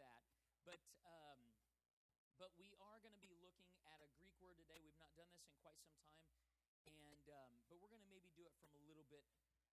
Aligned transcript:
that. 0.00 0.22
But 0.66 0.80
um, 1.06 1.40
but 2.40 2.50
we 2.58 2.74
are 2.78 2.98
going 3.00 3.14
to 3.14 3.22
be 3.22 3.32
looking 3.38 3.70
at 3.86 3.98
a 4.02 4.08
Greek 4.18 4.34
word 4.42 4.58
today. 4.58 4.80
We've 4.82 4.98
not 4.98 5.12
done 5.14 5.30
this 5.30 5.44
in 5.46 5.54
quite 5.62 5.78
some 5.82 5.94
time, 6.02 6.26
and 6.88 7.22
um, 7.30 7.52
but 7.70 7.78
we're 7.78 7.92
going 7.92 8.02
to 8.02 8.10
maybe 8.10 8.30
do 8.34 8.44
it 8.44 8.54
from 8.58 8.74
a 8.74 8.82
little 8.88 9.06
bit 9.08 9.24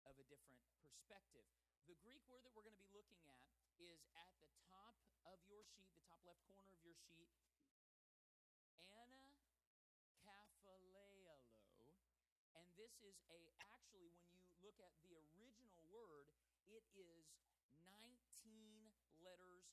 of 0.09 0.15
a 0.19 0.25
different 0.27 0.63
perspective. 0.83 1.47
The 1.87 1.97
Greek 2.05 2.25
word 2.29 2.43
that 2.45 2.53
we're 2.53 2.67
going 2.67 2.77
to 2.77 2.85
be 2.85 2.93
looking 2.93 3.23
at 3.25 3.49
is 3.79 4.03
at 4.19 4.33
the 4.43 4.51
top 4.69 4.99
of 5.25 5.39
your 5.47 5.63
sheet, 5.65 5.89
the 5.95 6.05
top 6.05 6.21
left 6.27 6.43
corner 6.49 6.69
of 6.75 6.83
your 6.83 6.99
sheet. 6.99 7.31
And 12.59 12.75
this 12.75 12.91
is 13.07 13.15
a 13.31 13.41
actually 13.59 14.11
when 14.35 14.43
you 14.43 14.55
look 14.63 14.79
at 14.83 14.91
the 15.07 15.15
original 15.39 15.79
word, 15.91 16.27
it 16.67 16.83
is 16.95 17.27
19 17.87 18.19
letters 19.23 19.67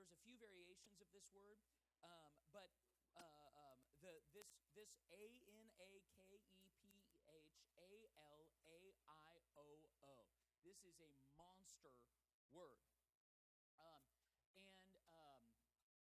there's 0.00 0.16
a 0.16 0.24
few 0.24 0.40
variations 0.40 0.96
of 1.04 1.12
this 1.12 1.28
word, 1.36 1.60
um, 2.00 2.32
but 2.56 2.72
uh, 3.12 3.20
um, 3.20 3.76
the 4.00 4.16
this 4.32 4.48
this 4.72 4.96
A 5.12 5.24
N 5.44 5.68
A 5.76 5.92
K 6.16 6.40
E 6.40 6.64
P 6.80 7.04
H 7.28 7.52
A 7.76 8.08
L 8.16 8.40
A 8.64 8.80
I 9.04 9.36
O 9.60 9.68
O. 10.00 10.12
This 10.64 10.80
is 10.88 10.96
a 11.04 11.12
monster 11.36 11.92
word. 12.48 12.80
Um, 13.76 14.08
and 14.56 14.96
um, 15.12 15.44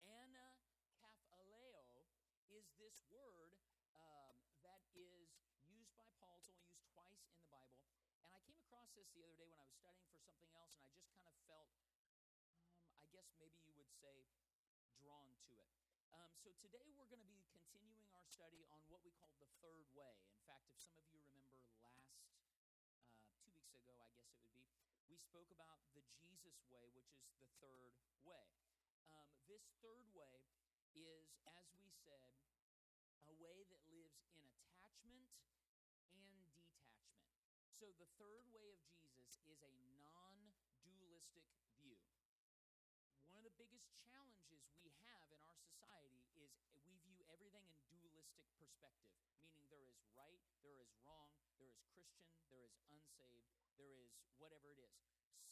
anakaphaleo 0.04 1.80
is 2.52 2.68
this 2.76 3.00
word 3.08 3.56
um, 3.96 4.36
that 4.68 4.84
is 4.92 5.32
used 5.64 5.96
by 5.96 6.04
Paul. 6.20 6.44
It's 6.44 6.60
only 6.60 6.76
used 6.76 6.92
twice 6.92 7.24
in 7.24 7.40
the 7.40 7.48
Bible. 7.48 7.88
And 8.20 8.36
I 8.36 8.40
came 8.44 8.60
across 8.68 8.92
this 8.92 9.08
the 9.16 9.24
other 9.24 9.32
day 9.40 9.48
when 9.48 9.56
I 9.56 9.64
was 9.64 9.80
studying 9.80 10.04
for 10.12 10.20
something 10.20 10.52
else, 10.52 10.76
and 10.76 10.84
I 10.84 10.92
just 10.92 11.08
kind 11.24 11.32
of 11.32 11.40
felt, 11.48 11.72
guess 13.28 13.36
maybe 13.36 13.60
you 13.60 13.76
would 13.76 13.92
say, 13.92 14.24
drawn 15.04 15.28
to 15.44 15.52
it. 15.60 15.68
Um, 16.16 16.32
so 16.40 16.48
today 16.56 16.88
we're 16.96 17.08
going 17.12 17.20
to 17.20 17.28
be 17.28 17.44
continuing 17.52 18.08
our 18.16 18.24
study 18.24 18.64
on 18.72 18.80
what 18.88 19.04
we 19.04 19.12
call 19.20 19.36
the 19.36 19.50
third 19.60 19.84
way. 19.92 20.16
In 20.32 20.40
fact, 20.48 20.64
if 20.72 20.80
some 20.80 20.96
of 20.96 21.04
you 21.12 21.20
remember 21.28 21.60
last 21.76 22.08
uh, 22.24 23.20
two 23.36 23.52
weeks 23.52 23.76
ago, 23.76 23.92
I 24.00 24.08
guess 24.16 24.32
it 24.32 24.40
would 24.40 24.56
be, 24.56 24.64
we 25.12 25.16
spoke 25.20 25.48
about 25.52 25.84
the 25.92 26.00
Jesus 26.16 26.64
way, 26.72 26.88
which 26.96 27.12
is 27.12 27.28
the 27.36 27.50
third 27.60 27.92
way. 28.24 28.48
Um, 29.12 29.28
this 29.44 29.68
third 29.84 30.08
way 30.16 30.40
is, 30.96 31.28
as 31.52 31.68
we 31.76 31.92
said, 31.92 32.32
a 33.28 33.34
way 33.36 33.68
that 33.68 33.82
lives 33.92 34.24
in 34.32 34.48
attachment 34.56 35.28
and 36.16 36.48
detachment. 36.56 37.20
So 37.76 37.92
the 38.00 38.08
third 38.16 38.48
way 38.56 38.72
of 38.72 38.80
Jesus 38.88 39.36
is 39.44 39.60
a 39.60 39.72
non 40.00 40.52
dualistic 40.96 41.44
view. 41.84 42.00
One 43.32 43.46
of 43.46 43.54
the 43.56 43.57
biggest 43.68 44.00
challenges 44.08 44.64
we 44.80 44.96
have 45.04 45.28
in 45.28 45.40
our 45.44 45.56
society 45.60 46.24
is 46.40 46.52
we 46.88 46.96
view 47.04 47.20
everything 47.28 47.68
in 47.84 48.00
dualistic 48.00 48.48
perspective, 48.56 49.12
meaning 49.44 49.68
there 49.68 49.84
is 49.84 50.00
right, 50.16 50.40
there 50.64 50.80
is 50.80 50.88
wrong, 51.04 51.28
there 51.60 51.68
is 51.68 51.76
Christian, 51.92 52.32
there 52.48 52.64
is 52.64 52.72
unsaved, 52.88 53.52
there 53.76 53.92
is 53.92 54.16
whatever 54.40 54.72
it 54.72 54.80
is. 54.80 54.96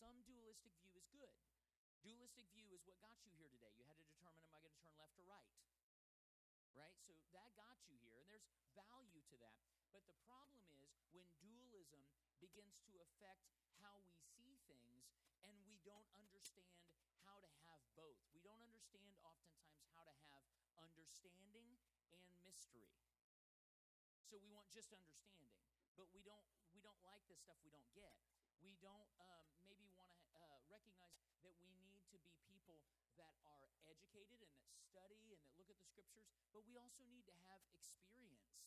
Some 0.01 0.25
dualistic 0.25 0.73
view 0.81 0.97
is 0.97 1.05
good. 1.13 1.29
Dualistic 2.01 2.49
view 2.57 2.73
is 2.73 2.81
what 2.89 2.97
got 3.05 3.21
you 3.21 3.37
here 3.37 3.53
today. 3.53 3.73
You 3.77 3.85
had 3.85 4.01
to 4.01 4.09
determine 4.09 4.41
am 4.49 4.57
I 4.57 4.61
going 4.65 4.73
to 4.73 4.81
turn 4.81 4.97
left 4.97 5.17
or 5.21 5.29
right? 5.29 5.53
Right? 6.73 6.97
So 7.05 7.13
that 7.37 7.53
got 7.53 7.77
you 7.85 8.01
here, 8.01 8.17
and 8.17 8.29
there's 8.33 8.49
value 8.73 9.21
to 9.29 9.37
that. 9.45 9.61
But 9.93 10.09
the 10.09 10.17
problem 10.25 10.65
is 10.73 10.89
when 11.13 11.29
dualism 11.45 12.01
begins 12.41 12.81
to 12.89 12.97
affect 13.01 13.45
how 13.81 14.01
we 14.09 14.17
see 14.37 14.57
things 14.69 15.05
and 15.45 15.53
we 15.69 15.77
don't 15.85 16.09
understand 16.17 16.77
both. 17.97 18.21
We 18.29 18.45
don't 18.45 18.61
understand 18.61 19.17
oftentimes 19.25 19.89
how 19.97 20.05
to 20.05 20.13
have 20.29 20.45
understanding 20.77 21.81
and 22.13 22.29
mystery. 22.45 22.93
So 24.29 24.37
we 24.37 24.53
want 24.53 24.69
just 24.69 24.93
understanding, 24.93 25.57
but 25.97 26.13
we 26.13 26.21
don't 26.21 26.45
we 26.77 26.85
don't 26.85 27.01
like 27.09 27.25
the 27.33 27.41
stuff 27.41 27.57
we 27.65 27.73
don't 27.73 27.89
get. 27.97 28.13
We 28.61 28.77
don't 28.85 29.09
um, 29.25 29.49
maybe 29.65 29.89
want 29.97 30.13
to 30.13 30.21
uh, 30.37 30.61
recognize 30.69 31.41
that 31.41 31.57
we 31.65 31.73
need 31.81 32.05
to 32.13 32.21
be 32.21 32.37
people 32.45 32.85
that 33.17 33.33
are 33.49 33.65
educated 33.89 34.45
and 34.45 34.53
that 34.61 34.77
study 34.77 35.17
and 35.33 35.41
that 35.41 35.57
look 35.57 35.73
at 35.73 35.81
the 35.81 35.89
scriptures, 35.89 36.29
but 36.53 36.69
we 36.69 36.77
also 36.77 37.01
need 37.09 37.25
to 37.25 37.37
have 37.49 37.65
experience. 37.73 38.61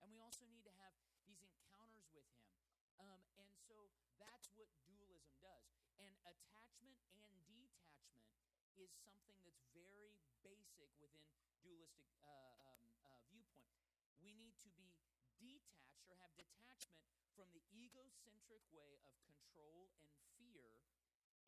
And 0.00 0.08
we 0.08 0.24
also 0.24 0.48
need 0.48 0.64
to 0.64 0.72
have 0.80 0.96
these 1.26 1.44
encounters 1.44 2.08
with 2.16 2.24
Him. 2.32 2.48
Um, 2.96 3.20
and 3.36 3.50
so 3.68 3.92
that's 4.16 4.48
what 4.56 4.70
dualism 4.86 5.36
does. 5.42 5.68
And 5.98 6.14
attachment 6.22 6.96
and 7.12 7.67
detachment 8.10 8.72
is 8.80 8.90
something 9.04 9.38
that's 9.44 9.64
very 9.74 10.16
basic 10.44 10.90
within 11.00 11.28
dualistic 11.60 12.08
uh, 12.24 12.28
um, 12.72 12.84
uh, 13.04 13.20
viewpoint. 13.28 13.76
We 14.22 14.32
need 14.34 14.56
to 14.64 14.70
be 14.74 14.92
detached 15.38 15.76
or 16.08 16.16
have 16.20 16.32
detachment 16.36 17.04
from 17.36 17.50
the 17.54 17.62
egocentric 17.70 18.64
way 18.72 18.98
of 19.04 19.14
control 19.24 19.92
and 20.00 20.12
fear 20.40 20.80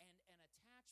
and 0.01 0.11
an 0.29 0.39
attachment 0.43 0.87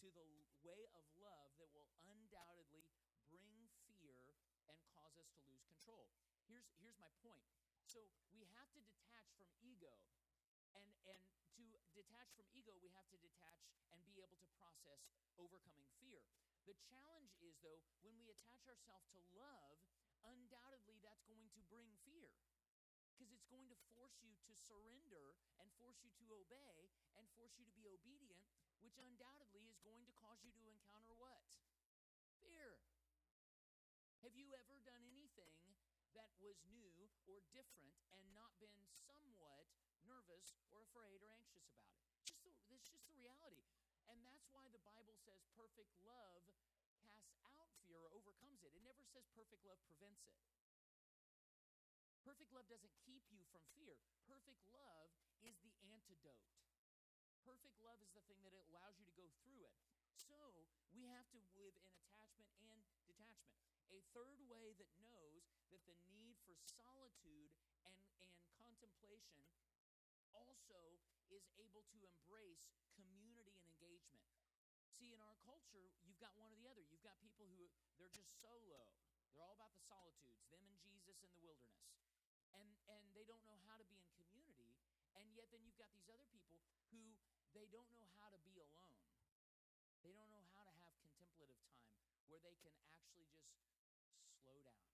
to 0.00 0.06
the 0.14 0.26
way 0.64 0.82
of 0.96 1.04
love 1.20 1.52
that 1.60 1.70
will 1.74 1.90
undoubtedly 2.04 2.86
bring 3.30 3.68
fear 4.00 4.34
and 4.68 4.78
cause 4.94 5.16
us 5.20 5.28
to 5.36 5.40
lose 5.46 5.62
control. 5.68 6.08
Here's 6.48 6.66
here's 6.80 6.98
my 6.98 7.10
point. 7.22 7.44
So 7.84 8.00
we 8.32 8.44
have 8.56 8.68
to 8.74 8.80
detach 8.82 9.28
from 9.36 9.48
ego. 9.62 9.92
And 10.74 10.90
and 11.06 11.22
to 11.54 11.64
detach 11.94 12.30
from 12.34 12.50
ego, 12.50 12.74
we 12.82 12.90
have 12.90 13.06
to 13.14 13.18
detach 13.22 13.62
and 13.94 14.02
be 14.10 14.18
able 14.18 14.38
to 14.42 14.48
process 14.58 15.06
overcoming 15.38 15.86
fear. 16.02 16.26
The 16.66 16.74
challenge 16.90 17.30
is 17.38 17.54
though, 17.62 17.82
when 18.02 18.18
we 18.18 18.30
attach 18.34 18.66
ourselves 18.66 19.06
to 19.14 19.20
love, 19.38 19.78
undoubtedly 20.26 20.98
that's 21.04 21.22
going 21.30 21.46
to 21.54 21.60
bring 21.70 21.86
fear 22.02 22.32
because 23.14 23.30
it's 23.30 23.46
going 23.46 23.70
to 23.70 23.78
force 23.94 24.18
you 24.26 24.34
to 24.42 24.52
surrender 24.58 25.38
and 25.62 25.70
force 25.78 26.02
you 26.02 26.10
to 26.18 26.26
obey 26.34 26.90
and 27.14 27.22
force 27.38 27.54
you 27.54 27.62
to 27.62 27.74
be 27.78 27.86
obedient, 27.86 28.42
which 28.82 28.98
undoubtedly 28.98 29.70
is 29.70 29.78
going 29.86 30.02
to 30.02 30.14
cause 30.18 30.42
you 30.42 30.50
to 30.58 30.66
encounter 30.66 31.14
what? 31.14 31.46
Fear. 32.42 32.82
Have 34.26 34.34
you 34.34 34.50
ever 34.56 34.82
done 34.82 35.04
anything 35.06 35.78
that 36.18 36.34
was 36.42 36.58
new 36.66 36.90
or 37.28 37.38
different 37.54 37.94
and 38.18 38.24
not 38.34 38.56
been 38.58 38.82
somewhat 39.06 39.63
nervous 40.14 40.54
or 40.70 40.78
afraid 40.86 41.18
or 41.26 41.34
anxious 41.34 41.66
about 41.74 41.90
it? 41.98 42.06
Just 42.22 42.38
the, 42.46 42.54
that's 42.70 42.86
just 42.86 43.02
the 43.10 43.18
reality. 43.18 43.66
And 44.06 44.22
that's 44.22 44.46
why 44.54 44.62
the 44.70 44.78
Bible 44.86 45.18
says 45.26 45.42
perfect 45.58 45.90
love 46.06 46.46
casts 47.02 47.34
out 47.58 47.66
fear 47.82 47.98
or 47.98 48.14
overcomes 48.14 48.62
it. 48.62 48.70
It 48.78 48.86
never 48.86 49.02
says 49.02 49.26
perfect 49.34 49.66
love 49.66 49.82
prevents 49.90 50.22
it. 50.30 50.38
Perfect 52.22 52.54
love 52.54 52.70
doesn't 52.70 52.94
keep 53.02 53.26
you 53.34 53.42
from 53.50 53.66
fear. 53.74 53.98
Perfect 54.30 54.62
love 54.70 55.10
is 55.42 55.58
the 55.66 55.74
antidote. 55.90 56.46
Perfect 57.42 57.76
love 57.82 57.98
is 58.00 58.14
the 58.14 58.24
thing 58.30 58.40
that 58.46 58.54
allows 58.70 58.96
you 58.96 59.04
to 59.04 59.16
go 59.18 59.26
through 59.42 59.66
it. 59.66 59.76
So 60.14 60.64
we 60.94 61.04
have 61.10 61.26
to 61.34 61.40
live 61.58 61.74
in 61.76 61.84
attachment 61.90 62.48
and 62.64 62.80
detachment. 63.04 63.60
A 63.92 64.00
third 64.16 64.40
way 64.48 64.72
that 64.80 64.88
knows 65.04 65.44
that 65.68 65.84
the 65.84 65.96
need 66.16 66.40
for 66.48 66.56
solitude 66.56 67.52
and, 67.84 67.98
and 68.24 68.32
contemplation 68.56 69.44
also 70.34 70.98
is 71.30 71.46
able 71.58 71.86
to 71.94 71.98
embrace 72.04 72.74
community 72.98 73.54
and 73.54 73.62
engagement. 73.74 74.26
See, 74.90 75.14
in 75.14 75.22
our 75.22 75.34
culture, 75.42 75.90
you've 76.06 76.20
got 76.22 76.34
one 76.38 76.50
or 76.50 76.58
the 76.58 76.70
other. 76.70 76.82
You've 76.86 77.02
got 77.02 77.18
people 77.22 77.46
who 77.54 77.66
they're 77.98 78.12
just 78.14 78.30
solo. 78.42 78.90
They're 79.30 79.42
all 79.42 79.54
about 79.54 79.74
the 79.74 79.82
solitudes, 79.86 80.46
them 80.54 80.62
and 80.66 80.78
Jesus 80.78 81.18
in 81.22 81.30
the 81.34 81.42
wilderness. 81.42 81.90
And 82.54 82.70
and 82.86 83.02
they 83.18 83.26
don't 83.26 83.42
know 83.42 83.58
how 83.66 83.74
to 83.74 83.86
be 83.90 83.98
in 83.98 84.06
community, 84.14 84.70
and 85.18 85.26
yet 85.34 85.50
then 85.50 85.66
you've 85.66 85.80
got 85.80 85.90
these 85.90 86.06
other 86.06 86.22
people 86.30 86.62
who 86.94 87.02
they 87.50 87.66
don't 87.74 87.90
know 87.90 88.06
how 88.22 88.30
to 88.30 88.38
be 88.46 88.62
alone. 88.62 89.02
They 90.06 90.14
don't 90.14 90.30
know 90.30 90.46
how 90.54 90.62
to 90.62 90.74
have 90.86 90.94
contemplative 91.02 91.58
time 91.66 91.98
where 92.30 92.38
they 92.46 92.54
can 92.62 92.74
actually 92.94 93.26
just 93.34 93.50
slow 94.38 94.54
down 94.62 94.93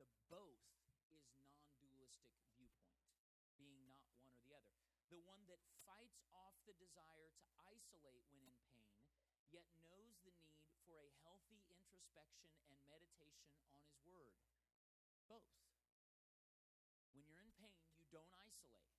the, 0.00 0.08
both 0.32 0.64
is 1.12 1.28
non 1.36 1.60
dualistic 1.76 2.32
viewpoint, 2.56 3.04
being 3.60 3.84
not 3.92 4.08
one 4.16 4.24
or 4.24 4.40
the 4.40 4.56
other. 4.56 4.72
The 5.12 5.20
one 5.28 5.44
that 5.52 5.60
fights 5.84 6.24
off 6.32 6.56
the 6.64 6.72
desire 6.80 7.28
to 7.36 7.44
isolate 7.68 8.24
when 8.32 8.40
in 8.40 8.48
pain, 8.64 8.96
yet 9.52 9.68
knows 9.84 10.16
the 10.24 10.32
need 10.40 10.72
for 10.88 11.04
a 11.04 11.12
healthy 11.20 11.60
introspection 11.68 12.48
and 12.64 12.80
meditation 12.88 13.52
on 13.68 13.76
His 13.84 14.00
Word. 14.08 14.40
Both. 15.28 15.52
When 17.12 17.20
you're 17.28 17.44
in 17.44 17.52
pain, 17.60 17.84
you 18.00 18.08
don't 18.08 18.32
isolate, 18.40 18.96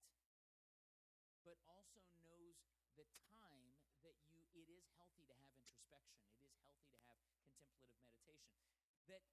but 1.42 1.58
also 1.66 2.06
knows 2.22 2.62
the 2.94 3.10
time 3.26 3.74
that 4.06 4.14
you 4.30 4.46
it 4.54 4.70
is 4.70 4.86
healthy 4.94 5.26
to 5.26 5.34
have 5.42 5.56
introspection. 5.58 6.22
It 6.38 6.46
is 6.46 6.54
healthy 6.62 6.86
to 6.94 7.00
have 7.10 7.18
contemplative 7.26 7.90
meditation. 7.98 8.62
That 9.08 9.24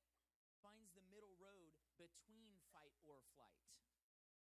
finds 0.62 0.90
the 0.94 1.04
middle 1.10 1.34
road 1.38 1.70
between 1.94 2.58
fight 2.74 2.94
or 3.06 3.22
flight. 3.34 3.62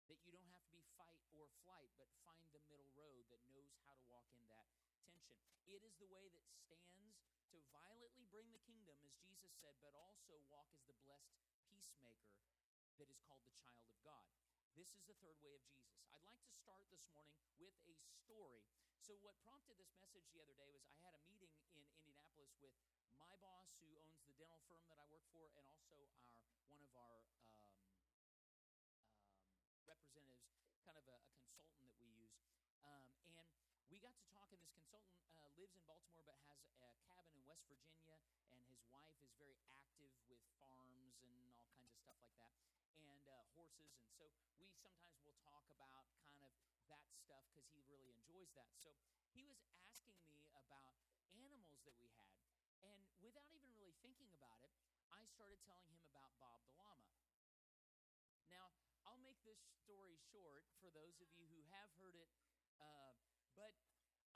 That 0.08 0.19
you 0.25 0.32
don't 0.32 0.49
have 0.50 0.64
to 0.67 0.75
be 0.75 0.82
fight 0.97 1.20
or 1.37 1.47
flight, 1.62 1.91
but 2.00 2.08
find 2.25 2.49
the 2.50 2.64
middle 2.67 2.88
road 2.97 3.23
that 3.31 3.43
knows 3.52 3.70
how 3.85 3.94
to 3.94 4.05
walk 4.08 4.26
in 4.35 4.43
that 4.50 4.67
tension. 5.05 5.38
It 5.69 5.85
is 5.85 5.94
the 6.00 6.11
way 6.11 6.32
that 6.35 6.47
stands 6.67 7.20
to 7.52 7.56
violently 7.70 8.26
bring 8.32 8.49
the 8.50 8.64
kingdom, 8.67 8.97
as 9.05 9.14
Jesus 9.23 9.52
said, 9.61 9.76
but 9.85 9.94
also 9.94 10.35
walk 10.50 10.67
as 10.75 10.82
the 10.88 10.97
blessed 11.06 11.37
peacemaker 11.70 12.43
that 12.99 13.06
is 13.06 13.20
called 13.29 13.44
the 13.47 13.56
child 13.61 13.87
of 13.87 13.97
God. 14.02 14.26
This 14.75 14.91
is 14.97 15.05
the 15.06 15.17
third 15.20 15.38
way 15.44 15.55
of 15.55 15.62
Jesus. 15.69 16.00
I'd 16.11 16.26
like 16.26 16.43
to 16.49 16.55
start 16.58 16.82
this 16.91 17.05
morning 17.12 17.38
with 17.61 17.76
a 17.87 17.97
story. 18.25 18.64
So, 18.99 19.14
what 19.20 19.37
prompted 19.47 19.76
this 19.76 19.93
message 19.99 20.26
the 20.32 20.41
other 20.43 20.56
day 20.56 20.70
was 20.73 20.87
I 20.87 20.97
had 21.02 21.14
a 21.14 21.23
meeting 21.29 21.55
in 21.76 21.82
Indianapolis 21.82 22.52
with 22.62 22.75
my 23.26 23.37
boss, 23.43 23.69
who 23.84 23.93
owns 24.00 24.20
the 24.25 24.32
dental 24.40 24.61
firm 24.70 24.84
that 24.88 24.96
I 24.96 25.06
work 25.12 25.26
for, 25.34 25.44
and 25.52 25.67
also 25.69 25.96
our 26.00 26.56
one 26.72 26.81
of 26.87 26.94
our 26.96 27.20
um, 27.52 27.84
um, 28.81 29.76
representatives, 29.84 30.56
kind 30.87 30.96
of 30.96 31.05
a, 31.05 31.19
a, 31.28 31.37
consultant 31.44 31.84
that 31.84 31.93
we 32.00 32.08
use. 32.17 32.32
Um, 32.81 33.05
and 33.28 33.37
we 33.93 34.00
got 34.00 34.17
to 34.17 34.25
talk, 34.32 34.49
and 34.49 34.61
this 34.62 34.72
consultant 34.72 35.20
uh, 35.37 35.52
lives 35.61 35.76
in 35.76 35.84
Baltimore 35.84 36.25
but 36.25 36.38
has 36.49 36.64
a 36.81 36.93
cabin 37.05 37.37
in 37.37 37.44
West 37.44 37.69
Virginia, 37.69 38.17
and 38.56 38.64
his 38.72 38.81
wife 38.88 39.17
is 39.20 39.32
very 39.37 39.58
active 39.69 40.12
with 40.32 40.40
farms 40.56 41.20
and 41.20 41.52
all 41.61 41.69
kinds 41.76 41.93
of 41.93 41.99
stuff 42.00 42.16
like 42.25 42.37
that, 42.40 42.56
and 42.96 43.20
uh, 43.28 43.44
horses. 43.52 43.93
And 44.00 44.08
so 44.16 44.25
we 44.56 44.73
sometimes 44.81 45.20
will 45.26 45.37
talk 45.44 45.69
about 45.69 46.08
kind 46.25 46.40
of 46.46 46.52
that 46.88 47.05
stuff 47.12 47.44
because 47.52 47.69
he 47.76 47.84
really 47.84 48.16
enjoys 48.16 48.49
that. 48.56 48.73
So 48.81 48.96
he 49.37 49.44
was 49.44 49.61
asking 49.76 50.16
me 50.25 50.49
about 50.56 50.96
animals 51.37 51.84
that 51.84 51.94
we 52.00 52.08
had. 52.16 52.30
And 52.85 53.00
without 53.21 53.49
even 53.53 53.71
really 53.77 53.94
thinking 54.05 54.31
about 54.37 54.61
it, 54.65 54.73
I 55.12 55.25
started 55.32 55.61
telling 55.65 55.88
him 55.91 56.00
about 56.09 56.32
Bob 56.41 56.61
the 56.65 56.73
llama. 56.77 57.09
Now, 58.50 58.69
I'll 59.06 59.21
make 59.23 59.38
this 59.47 59.61
story 59.85 60.17
short 60.32 60.65
for 60.81 60.91
those 60.93 61.17
of 61.23 61.29
you 61.37 61.47
who 61.49 61.61
have 61.73 61.88
heard 62.00 62.17
it, 62.19 62.29
uh, 62.81 63.15
but 63.56 63.73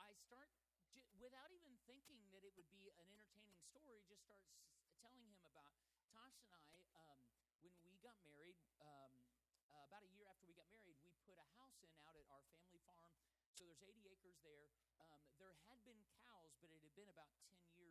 I 0.01 0.15
start 0.25 0.49
j- 0.95 1.05
without 1.21 1.51
even 1.53 1.77
thinking 1.85 2.23
that 2.31 2.45
it 2.45 2.55
would 2.57 2.69
be 2.71 2.89
an 2.89 2.97
entertaining 3.03 3.59
story, 3.71 4.01
just 4.09 4.23
start 4.25 4.41
s- 4.47 4.63
telling 5.01 5.21
him 5.27 5.41
about 5.45 5.75
Tosh 6.15 6.39
and 6.41 6.51
I. 6.51 6.65
Um, 6.95 7.21
when 7.61 7.91
we 7.91 7.99
got 8.01 8.17
married, 8.25 8.57
um, 8.81 9.13
uh, 9.73 9.85
about 9.89 10.05
a 10.07 10.11
year 10.15 10.27
after 10.31 10.47
we 10.47 10.55
got 10.55 10.69
married, 10.71 10.97
we 11.03 11.13
put 11.27 11.37
a 11.37 11.47
house 11.59 11.77
in 11.83 11.91
out 12.07 12.17
at 12.17 12.29
our 12.31 12.45
family 12.49 12.79
farm. 12.87 13.13
So 13.59 13.65
there's 13.67 13.83
80 13.83 14.07
acres 14.09 14.39
there. 14.47 14.71
Um, 15.03 15.21
there 15.37 15.55
had 15.69 15.83
been 15.85 15.99
cows, 16.25 16.55
but 16.63 16.71
it 16.71 16.81
had 16.81 16.95
been 16.95 17.11
about 17.11 17.29
10 17.45 17.53
years 17.61 17.84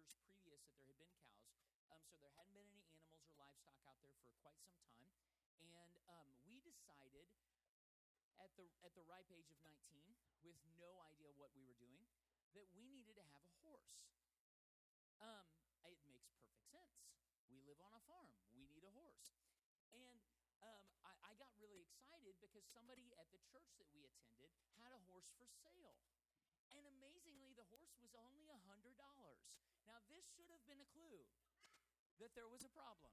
that 0.68 0.76
there 0.80 0.98
had 0.98 1.12
been 1.12 1.28
cows. 1.28 1.60
Um, 1.92 2.02
so 2.08 2.16
there 2.24 2.34
hadn't 2.40 2.56
been 2.56 2.68
any 2.68 2.86
animals 2.88 3.20
or 3.28 3.34
livestock 3.36 3.80
out 3.86 4.00
there 4.00 4.16
for 4.24 4.32
quite 4.40 4.60
some 4.64 4.78
time. 4.80 5.08
And 5.60 5.94
um, 6.08 6.30
we 6.48 6.64
decided 6.64 7.28
at 8.40 8.52
the, 8.56 8.68
at 8.84 8.92
the 8.96 9.04
ripe 9.08 9.30
age 9.32 9.50
of 9.52 9.60
19, 9.64 9.76
with 10.44 10.60
no 10.80 11.00
idea 11.08 11.32
what 11.40 11.52
we 11.56 11.64
were 11.64 11.78
doing, 11.80 12.04
that 12.56 12.68
we 12.76 12.86
needed 12.88 13.16
to 13.18 13.26
have 13.34 13.44
a 13.44 13.54
horse. 13.64 13.98
Um, 15.24 15.48
it 15.88 15.98
makes 16.04 16.28
perfect 16.36 16.68
sense. 16.68 17.00
We 17.48 17.64
live 17.64 17.80
on 17.80 17.96
a 17.96 18.04
farm, 18.08 18.28
we 18.52 18.68
need 18.68 18.84
a 18.84 18.94
horse. 18.94 19.24
And 19.94 20.20
um, 20.64 20.86
I, 21.04 21.12
I 21.28 21.32
got 21.40 21.52
really 21.60 21.84
excited 21.84 22.36
because 22.44 22.66
somebody 22.76 23.12
at 23.16 23.28
the 23.32 23.40
church 23.48 23.72
that 23.80 23.88
we 23.96 24.04
attended 24.04 24.52
had 24.80 24.92
a 24.92 25.02
horse 25.08 25.32
for 25.40 25.48
sale. 25.64 25.96
And 26.74 26.84
amazingly, 27.00 27.54
the 27.54 27.68
horse 27.70 27.94
was 28.02 28.12
only 28.18 28.50
a 28.50 28.58
$100. 28.58 28.98
Now, 29.88 30.00
this 30.08 30.24
should 30.36 30.48
have 30.52 30.64
been 30.64 30.80
a 30.80 30.90
clue 30.96 31.28
that 32.24 32.32
there 32.36 32.48
was 32.48 32.64
a 32.64 32.72
problem. 32.72 33.12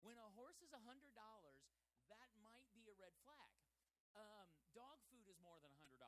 When 0.00 0.16
a 0.16 0.28
horse 0.38 0.62
is 0.64 0.72
a 0.72 0.80
$100, 0.80 1.12
that 1.12 2.28
might 2.40 2.66
be 2.72 2.88
a 2.88 2.96
red 2.96 3.12
flag. 3.20 3.52
Um, 4.16 4.48
dog 4.72 4.98
food 5.12 5.26
is 5.28 5.38
more 5.44 5.58
than 5.60 5.70
a 5.70 5.80
$100. 5.82 6.00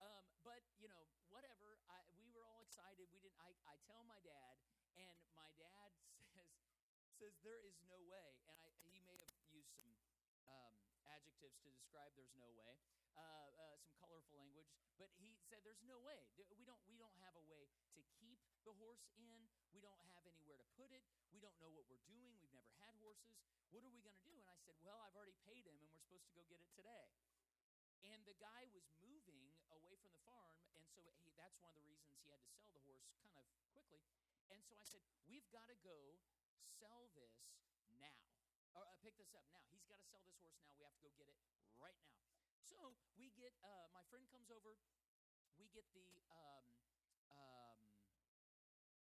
Um, 0.00 0.24
but, 0.44 0.62
you 0.80 0.88
know, 0.88 1.04
whatever. 1.28 1.80
I, 1.90 2.00
we 2.20 2.28
were 2.32 2.44
all 2.46 2.62
excited. 2.64 3.08
We 3.12 3.20
didn't. 3.20 3.38
I, 3.40 3.52
I 3.68 3.74
tell 3.84 4.04
my 4.08 4.20
dad, 4.24 4.54
and 4.96 5.16
my 5.36 5.48
dad 5.56 5.90
says, 6.34 6.52
says 7.16 7.34
there 7.44 7.60
is 7.66 7.76
no 7.84 7.96
way. 8.08 8.40
And 8.48 8.56
I, 8.56 8.68
he 8.80 9.00
may 9.04 9.16
have 9.20 9.32
used 9.52 9.72
some 9.76 9.90
um, 10.48 10.74
adjectives 11.10 11.56
to 11.64 11.68
describe 11.72 12.12
there's 12.16 12.36
no 12.38 12.48
way, 12.56 12.76
uh, 13.16 13.48
uh, 13.56 13.76
some 13.80 13.92
colorful 13.98 14.36
language. 14.36 14.68
But 14.96 15.12
he 15.20 15.36
said 15.48 15.60
there's 15.64 15.82
no 15.84 16.00
way. 16.00 16.24
We 16.56 16.64
don't. 16.64 16.80
We 16.88 16.96
don't 16.96 17.12
have 17.20 17.36
a 17.36 17.44
way 17.48 17.68
to 17.96 18.00
keep 18.16 18.40
the 18.64 18.72
horse 18.76 19.04
in. 19.16 19.44
We 19.72 19.84
don't 19.84 20.00
have 20.08 20.24
anywhere 20.24 20.56
to 20.56 20.68
put 20.72 20.88
it. 20.88 21.04
We 21.32 21.40
don't 21.40 21.56
know 21.60 21.68
what 21.68 21.84
we're 21.92 22.00
doing. 22.08 22.32
We've 22.40 22.56
never 22.56 22.72
had 22.80 22.96
horses. 22.96 23.36
What 23.68 23.84
are 23.84 23.92
we 23.92 24.00
going 24.00 24.16
to 24.16 24.24
do? 24.24 24.32
And 24.40 24.48
I 24.48 24.56
said, 24.64 24.78
well, 24.80 24.96
I've 25.04 25.12
already 25.12 25.36
paid 25.44 25.68
him, 25.68 25.76
and 25.76 25.84
we're 25.92 26.00
supposed 26.00 26.24
to 26.30 26.32
go 26.32 26.40
get 26.48 26.64
it 26.64 26.70
today. 26.72 27.12
And 28.00 28.24
the 28.24 28.38
guy 28.40 28.64
was 28.72 28.86
moving 29.04 29.52
away 29.68 30.00
from 30.00 30.16
the 30.16 30.22
farm, 30.24 30.54
and 30.72 30.86
so 30.96 31.02
he, 31.20 31.34
that's 31.36 31.58
one 31.60 31.74
of 31.74 31.76
the 31.76 31.84
reasons 31.84 32.16
he 32.22 32.30
had 32.32 32.40
to 32.40 32.48
sell 32.56 32.72
the 32.72 32.80
horse 32.88 33.04
kind 33.20 33.36
of 33.36 33.44
quickly. 33.74 34.00
And 34.48 34.62
so 34.64 34.78
I 34.78 34.86
said, 34.86 35.02
We've 35.26 35.46
got 35.50 35.66
to 35.66 35.76
go 35.82 36.16
sell 36.78 37.10
this 37.18 37.34
now. 37.98 38.22
Or 38.78 38.86
uh, 38.86 38.94
pick 39.02 39.18
this 39.18 39.34
up 39.34 39.44
now. 39.50 39.60
He's 39.74 39.84
got 39.90 39.98
to 39.98 40.06
sell 40.06 40.22
this 40.22 40.38
horse 40.38 40.54
now. 40.62 40.70
We 40.78 40.86
have 40.86 40.94
to 40.94 41.02
go 41.02 41.10
get 41.18 41.26
it 41.26 41.36
right 41.82 41.98
now. 42.06 42.35
So 42.66 42.98
we 43.14 43.30
get, 43.38 43.54
uh, 43.62 43.86
my 43.94 44.02
friend 44.10 44.26
comes 44.26 44.50
over. 44.50 44.74
We 45.54 45.70
get 45.70 45.86
the, 45.94 46.18
um, 46.34 46.66
um, 47.30 47.78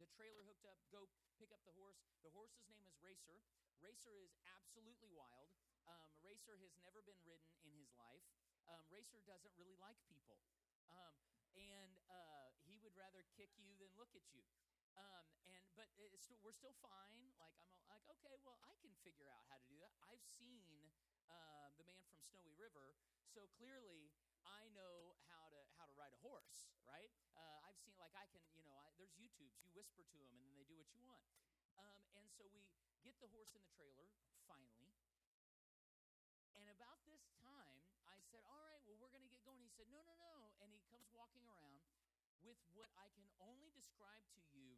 the 0.01 0.09
trailer 0.09 0.41
hooked 0.41 0.65
up, 0.65 0.81
go 0.89 1.05
pick 1.37 1.53
up 1.53 1.61
the 1.61 1.77
horse. 1.77 2.01
The 2.25 2.33
horse's 2.33 2.65
name 2.65 2.81
is 2.89 2.97
Racer. 2.97 3.45
Racer 3.77 4.17
is 4.25 4.33
absolutely 4.49 5.13
wild. 5.13 5.53
Um, 5.85 6.09
Racer 6.25 6.57
has 6.65 6.73
never 6.81 7.05
been 7.05 7.19
ridden 7.21 7.53
in 7.61 7.77
his 7.77 7.93
life. 7.93 8.25
Um, 8.65 8.81
Racer 8.89 9.21
doesn't 9.29 9.53
really 9.53 9.77
like 9.77 10.01
people. 10.09 10.41
Um, 10.89 11.13
and 11.53 11.93
uh, 12.09 12.49
he 12.65 12.81
would 12.81 12.97
rather 12.97 13.21
kick 13.37 13.53
you 13.61 13.77
than 13.77 13.93
look 13.93 14.17
at 14.17 14.25
you. 14.33 14.49
Um, 14.97 15.25
and 15.45 15.61
but 15.77 15.89
we're 15.97 16.53
still 16.53 16.77
fine. 16.85 17.33
Like 17.41 17.57
I'm 17.65 17.71
like 17.89 18.05
okay, 18.17 18.37
well 18.45 18.61
I 18.61 18.77
can 18.81 18.93
figure 19.01 19.25
out 19.25 19.41
how 19.49 19.57
to 19.57 19.65
do 19.65 19.77
that. 19.81 19.93
I've 20.05 20.21
seen 20.37 20.93
uh, 21.33 21.73
the 21.81 21.85
man 21.89 22.05
from 22.05 22.21
Snowy 22.21 22.53
River, 22.61 22.93
so 23.25 23.49
clearly 23.57 24.13
I 24.45 24.69
know 24.77 25.17
how 25.25 25.49
to 25.49 25.59
how 25.81 25.89
to 25.89 25.95
ride 25.97 26.13
a 26.13 26.21
horse, 26.21 26.69
right? 26.85 27.09
Uh, 27.33 27.65
I've 27.65 27.79
seen 27.81 27.97
like 27.97 28.13
I 28.13 28.29
can, 28.29 28.45
you 28.53 28.61
know, 28.61 28.77
I, 28.77 28.93
there's 29.01 29.17
YouTubes. 29.17 29.57
You 29.65 29.73
whisper 29.73 30.05
to 30.05 30.15
them, 30.21 30.29
and 30.37 30.45
then 30.45 30.53
they 30.53 30.67
do 30.69 30.77
what 30.77 30.85
you 30.93 31.01
want. 31.01 31.25
Um, 31.81 32.05
and 32.21 32.29
so 32.29 32.45
we 32.53 32.61
get 33.01 33.17
the 33.17 33.29
horse 33.33 33.49
in 33.57 33.65
the 33.65 33.73
trailer 33.73 34.05
finally. 34.45 34.93
And 36.53 36.69
about 36.69 37.01
this 37.09 37.25
time, 37.41 37.81
I 38.05 38.21
said, 38.29 38.45
"All 38.45 38.61
right, 38.61 38.79
well 38.85 38.95
we're 39.01 39.09
going 39.09 39.25
to 39.25 39.31
get 39.31 39.41
going." 39.41 39.65
He 39.65 39.73
said, 39.73 39.89
"No, 39.89 40.05
no, 40.05 40.13
no," 40.21 40.53
and 40.61 40.69
he 40.69 40.79
comes 40.93 41.09
walking 41.09 41.41
around 41.49 41.81
with 42.45 42.59
what 42.77 42.93
I 42.99 43.09
can 43.17 43.25
only 43.41 43.73
describe 43.73 44.21
to 44.37 44.41
you. 44.53 44.77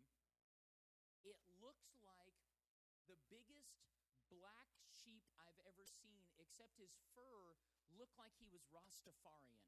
It 1.26 1.42
looks 1.58 1.90
like 2.06 2.38
the 3.10 3.18
biggest 3.28 3.74
black 4.32 4.70
sheep 4.90 5.26
I've 5.42 5.60
ever 5.66 5.86
seen, 5.86 6.26
except 6.42 6.78
his 6.78 6.94
fur 7.14 7.58
looked 7.96 8.18
like 8.18 8.34
he 8.38 8.50
was 8.50 8.66
Rastafarian. 8.72 9.66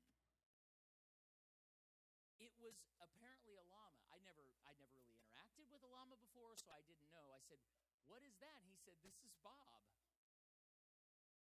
It 2.38 2.54
was 2.62 2.78
apparently 3.02 3.58
a 3.58 3.66
llama. 3.66 4.02
I 4.14 4.22
never, 4.22 4.46
I 4.66 4.74
never 4.78 4.94
really 4.94 5.18
interacted 5.18 5.66
with 5.74 5.82
a 5.82 5.90
llama 5.90 6.18
before, 6.22 6.54
so 6.58 6.70
I 6.70 6.86
didn't 6.86 7.10
know. 7.10 7.34
I 7.34 7.42
said, 7.42 7.58
"What 8.06 8.22
is 8.22 8.38
that?" 8.46 8.62
He 8.70 8.78
said, 8.78 8.94
"This 9.02 9.18
is 9.26 9.34
Bob." 9.42 9.82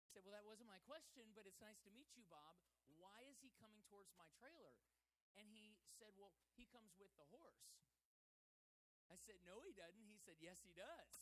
I 0.01 0.07
said, 0.09 0.25
"Well, 0.25 0.33
that 0.33 0.49
wasn't 0.49 0.73
my 0.73 0.81
question, 0.89 1.29
but 1.37 1.45
it's 1.45 1.61
nice 1.61 1.77
to 1.85 1.93
meet 1.93 2.09
you, 2.17 2.25
Bob. 2.25 2.57
Why 2.97 3.21
is 3.29 3.37
he 3.37 3.53
coming 3.61 3.85
towards 3.85 4.09
my 4.17 4.25
trailer?" 4.41 4.73
And 5.39 5.47
he 5.55 5.79
said, 5.95 6.11
Well, 6.19 6.35
he 6.59 6.67
comes 6.67 6.91
with 6.99 7.11
the 7.15 7.27
horse. 7.31 7.79
I 9.07 9.15
said, 9.15 9.39
No, 9.47 9.63
he 9.63 9.71
doesn't. 9.71 10.07
He 10.11 10.19
said, 10.19 10.35
Yes, 10.43 10.59
he 10.63 10.75
does. 10.75 11.15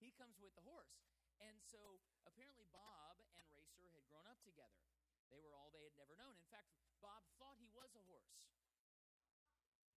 He 0.00 0.10
comes 0.16 0.40
with 0.40 0.56
the 0.56 0.64
horse. 0.64 0.96
And 1.44 1.60
so 1.60 2.00
apparently, 2.24 2.64
Bob 2.72 3.20
and 3.36 3.44
Racer 3.52 3.88
had 3.92 4.04
grown 4.08 4.24
up 4.28 4.40
together. 4.44 4.80
They 5.28 5.40
were 5.44 5.52
all 5.54 5.68
they 5.70 5.84
had 5.84 5.96
never 5.96 6.16
known. 6.16 6.36
In 6.36 6.48
fact, 6.48 6.72
Bob 7.04 7.22
thought 7.36 7.56
he 7.60 7.68
was 7.72 7.92
a 7.96 8.04
horse. 8.08 8.40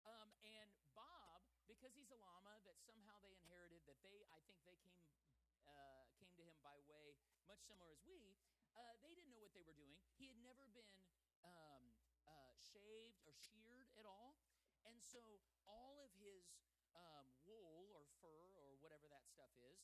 Um, 0.05 0.33
and 0.41 0.69
Bob, 0.97 1.45
because 1.69 1.93
he's 1.93 2.09
a 2.09 2.17
llama 2.17 2.57
that 2.65 2.77
somehow 2.81 3.21
they 3.21 3.37
inherited, 3.45 3.85
that 3.85 4.01
they, 4.01 4.25
I 4.33 4.41
think 4.49 4.57
they 4.65 4.77
came 4.81 5.05
uh, 5.69 6.03
came 6.17 6.33
to 6.35 6.43
him 6.43 6.57
by 6.65 6.77
way, 6.89 7.15
much 7.45 7.61
similar 7.63 7.93
as 7.93 8.01
we, 8.03 8.35
uh, 8.73 8.97
they 9.05 9.13
didn't 9.13 9.29
know 9.29 9.41
what 9.41 9.53
they 9.53 9.63
were 9.63 9.77
doing. 9.77 9.93
He 10.17 10.27
had 10.27 10.41
never 10.41 10.65
been 10.73 10.97
um, 11.45 11.85
uh, 12.25 12.51
shaved 12.57 13.21
or 13.29 13.37
sheared 13.37 13.87
at 13.97 14.05
all. 14.09 14.41
And 14.89 14.97
so 14.97 15.21
all 15.69 16.01
of 16.01 16.09
his 16.17 16.57
um, 16.97 17.29
wool 17.45 17.93
or 17.93 18.03
fur 18.19 18.57
or 18.57 18.75
whatever 18.81 19.05
that 19.13 19.29
stuff 19.29 19.53
is 19.61 19.79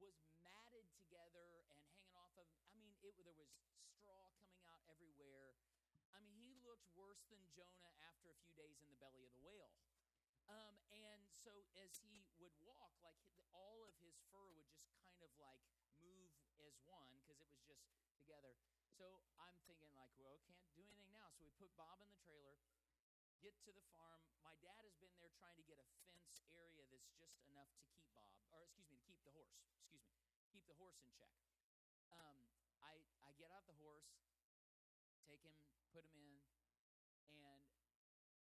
was 0.00 0.16
matted 0.44 0.86
together 0.92 1.64
and 1.72 1.80
hanging 1.88 2.12
off 2.16 2.32
of. 2.36 2.46
I 2.68 2.76
mean, 2.76 2.92
it 3.00 3.16
there 3.20 3.32
was 3.36 3.52
straw 3.96 4.30
coming 4.42 4.62
out 4.68 4.82
everywhere. 4.92 5.56
I 6.12 6.20
mean, 6.20 6.36
he 6.36 6.56
looked 6.64 6.88
worse 6.96 7.24
than 7.28 7.40
Jonah 7.52 7.92
after 8.04 8.32
a 8.32 8.38
few 8.44 8.52
days 8.56 8.80
in 8.80 8.88
the 8.88 8.98
belly 9.00 9.24
of 9.24 9.32
the 9.36 9.42
whale. 9.44 9.72
Um, 10.46 10.78
and 10.94 11.26
so 11.32 11.50
as 11.74 11.90
he 12.06 12.22
would 12.38 12.54
walk, 12.62 12.94
like 13.02 13.18
all 13.50 13.82
of 13.82 13.92
his 13.98 14.14
fur 14.30 14.46
would 14.54 14.70
just 14.70 14.94
kind 15.02 15.18
of 15.20 15.32
like 15.42 15.60
move 15.98 16.30
as 16.62 16.78
one 16.86 17.10
because 17.18 17.42
it 17.42 17.50
was 17.50 17.62
just 17.66 17.82
together. 18.22 18.54
So 18.94 19.04
I'm 19.42 19.58
thinking 19.66 19.90
like, 19.98 20.14
well, 20.16 20.38
can't 20.46 20.62
do 20.72 20.86
anything 20.86 21.10
now. 21.12 21.28
So 21.34 21.44
we 21.44 21.52
put 21.58 21.74
Bob 21.74 21.98
in 22.00 22.08
the 22.08 22.20
trailer, 22.22 22.56
get 23.42 23.58
to 23.66 23.70
the 23.74 23.84
farm. 23.92 24.22
My 24.40 24.54
dad 24.62 24.80
has 24.86 24.96
been 25.02 25.12
there 25.18 25.34
trying 25.36 25.58
to 25.58 25.66
get 25.66 25.76
a 25.82 25.86
fence 26.06 26.40
area 26.54 26.86
that's 26.88 27.12
just 27.18 27.36
enough 27.50 27.68
to 27.76 27.82
keep 27.92 28.06
Bob, 28.16 28.32
or 28.54 28.64
excuse 28.64 28.88
me, 28.88 28.96
to 28.96 29.04
keep 29.04 29.20
the 29.26 29.34
horse. 29.34 29.75
Keep 30.56 30.72
the 30.72 30.80
horse 30.80 30.96
in 31.04 31.12
check. 31.12 31.36
Um, 32.08 32.48
I 32.80 32.96
I 33.20 33.36
get 33.36 33.52
out 33.52 33.68
the 33.68 33.76
horse, 33.76 34.08
take 35.28 35.44
him, 35.44 35.52
put 35.92 36.00
him 36.08 36.16
in, 36.16 36.40
and 37.28 37.60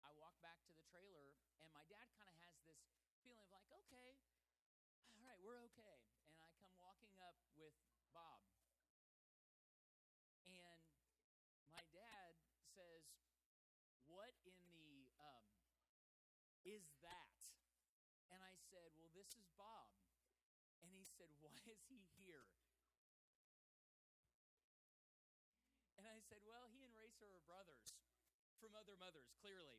I 0.02 0.11
walk 0.18 0.35
back 0.42 0.59
to 0.66 0.75
the 0.75 0.82
trailer, 0.90 1.38
and 1.62 1.71
my 1.71 1.87
dad 1.87 2.11
kind 2.18 2.26
of 2.26 2.35
has 2.42 2.59
this 2.66 2.82
feeling 3.23 3.38
of 3.38 3.47
like, 3.54 3.71
okay, 3.87 4.18
all 5.14 5.23
right, 5.23 5.38
we're 5.47 5.62
okay. 5.71 6.02
And 6.26 6.42
I 6.42 6.50
come 6.59 6.75
walking 6.75 7.14
up 7.23 7.38
with 7.54 7.78
Bob. 8.11 8.42
And 10.42 10.82
my 11.71 11.87
dad 11.94 12.35
says, 12.75 13.06
What 14.11 14.35
in 14.42 14.59
the 14.75 15.06
um, 15.23 15.47
is 16.66 16.82
that? 17.06 17.38
And 18.35 18.42
I 18.42 18.59
said, 18.75 18.90
Well, 18.99 19.14
this 19.14 19.30
is 19.38 19.47
Bob. 19.54 20.01
Said, 21.23 21.38
Why 21.38 21.55
is 21.71 21.79
he 21.87 22.02
here? 22.19 22.43
And 25.95 26.02
I 26.02 26.19
said, 26.26 26.43
Well, 26.43 26.67
he 26.75 26.83
and 26.83 26.91
Racer 26.99 27.31
are 27.31 27.47
brothers 27.47 27.95
from 28.59 28.75
other 28.75 28.99
mothers, 28.99 29.31
clearly. 29.38 29.79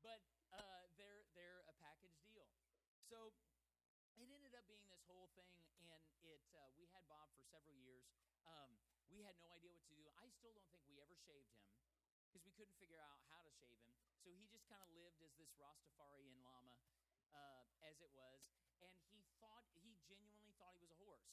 But 0.00 0.24
uh, 0.56 0.88
they're 0.96 1.28
they're 1.36 1.60
a 1.68 1.76
package 1.84 2.16
deal. 2.24 2.48
So 3.04 3.36
it 4.16 4.32
ended 4.32 4.56
up 4.56 4.64
being 4.64 4.88
this 4.88 5.04
whole 5.04 5.28
thing, 5.36 5.60
and 5.84 6.00
it 6.24 6.40
uh, 6.56 6.72
we 6.80 6.88
had 6.88 7.04
Bob 7.04 7.28
for 7.36 7.44
several 7.52 7.76
years. 7.84 8.08
Um, 8.48 8.72
we 9.12 9.20
had 9.20 9.36
no 9.44 9.52
idea 9.52 9.68
what 9.76 9.84
to 9.92 9.96
do. 9.96 10.08
I 10.16 10.32
still 10.40 10.56
don't 10.56 10.72
think 10.72 10.88
we 10.88 11.04
ever 11.04 11.12
shaved 11.28 11.52
him 11.52 11.68
because 12.24 12.48
we 12.48 12.52
couldn't 12.56 12.80
figure 12.80 13.04
out 13.04 13.20
how 13.28 13.44
to 13.44 13.52
shave 13.60 13.76
him. 13.84 13.92
So 14.24 14.32
he 14.32 14.48
just 14.48 14.64
kind 14.72 14.80
of 14.80 14.88
lived 14.96 15.20
as 15.20 15.36
this 15.36 15.52
Rastafarian 15.60 16.40
llama, 16.40 16.80
uh, 17.36 17.68
as 17.84 18.00
it 18.00 18.08
was, 18.16 18.40
and 18.80 18.92
he 19.12 19.20
thought 19.40 19.64
he 19.84 19.96
genuinely 20.08 20.52
thought 20.60 20.76
he 20.76 20.82
was 20.82 20.92
a 20.92 21.00
horse. 21.00 21.28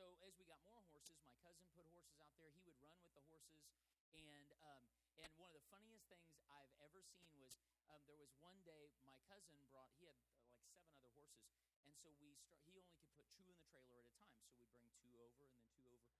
So 0.00 0.16
as 0.24 0.32
we 0.40 0.48
got 0.48 0.56
more 0.64 0.80
horses, 0.88 1.20
my 1.28 1.36
cousin 1.44 1.68
put 1.76 1.84
horses 1.92 2.16
out 2.24 2.32
there. 2.40 2.48
He 2.56 2.64
would 2.64 2.80
run 2.80 2.96
with 3.04 3.12
the 3.12 3.20
horses, 3.28 3.68
and 4.16 4.48
um, 4.64 4.80
and 5.20 5.28
one 5.36 5.52
of 5.52 5.60
the 5.60 5.68
funniest 5.68 6.08
things 6.08 6.24
I've 6.48 6.72
ever 6.80 7.04
seen 7.04 7.28
was 7.36 7.60
um, 7.92 8.00
there 8.08 8.16
was 8.16 8.32
one 8.40 8.56
day 8.64 8.96
my 9.04 9.12
cousin 9.28 9.60
brought 9.68 9.92
he 10.00 10.08
had 10.08 10.16
uh, 10.24 10.40
like 10.56 10.72
seven 10.72 11.04
other 11.04 11.20
horses, 11.28 11.68
and 11.84 11.92
so 12.00 12.16
we 12.16 12.32
start, 12.32 12.64
he 12.64 12.80
only 12.80 12.96
could 12.96 13.12
put 13.12 13.28
two 13.36 13.44
in 13.44 13.60
the 13.60 13.68
trailer 13.68 14.00
at 14.00 14.08
a 14.08 14.16
time. 14.16 14.40
So 14.48 14.56
we'd 14.56 14.72
bring 14.72 14.88
two 15.04 15.12
over 15.20 15.44
and 15.44 15.52
then 15.52 15.68
two 15.76 15.84
over. 15.92 16.16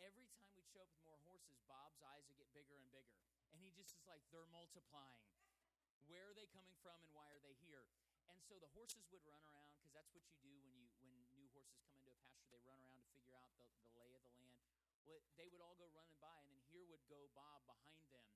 Every 0.00 0.24
time 0.32 0.48
we'd 0.56 0.64
show 0.72 0.80
up 0.80 0.88
with 0.88 1.04
more 1.04 1.20
horses, 1.28 1.60
Bob's 1.68 2.00
eyes 2.00 2.24
would 2.32 2.40
get 2.40 2.48
bigger 2.56 2.80
and 2.80 2.88
bigger, 2.88 3.20
and 3.52 3.60
he 3.60 3.76
just 3.76 3.92
is 3.92 4.08
like 4.08 4.24
they're 4.32 4.48
multiplying. 4.48 5.28
Where 6.08 6.32
are 6.32 6.32
they 6.32 6.48
coming 6.56 6.80
from, 6.80 6.96
and 7.04 7.12
why 7.12 7.28
are 7.28 7.44
they 7.44 7.60
here? 7.60 7.92
And 8.32 8.40
so 8.48 8.56
the 8.56 8.72
horses 8.72 9.04
would 9.12 9.20
run 9.28 9.44
around 9.44 9.76
because 9.76 9.92
that's 9.92 10.16
what 10.16 10.24
you 10.24 10.40
do 10.40 10.56
when 10.64 10.72
you 10.80 10.88
when 11.04 11.17
horses 11.58 11.82
come 11.82 11.94
into 11.98 12.10
a 12.10 12.18
pasture. 12.22 12.50
They 12.54 12.62
run 12.64 12.78
around 12.82 13.02
to 13.02 13.10
figure 13.14 13.34
out 13.34 13.50
the, 13.58 13.66
the 13.82 13.90
lay 13.98 14.10
of 14.14 14.22
the 14.22 14.34
land. 14.38 14.58
Well, 15.06 15.22
they 15.34 15.48
would 15.50 15.62
all 15.62 15.74
go 15.78 15.88
running 15.96 16.18
by, 16.22 16.36
and 16.44 16.50
then 16.52 16.62
here 16.70 16.86
would 16.86 17.02
go 17.10 17.26
Bob 17.34 17.64
behind 17.66 18.06
them. 18.14 18.26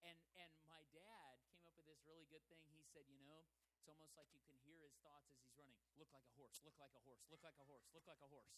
And 0.00 0.16
and 0.40 0.52
my 0.64 0.80
dad 0.96 1.36
came 1.52 1.64
up 1.68 1.76
with 1.76 1.84
this 1.84 2.00
really 2.08 2.24
good 2.32 2.44
thing. 2.48 2.64
He 2.72 2.86
said, 2.88 3.04
you 3.12 3.20
know, 3.20 3.44
it's 3.76 3.88
almost 3.90 4.16
like 4.16 4.32
you 4.32 4.40
can 4.48 4.56
hear 4.64 4.80
his 4.80 4.96
thoughts 5.04 5.28
as 5.28 5.36
he's 5.44 5.52
running. 5.60 5.76
Look 6.00 6.08
like 6.14 6.24
a 6.24 6.34
horse. 6.40 6.56
Look 6.64 6.76
like 6.80 6.94
a 6.96 7.02
horse. 7.04 7.24
Look 7.28 7.44
like 7.44 7.58
a 7.60 7.66
horse. 7.68 7.84
Look 7.92 8.08
like 8.08 8.22
a 8.24 8.30
horse. 8.32 8.56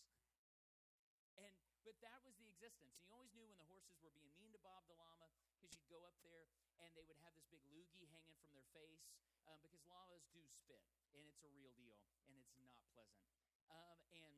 And 1.35 1.55
but 1.83 1.99
that 2.07 2.23
was 2.23 2.38
the 2.38 2.47
existence. 2.47 2.95
And 2.95 3.02
you 3.02 3.11
always 3.11 3.35
knew 3.35 3.47
when 3.47 3.59
the 3.59 3.67
horses 3.67 3.99
were 3.99 4.14
being 4.14 4.31
mean 4.38 4.55
to 4.55 4.62
Bob 4.62 4.87
the 4.87 4.95
llama 4.95 5.26
because 5.59 5.75
you'd 5.75 5.91
go 5.91 6.07
up 6.07 6.14
there 6.23 6.47
and 6.79 6.95
they 6.95 7.02
would 7.11 7.19
have 7.26 7.35
this 7.35 7.47
big 7.50 7.62
loogie 7.75 8.07
hanging 8.14 8.38
from 8.38 8.55
their 8.55 8.67
face 8.71 9.02
um, 9.50 9.59
because 9.62 9.83
llamas 9.91 10.23
do 10.31 10.43
spit 10.47 10.83
and 11.14 11.26
it's 11.26 11.43
a 11.43 11.50
real 11.50 11.75
deal 11.75 11.99
and 12.31 12.38
it's 12.38 12.55
not 12.62 12.79
pleasant. 12.95 13.41
Um, 13.73 13.99
and 14.12 14.37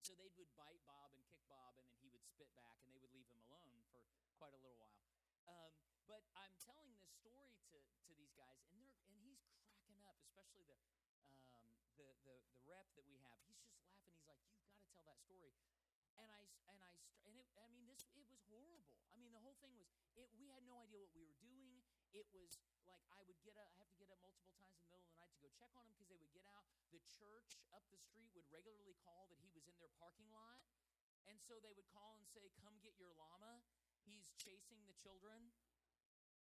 so 0.00 0.16
they 0.16 0.32
would 0.40 0.48
bite 0.56 0.80
Bob 0.88 1.12
and 1.12 1.20
kick 1.28 1.44
Bob 1.52 1.76
and 1.76 1.84
then 1.86 2.00
he 2.00 2.08
would 2.08 2.24
spit 2.24 2.48
back 2.56 2.80
and 2.84 2.90
they 2.92 3.00
would 3.00 3.12
leave 3.12 3.28
him 3.28 3.40
alone 3.44 3.76
for 3.92 4.00
quite 4.40 4.56
a 4.56 4.60
little 4.64 4.80
while. 4.80 5.04
Um, 5.44 5.72
but 6.08 6.24
I'm 6.32 6.56
telling 6.64 6.88
this 6.96 7.12
story 7.12 7.60
to, 7.72 7.76
to 7.78 8.12
these 8.16 8.32
guys 8.32 8.64
and 8.72 8.80
they're 8.80 8.96
and 9.12 9.20
he's 9.20 9.44
cracking 9.68 10.00
up, 10.04 10.16
especially 10.24 10.64
the 10.64 10.80
um, 11.52 11.68
the, 12.00 12.08
the 12.24 12.34
the 12.56 12.64
rep 12.64 12.88
that 12.96 13.04
we 13.04 13.20
have. 13.20 13.44
He's 13.44 13.60
just 13.60 13.76
laughing. 13.76 14.08
He's 14.16 14.24
like, 14.28 14.40
"You've 14.48 14.72
got 14.72 14.80
to 14.80 14.88
tell 14.96 15.04
that 15.04 15.20
story." 15.20 15.52
and 16.18 16.30
I 16.30 16.42
and 16.70 16.78
I 16.78 16.92
and 17.26 17.34
it, 17.34 17.46
I 17.58 17.66
mean 17.74 17.86
this 17.90 18.06
it 18.14 18.26
was 18.30 18.40
horrible. 18.46 18.86
I 19.10 19.18
mean 19.18 19.34
the 19.34 19.42
whole 19.42 19.58
thing 19.58 19.74
was 19.74 19.90
it. 20.14 20.30
We 20.38 20.46
had 20.50 20.62
no 20.66 20.78
idea 20.78 21.02
what 21.02 21.10
we 21.14 21.26
were 21.26 21.38
doing. 21.42 21.82
It 22.14 22.26
was 22.30 22.54
like 22.86 23.02
I 23.10 23.22
would 23.26 23.38
get 23.42 23.58
up, 23.58 23.70
I 23.74 23.82
have 23.82 23.90
to 23.90 23.98
get 23.98 24.10
up 24.14 24.22
multiple 24.22 24.46
times 24.54 24.70
in 24.70 24.78
the 24.78 24.86
middle 24.86 25.02
of 25.02 25.10
the 25.10 25.18
night 25.18 25.34
to 25.34 25.40
go 25.42 25.50
check 25.50 25.72
on 25.74 25.82
him 25.86 25.94
because 25.98 26.10
they 26.10 26.18
would 26.20 26.30
get 26.30 26.46
out. 26.46 26.70
The 26.94 27.02
church 27.10 27.58
up 27.74 27.82
the 27.90 27.98
street 27.98 28.30
would 28.38 28.46
regularly 28.54 28.94
call 29.02 29.26
that 29.26 29.42
he 29.42 29.50
was 29.50 29.66
in 29.66 29.74
their 29.82 29.90
parking 29.98 30.30
lot, 30.30 30.62
and 31.26 31.42
so 31.42 31.58
they 31.58 31.74
would 31.74 31.90
call 31.90 32.14
and 32.14 32.22
say, 32.30 32.54
"Come 32.62 32.78
get 32.78 32.94
your 33.02 33.10
llama. 33.18 33.66
He's 34.06 34.30
chasing 34.38 34.86
the 34.86 34.94
children." 34.94 35.50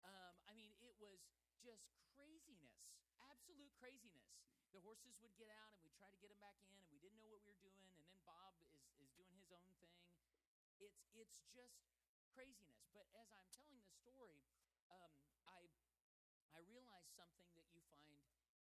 Um, 0.01 0.41
I 0.50 0.58
mean, 0.58 0.74
it 0.82 0.98
was 0.98 1.22
just 1.62 1.94
craziness, 2.18 2.82
absolute 3.29 3.70
craziness. 3.77 4.41
The 4.74 4.82
horses 4.82 5.22
would 5.22 5.38
get 5.38 5.53
out, 5.53 5.70
and 5.77 5.86
we'd 5.86 5.94
try 5.94 6.10
to 6.10 6.18
get 6.18 6.34
them 6.34 6.41
back 6.41 6.58
in, 6.65 6.74
and 6.74 6.89
we 6.89 6.98
didn't 6.98 7.22
know 7.22 7.29
what 7.29 7.46
we 7.46 7.53
were 7.53 7.62
doing. 7.62 7.86
And 7.94 8.01
then 8.01 8.18
Bob 8.25 8.58
is 8.58 8.74
is 8.98 9.13
doing 9.13 9.38
his 9.38 9.53
own 9.53 9.70
thing. 9.77 10.01
It's 10.82 11.06
it's 11.13 11.46
just 11.53 11.77
craziness. 12.34 12.89
But 12.89 13.06
as 13.13 13.29
I'm 13.29 13.46
telling 13.53 13.77
the 13.86 13.94
story, 14.01 14.50
um, 14.89 15.13
I 15.46 15.70
I 16.58 16.65
realized 16.65 17.13
something 17.13 17.46
that 17.53 17.70
you 17.70 17.86
find 17.94 18.18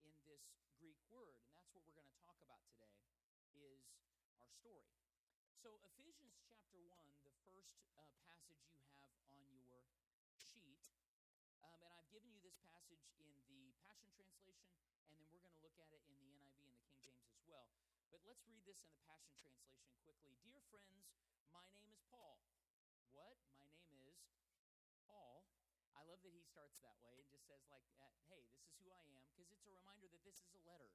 in 0.04 0.20
this 0.28 0.44
Greek 0.76 1.00
word, 1.08 1.40
and 1.40 1.56
that's 1.56 1.72
what 1.72 1.88
we're 1.88 1.96
going 1.96 2.12
to 2.12 2.20
talk 2.28 2.36
about 2.44 2.60
today, 2.68 2.92
is 3.56 3.88
our 4.36 4.52
story. 4.52 4.92
So 5.64 5.80
Ephesians 5.96 6.36
chapter 6.44 6.76
one, 6.84 7.08
the 7.24 7.32
first 7.48 7.72
uh, 7.96 8.04
passage 8.28 8.60
you 8.68 8.84
have 8.92 9.08
on 9.32 9.40
your 9.56 9.88
sheet, 10.36 10.84
um, 11.64 11.80
and 11.88 11.96
I've 11.96 12.12
given 12.12 12.28
you 12.36 12.44
this 12.44 12.60
passage 12.68 13.08
in 13.16 13.32
the 13.48 13.72
Passion 13.88 14.12
Translation, 14.12 14.76
and 15.08 15.16
then 15.16 15.32
we're 15.32 15.40
going 15.40 15.56
to 15.56 15.64
look 15.64 15.80
at 15.80 15.88
it 15.96 16.04
in 16.04 16.20
the 16.20 16.36
NIV 16.36 16.60
and 16.68 16.76
the 16.76 16.84
King 16.84 17.00
James 17.00 17.28
as 17.32 17.40
well. 17.48 17.72
But 18.12 18.20
let's 18.28 18.44
read 18.44 18.60
this 18.68 18.84
in 18.84 18.92
the 18.92 19.00
Passion 19.08 19.32
Translation 19.40 19.88
quickly. 20.04 20.36
Dear 20.68 20.84
friends, 20.84 21.16
my 21.56 21.64
name 21.80 21.88
is 21.88 22.04
Paul. 22.12 22.44
What? 23.16 23.40
My 23.56 23.72
name 23.88 24.04
is 24.12 24.20
Paul. 25.08 25.48
I 25.96 26.03
love 26.14 26.22
that 26.22 26.38
he 26.38 26.46
starts 26.46 26.78
that 26.86 26.94
way 27.02 27.18
and 27.18 27.26
just 27.26 27.42
says, 27.50 27.66
like, 27.74 27.90
uh, 27.98 28.06
hey, 28.30 28.46
this 28.54 28.62
is 28.70 28.78
who 28.78 28.86
I 28.94 29.02
am, 29.18 29.26
because 29.34 29.50
it's 29.50 29.66
a 29.66 29.74
reminder 29.74 30.06
that 30.14 30.22
this 30.22 30.38
is 30.46 30.54
a 30.54 30.62
letter. 30.62 30.94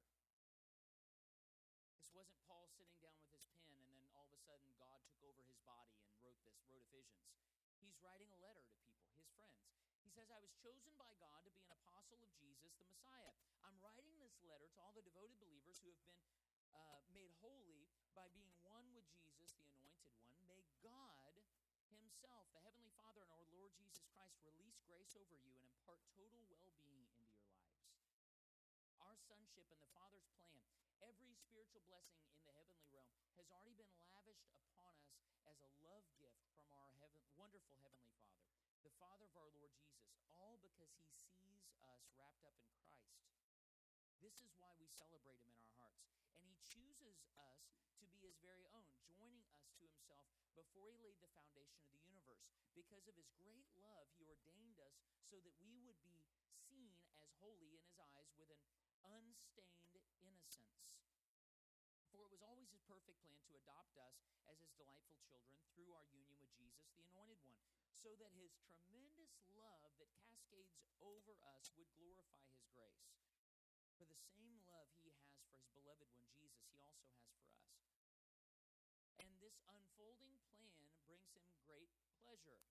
This 1.99 2.07
wasn't 2.15 2.39
Paul 2.47 2.71
sitting 2.79 2.95
down 3.03 3.19
with 3.27 3.35
his 3.35 3.43
pen 3.59 3.83
and 3.83 3.99
then 3.99 4.07
all 4.15 4.23
of 4.23 4.31
a 4.31 4.39
sudden 4.47 4.63
God 4.79 4.95
took 5.11 5.19
over 5.27 5.43
his 5.43 5.59
body 5.67 5.91
and 6.07 6.15
wrote 6.23 6.39
this, 6.47 6.55
wrote 6.71 6.87
Ephesians. 6.87 7.35
He's 7.83 7.99
writing 7.99 8.31
a 8.31 8.39
letter 8.39 8.63
to 8.63 8.71
people, 8.79 9.11
his 9.19 9.27
friends. 9.35 9.59
He 10.07 10.11
says, 10.15 10.31
I 10.31 10.39
was 10.39 10.55
chosen 10.55 10.95
by 10.95 11.11
God 11.19 11.43
to 11.43 11.51
be 11.51 11.67
an 11.67 11.75
apostle 11.75 12.23
of 12.23 12.31
Jesus, 12.39 12.71
the 12.79 12.87
Messiah. 12.87 13.35
I'm 13.67 13.75
writing 13.83 14.15
this 14.23 14.39
letter 14.47 14.71
to 14.71 14.79
all 14.79 14.95
the 14.95 15.03
devoted 15.03 15.35
believers 15.43 15.83
who 15.83 15.91
have 15.91 15.99
been 16.07 16.23
uh, 16.71 17.03
made 17.11 17.35
holy 17.43 17.91
by 18.15 18.31
being 18.31 18.55
one 18.63 18.87
with 18.95 19.03
Jesus, 19.19 19.51
the 19.51 19.67
anointed 19.67 20.15
one. 20.15 20.31
May 20.47 20.63
God 20.79 21.35
Himself, 22.19 22.51
the 22.51 22.59
Heavenly 22.67 22.91
Father, 22.99 23.23
and 23.23 23.31
our 23.31 23.47
Lord 23.55 23.71
Jesus 23.79 24.03
Christ 24.11 24.43
release 24.43 24.75
grace 24.83 25.15
over 25.15 25.39
you 25.39 25.55
and 25.55 25.63
impart 25.71 26.03
total 26.11 26.43
well 26.59 26.75
being 26.83 26.99
into 27.15 27.31
your 27.31 27.47
lives. 27.47 27.95
Our 28.99 29.15
sonship 29.15 29.63
and 29.71 29.79
the 29.79 29.87
Father's 29.95 30.27
plan, 30.35 30.59
every 30.99 31.31
spiritual 31.31 31.79
blessing 31.87 32.19
in 32.27 32.43
the 32.43 32.51
heavenly 32.59 32.91
realm, 32.91 33.07
has 33.39 33.47
already 33.47 33.79
been 33.79 33.95
lavished 34.03 34.43
upon 34.51 34.75
us 34.83 34.99
as 35.47 35.63
a 35.63 35.71
love 35.79 36.03
gift 36.19 36.43
from 36.59 36.67
our 36.75 36.91
heaven, 36.99 37.23
wonderful 37.39 37.79
Heavenly 37.79 38.11
Father 38.19 38.43
the 38.83 38.91
Father 38.99 39.23
of 39.23 39.39
our 39.39 39.51
Lord 39.55 39.71
Jesus, 39.79 40.11
all 40.35 40.59
because 40.59 40.91
he 40.99 41.07
sees 41.15 41.71
us 41.79 42.03
wrapped 42.19 42.43
up 42.43 42.59
in 42.59 42.75
Christ. 42.83 43.15
This 44.19 44.43
is 44.43 44.51
why 44.59 44.75
we 44.75 44.91
celebrate 44.91 45.39
him 45.39 45.55
in 45.55 45.63
our 45.63 45.75
hearts. 45.79 46.03
And 46.35 46.43
he 46.43 46.59
chooses 46.67 47.23
us 47.39 47.63
to 47.95 48.03
be 48.03 48.19
his 48.19 48.35
very 48.43 48.67
own, 48.75 48.91
joining 49.07 49.47
us 49.55 49.71
to 49.71 49.87
himself 49.87 50.27
before 50.59 50.91
he 50.91 50.99
laid 50.99 51.15
the 51.23 51.31
foundation 51.31 51.79
of 51.79 51.87
the 51.95 52.03
universe. 52.03 52.43
Because 52.75 53.07
of 53.07 53.15
his 53.15 53.31
great 53.39 53.71
love, 53.79 54.11
he 54.19 54.27
ordained 54.27 54.75
us 54.83 54.99
so 55.31 55.39
that 55.39 55.55
we 55.63 55.79
would 55.87 55.99
be 56.03 56.19
seen 56.67 56.91
as 57.23 57.31
holy 57.39 57.71
in 57.71 57.83
his 57.87 57.95
eyes 57.95 58.27
with 58.35 58.51
an 58.51 58.59
unstained 59.07 60.03
innocence. 60.19 60.83
For 62.11 62.27
it 62.27 62.31
was 62.33 62.43
always 62.43 62.67
his 62.75 62.83
perfect 62.83 63.23
plan 63.23 63.39
to 63.47 63.55
adopt 63.55 63.95
us 63.95 64.19
as 64.51 64.59
his 64.59 64.75
delightful 64.75 65.15
children 65.23 65.63
through 65.71 65.95
our 65.95 66.03
union 66.11 66.35
with 66.43 66.51
Jesus, 66.59 66.91
the 66.91 67.07
Anointed 67.07 67.39
One, 67.47 67.63
so 67.95 68.11
that 68.19 68.35
his 68.35 68.51
tremendous 68.59 69.39
love 69.55 69.95
that 70.01 70.11
cascades 70.19 70.75
over 70.99 71.39
us 71.55 71.71
would 71.79 71.87
glorify 71.95 72.43
his 72.51 72.67
grace. 72.75 73.15
For 73.95 74.03
the 74.03 74.19
same 74.35 74.59
love 74.67 74.91
he 74.99 75.15
has 75.23 75.39
for 75.39 75.55
his 75.55 75.71
beloved 75.71 76.11
one, 76.11 76.27
Jesus, 76.35 76.67
he 76.67 76.83
also 76.83 77.07
has 77.15 77.31
for 77.47 77.47
us. 77.47 77.71
And 79.23 79.31
this 79.39 79.59
unfolding 79.67 80.48
brings 81.09 81.33
him 81.33 81.41
great 81.65 81.89
pleasure. 82.21 82.61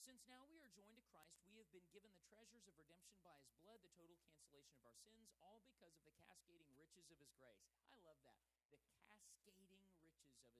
Since 0.00 0.24
now 0.32 0.48
we 0.48 0.64
are 0.64 0.72
joined 0.72 0.96
to 0.96 1.04
Christ, 1.12 1.44
we 1.44 1.60
have 1.60 1.68
been 1.68 1.84
given 1.92 2.08
the 2.08 2.24
treasures 2.24 2.64
of 2.64 2.72
redemption 2.80 3.20
by 3.20 3.36
his 3.36 3.52
blood, 3.60 3.84
the 3.84 3.92
total 3.92 4.16
cancellation 4.24 4.80
of 4.80 4.88
our 4.88 4.96
sins, 4.96 5.28
all 5.44 5.60
because 5.68 5.92
of 6.00 6.08
the 6.08 6.16
cascading 6.24 6.72
riches 6.80 7.12
of 7.12 7.20
his 7.20 7.28
grace. 7.36 7.60
I 7.92 8.00
love 8.00 8.16
that. 8.24 8.40
The 8.72 8.80
cascading 9.04 9.68
riches 9.68 9.92
of 10.00 10.08
his 10.08 10.24
grace. 10.24 10.56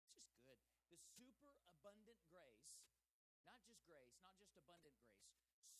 It's 0.00 0.16
just 0.16 0.32
good. 0.48 0.64
The 0.88 0.96
super 1.12 1.60
abundant 1.68 2.24
grace, 2.32 2.80
not 3.44 3.60
just 3.68 3.84
grace, 3.84 4.16
not 4.24 4.40
just 4.40 4.56
abundant 4.56 4.96
grace, 4.96 5.28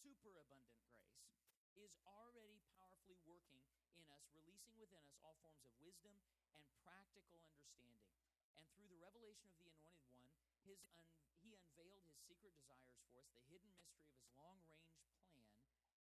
super 0.05 0.37
abundant 0.37 0.77
grace, 0.93 1.25
is 1.73 1.97
already 2.05 2.61
powerfully 2.77 3.17
working 3.25 3.65
in 3.97 4.05
us, 4.13 4.29
releasing 4.37 4.77
within 4.77 5.01
us 5.09 5.17
all 5.25 5.41
forms 5.41 5.65
of 5.65 5.73
wisdom 5.81 6.13
and 6.53 6.69
practical 6.85 7.41
understanding. 7.49 8.22
And 8.57 8.69
through 8.73 8.89
the 8.93 9.01
revelation 9.01 9.49
of 9.53 9.59
the 9.65 9.73
Anointed 9.73 10.05
One, 10.13 10.29
his 10.65 10.85
un- 10.97 11.17
he 11.43 11.57
unveiled 11.57 12.05
his 12.07 12.19
secret 12.23 12.55
desires 12.55 13.01
for 13.09 13.19
us, 13.19 13.29
the 13.35 13.45
hidden 13.49 13.73
mystery 13.75 14.07
of 14.07 14.15
his 14.17 14.29
long 14.37 14.63
range 14.69 14.95
plan, 15.05 15.45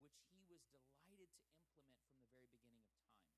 which 0.03 0.19
he 0.33 0.43
was 0.49 0.65
delighted 0.75 1.31
to 1.37 1.47
implement 1.53 1.95
from 2.03 2.19
the 2.19 2.33
very 2.35 2.51
beginning 2.51 2.83
of 2.85 2.97
time. 3.07 3.31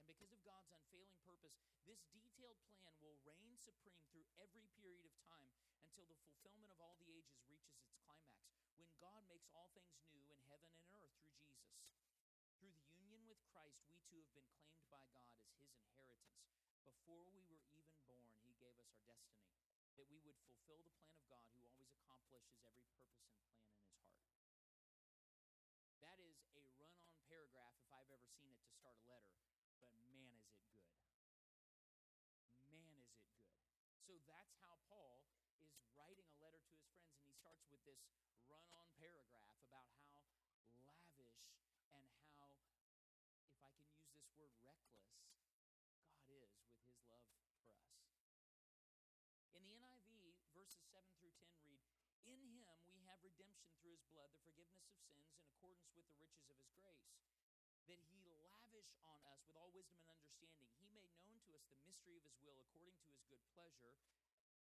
And 0.00 0.08
because 0.10 0.32
of 0.34 0.42
God's 0.42 0.72
unfailing 0.74 1.14
purpose, 1.22 1.56
this 1.86 2.02
detailed 2.10 2.58
plan 2.72 2.92
will 3.00 3.16
reign 3.22 3.54
supreme 3.60 4.02
through 4.10 4.26
every 4.40 4.66
period 4.76 5.04
of 5.06 5.14
time 5.24 5.52
until 5.84 6.08
the 6.08 6.18
fulfillment 6.24 6.72
of 6.72 6.80
all 6.80 6.96
the 6.98 7.08
ages 7.12 7.44
reaches 7.46 7.76
its 7.78 7.94
climax, 8.02 8.50
when 8.80 8.90
God 8.98 9.22
makes 9.30 9.48
all 9.54 9.70
things 9.76 9.94
new 10.10 10.26
in 10.32 10.40
heaven 10.50 10.68
and 10.72 10.82
earth 10.96 11.14
through 11.22 11.38
Jesus. 11.46 11.86
Through 12.58 12.74
the 12.74 12.88
union 12.96 13.24
with 13.28 13.38
Christ, 13.52 13.84
we 13.88 14.00
too 14.08 14.24
have 14.24 14.34
been 14.34 14.50
claimed 14.58 14.88
by 14.90 15.04
God 15.12 15.30
as 15.38 15.54
his 15.60 15.72
inheritance. 15.76 16.40
Before 16.84 17.24
we 17.24 17.36
were 17.36 17.48
even 17.48 17.88
born, 18.04 18.28
he 18.44 18.52
gave 18.60 18.76
us 18.80 18.83
our 18.94 19.02
destiny, 19.02 19.58
that 19.98 20.06
we 20.06 20.22
would 20.22 20.38
fulfill 20.46 20.78
the 20.86 20.94
plan 20.94 21.10
of 21.18 21.26
God 21.26 21.42
who 21.50 21.66
always 21.66 21.90
accomplishes 21.90 22.62
every 22.62 22.86
purpose 22.94 23.26
and 23.26 23.42
plan 23.42 23.66
in 23.66 23.90
his 23.90 23.98
heart. 23.98 24.22
That 25.98 26.22
is 26.22 26.38
a 26.54 26.62
run 26.78 27.02
on 27.10 27.18
paragraph 27.26 27.74
if 27.82 27.90
I've 27.90 28.06
ever 28.14 28.30
seen 28.30 28.54
it 28.54 28.62
to 28.62 28.70
start 28.70 28.94
a 29.02 29.06
letter, 29.10 29.34
but 29.82 29.90
man, 29.98 30.38
is 30.38 30.46
it 30.46 30.62
good. 30.78 30.94
Man, 32.70 32.94
is 33.02 33.10
it 33.10 33.26
good. 33.26 33.50
So 34.06 34.14
that's 34.30 34.54
how 34.62 34.78
Paul 34.86 35.26
is 35.58 35.74
writing 35.96 36.28
a 36.30 36.38
letter 36.38 36.60
to 36.62 36.72
his 36.76 36.86
friends, 36.94 37.18
and 37.18 37.26
he 37.26 37.34
starts 37.34 37.66
with 37.72 37.82
this 37.88 37.98
run 38.46 38.62
on 38.78 38.86
paragraph 38.94 39.58
about 39.64 39.90
how 40.06 40.22
lavish 40.86 41.34
and 41.66 41.82
how, 41.90 42.04
if 43.42 43.58
I 43.58 43.72
can 43.74 43.90
use 43.90 44.06
this 44.14 44.30
word, 44.38 44.54
reckless 44.62 45.02
God 45.10 45.34
is 46.30 46.54
with 46.70 46.86
his 46.86 47.00
love 47.08 47.24
for 47.34 47.50
us. 47.50 47.64
In 49.56 49.64
the 49.64 49.80
NIV, 49.80 50.36
verses 50.54 50.84
7 50.92 51.00
through 51.18 51.32
10 51.40 51.48
read, 51.64 51.82
In 52.24 52.40
him 52.56 52.80
we 52.88 53.04
have 53.04 53.20
redemption 53.20 53.68
through 53.76 53.92
his 53.92 54.04
blood, 54.08 54.32
the 54.32 54.40
forgiveness 54.40 54.80
of 54.88 54.96
sins 54.96 55.28
in 55.28 55.44
accordance 55.44 55.92
with 55.92 56.08
the 56.08 56.16
riches 56.16 56.48
of 56.48 56.56
his 56.56 56.72
grace. 56.72 57.12
That 57.84 58.00
he 58.08 58.24
lavish 58.40 58.96
on 59.04 59.20
us 59.28 59.44
with 59.44 59.60
all 59.60 59.68
wisdom 59.76 60.00
and 60.00 60.08
understanding. 60.08 60.72
He 60.80 60.88
made 60.96 61.12
known 61.20 61.36
to 61.44 61.52
us 61.52 61.68
the 61.68 61.76
mystery 61.84 62.16
of 62.16 62.24
his 62.24 62.40
will 62.40 62.56
according 62.64 62.96
to 62.96 63.12
his 63.12 63.20
good 63.28 63.44
pleasure, 63.52 63.92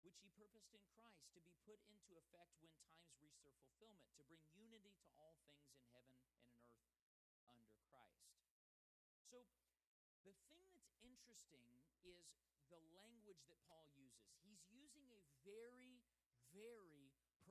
which 0.01 0.17
he 0.25 0.33
purposed 0.33 0.73
in 0.73 0.81
Christ 0.89 1.21
to 1.37 1.39
be 1.45 1.53
put 1.61 1.77
into 1.85 2.17
effect 2.17 2.57
when 2.65 2.73
times 2.81 3.13
reach 3.21 3.37
their 3.45 3.53
fulfillment, 3.61 4.09
to 4.17 4.25
bring 4.25 4.41
unity 4.57 4.97
to 4.97 5.05
all 5.13 5.37
things 5.45 5.69
in 5.69 5.77
heaven 5.93 6.17
and 6.17 6.33
in 6.41 6.49
earth 6.65 6.89
under 7.45 7.77
Christ. 7.85 8.25
So, 9.29 9.45
the 10.25 10.33
thing 10.49 10.65
that's 10.73 10.97
interesting 11.05 11.69
is 12.01 12.25
the 12.73 12.81
language 12.97 13.45
that 13.45 13.61
Paul 13.69 13.85
uses. 13.93 14.33
He's 14.41 14.65
using 14.73 15.05
a 15.13 15.21
very, 15.45 16.01
very 16.57 17.00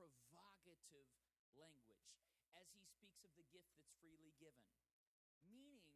provocative 0.09 1.05
language 1.53 2.17
as 2.57 2.71
he 2.73 2.81
speaks 2.81 3.21
of 3.21 3.29
the 3.37 3.45
gift 3.53 3.69
that's 3.77 3.93
freely 4.01 4.33
given. 4.41 4.65
Meaning 5.45 5.93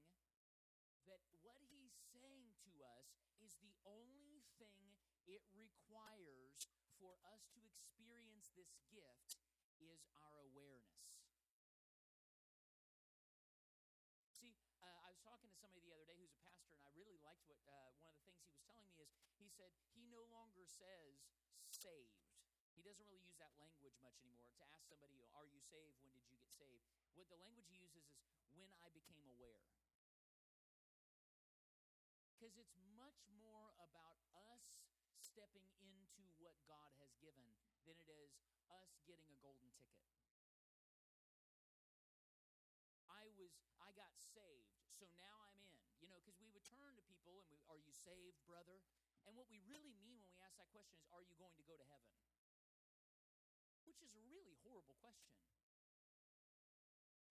that 1.10 1.22
what 1.41 1.62
he's 1.70 1.96
saying 2.13 2.54
to 2.65 2.72
us 2.86 3.18
is 3.41 3.58
the 3.62 3.74
only 3.86 4.46
thing 4.62 4.98
it 5.26 5.41
requires 5.54 6.70
for 7.02 7.18
us 7.26 7.50
to 7.54 7.62
experience 7.65 8.50
this 8.54 8.78
gift 8.94 9.41
is 9.82 10.06
our 10.22 10.38
awareness. 10.54 11.06
See, 14.34 14.58
uh, 14.82 15.06
I 15.06 15.10
was 15.10 15.22
talking 15.22 15.50
to 15.50 15.58
somebody 15.58 15.82
the 15.86 15.94
other 15.94 16.06
day 16.06 16.18
who's 16.18 16.34
a 16.34 16.41
pastor, 16.46 16.74
and 16.74 16.82
I 16.86 16.91
really 16.94 17.18
liked 17.22 17.46
what 17.50 17.62
uh, 17.65 17.94
one 18.02 18.13
of 18.13 18.18
the 18.22 18.26
things 18.30 18.41
he 18.41 18.50
was 18.54 18.62
telling 18.65 18.86
me 18.86 18.98
is 19.02 19.10
he 19.38 19.50
said 19.50 19.74
he 19.94 20.06
no 20.10 20.26
longer 20.30 20.65
says 20.65 21.26
saved. 21.70 22.25
Doesn't 22.86 23.10
really 23.10 23.26
use 23.26 23.41
that 23.41 23.58
language 23.58 23.98
much 23.98 24.21
anymore. 24.21 24.54
To 24.62 24.65
ask 24.78 24.86
somebody, 24.86 25.17
"Are 25.34 25.50
you 25.50 25.58
saved? 25.58 25.98
When 26.06 26.13
did 26.13 26.21
you 26.30 26.38
get 26.38 26.54
saved?" 26.54 26.86
What 27.17 27.26
the 27.34 27.36
language 27.41 27.65
he 27.65 27.82
uses 27.82 28.06
is 28.45 28.54
when 28.54 28.69
I 28.78 28.93
became 28.93 29.26
aware. 29.26 29.65
Because 32.30 32.54
it's 32.62 32.78
much 32.93 33.26
more 33.41 33.74
about 33.82 34.21
us 34.38 34.86
stepping 35.17 35.65
into 35.82 36.30
what 36.38 36.54
God 36.69 36.93
has 37.02 37.10
given 37.17 37.58
than 37.58 37.74
it 37.89 37.98
is 38.06 38.38
us 38.69 39.02
getting 39.10 39.34
a 39.34 39.38
golden 39.41 39.71
ticket. 39.74 40.06
I 43.10 43.26
was 43.34 43.58
I 43.82 43.89
got 43.98 44.13
saved, 44.21 44.78
so 44.93 45.10
now 45.17 45.41
I'm 45.41 45.58
in. 45.58 45.82
You 45.98 46.08
know, 46.08 46.21
because 46.21 46.38
we 46.38 46.50
would 46.54 46.63
turn 46.69 46.93
to 46.95 47.02
people 47.02 47.41
and 47.41 47.50
we, 47.50 47.58
are 47.65 47.82
you 47.82 47.89
saved, 47.89 48.38
brother? 48.45 48.86
And 49.26 49.34
what 49.34 49.50
we 49.50 49.58
really 49.65 49.93
mean 49.98 50.21
when 50.21 50.30
we 50.30 50.38
ask 50.38 50.54
that 50.62 50.69
question 50.69 51.02
is, 51.02 51.06
are 51.10 51.26
you 51.26 51.34
going 51.34 51.58
to 51.58 51.65
go 51.65 51.78
to 51.78 51.88
heaven? 51.89 52.25
Which 53.96 54.12
is 54.12 54.20
a 54.20 54.28
really 54.28 54.60
horrible 54.68 55.00
question. 55.00 55.40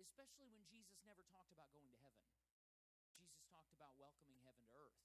Especially 0.00 0.48
when 0.48 0.64
Jesus 0.64 0.96
never 1.04 1.20
talked 1.28 1.52
about 1.52 1.68
going 1.76 1.92
to 1.92 2.00
heaven. 2.00 2.24
Jesus 3.20 3.44
talked 3.52 3.76
about 3.76 3.92
welcoming 4.00 4.40
heaven 4.48 4.64
to 4.64 4.80
earth. 4.80 4.96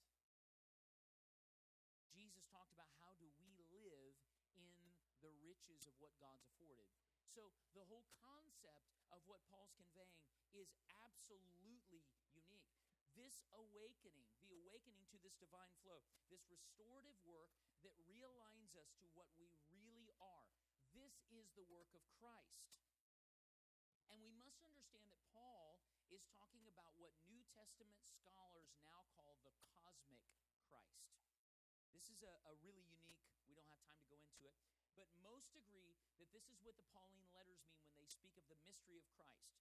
Jesus 2.15 2.47
talked 2.47 2.71
about 2.71 2.87
how 3.03 3.11
do 3.19 3.27
we 3.43 3.59
live 3.75 4.15
in 4.55 4.71
the 5.19 5.35
riches 5.43 5.83
of 5.83 5.99
what 5.99 6.15
God's 6.23 6.47
afforded. 6.47 6.87
So 7.27 7.51
the 7.75 7.83
whole 7.91 8.07
concept 8.23 8.87
of 9.11 9.19
what 9.27 9.43
Paul's 9.51 9.75
conveying 9.75 10.23
is 10.55 10.71
absolutely 10.95 11.59
unique. 11.59 12.71
This 13.19 13.43
awakening, 13.51 14.31
the 14.47 14.55
awakening 14.63 15.03
to 15.11 15.19
this 15.19 15.35
divine 15.37 15.75
flow, 15.83 15.99
this 16.31 16.47
restorative 16.47 17.19
work 17.27 17.51
that 17.83 17.91
realigns 18.07 18.73
us 18.79 18.95
to 19.03 19.05
what 19.11 19.27
we 19.35 19.51
really 19.75 20.07
are, 20.17 20.48
this 20.99 21.15
is 21.31 21.47
the 21.55 21.63
work 21.71 21.87
of 21.95 22.03
Christ. 22.19 22.67
And 24.11 24.19
we 24.19 24.35
must 24.35 24.59
understand 24.67 25.07
that 25.15 25.23
Paul 25.31 25.79
is 26.11 26.27
talking 26.35 26.67
about 26.67 26.99
what 26.99 27.15
New 27.31 27.39
Testament 27.55 27.95
scholars 28.03 28.67
now 28.83 29.07
call 29.15 29.39
the 29.47 29.55
cosmic 29.79 30.19
Christ. 30.67 31.15
This 31.95 32.11
is 32.11 32.19
a, 32.27 32.35
a, 32.51 32.53
really 32.67 32.83
unique, 32.83 33.23
we 33.47 33.55
don't 33.55 33.71
have 33.71 33.79
time 33.87 33.95
to 34.03 34.09
go 34.11 34.19
into 34.19 34.43
it, 34.43 34.59
but 34.99 35.07
most 35.23 35.55
agree 35.55 35.95
that 36.19 36.27
this 36.35 36.51
is 36.51 36.59
what 36.67 36.75
the 36.75 36.87
Pauline 36.91 37.31
letters 37.31 37.63
mean 37.63 37.79
when 37.87 37.95
they 37.95 38.09
speak 38.11 38.35
of 38.35 38.43
the 38.51 38.59
mystery 38.67 38.99
of 38.99 39.07
Christ. 39.15 39.55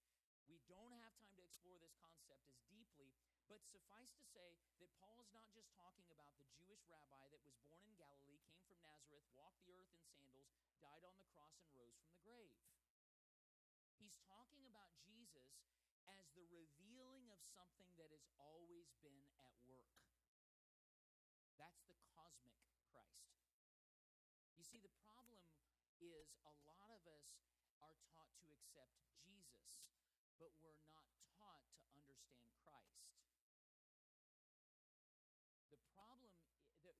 We 0.51 0.59
don't 0.67 0.91
have 0.99 1.15
time 1.23 1.31
to 1.39 1.45
explore 1.45 1.79
this 1.79 1.95
concept 2.03 2.43
as 2.51 2.59
deeply, 2.67 3.15
but 3.47 3.63
suffice 3.63 4.11
to 4.19 4.25
say 4.27 4.59
that 4.83 4.91
Paul 4.99 5.23
is 5.23 5.31
not 5.31 5.47
just 5.55 5.71
talking 5.79 6.09
about 6.11 6.35
the 6.35 6.49
Jewish 6.51 6.83
rabbi 6.89 7.31
that 7.31 7.41
was 7.47 7.55
born 7.63 7.79
in 7.85 7.95
Galilee, 7.95 8.43
came 8.49 8.65
from 8.65 8.81
Nazareth, 8.83 9.25
walked 9.37 9.61
the 9.63 9.77
earth 9.77 9.93
in 9.93 10.03
sandals, 10.09 10.68
died 10.79 11.03
on 11.03 11.15
the 11.19 11.27
cross, 11.35 11.59
and 11.59 11.67
rose 11.75 11.95
from 11.99 12.11
the 12.15 12.23
grave. 12.23 12.55
He's 13.99 14.15
talking 14.23 14.63
about 14.63 14.95
Jesus 15.03 15.51
as 16.07 16.23
the 16.35 16.47
revealing 16.47 17.27
of 17.31 17.39
something 17.51 17.91
that 17.99 18.07
has 18.15 18.25
always 18.39 18.87
been 19.03 19.19
at 19.35 19.51
work. 19.67 19.91
That's 21.59 21.83
the 21.83 21.99
cosmic 22.15 22.55
Christ. 22.87 23.27
You 24.55 24.63
see, 24.63 24.79
the 24.79 24.95
problem 25.03 25.43
is 25.99 26.31
a 26.47 26.55
lot 26.63 26.87
of 26.95 27.03
us 27.11 27.27
are 27.83 27.95
taught 28.15 28.31
to 28.39 28.47
accept 28.55 28.95
Jesus, 29.19 29.83
but 30.39 30.55
we're 30.63 30.79
not 30.87 31.03
taught 31.35 31.63
to 31.75 31.83
understand 31.91 32.47
Christ. 32.63 33.03
The 35.75 35.79
problem, 35.91 36.31
the, 36.87 36.95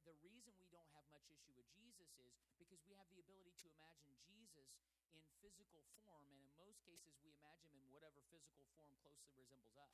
much 1.19 1.31
issue 1.31 1.51
with 1.57 1.67
Jesus 1.99 2.31
is 2.47 2.55
because 2.55 2.79
we 2.87 2.95
have 2.95 3.11
the 3.11 3.19
ability 3.19 3.51
to 3.59 3.67
imagine 3.75 4.15
Jesus 4.23 4.71
in 5.11 5.19
physical 5.43 5.83
form, 5.99 6.23
and 6.31 6.39
in 6.39 6.47
most 6.55 6.79
cases, 6.87 7.19
we 7.19 7.35
imagine 7.35 7.67
him 7.75 7.83
in 7.83 7.91
whatever 7.91 8.23
physical 8.31 8.63
form 8.71 8.95
closely 9.03 9.35
resembles 9.35 9.75
us. 9.75 9.91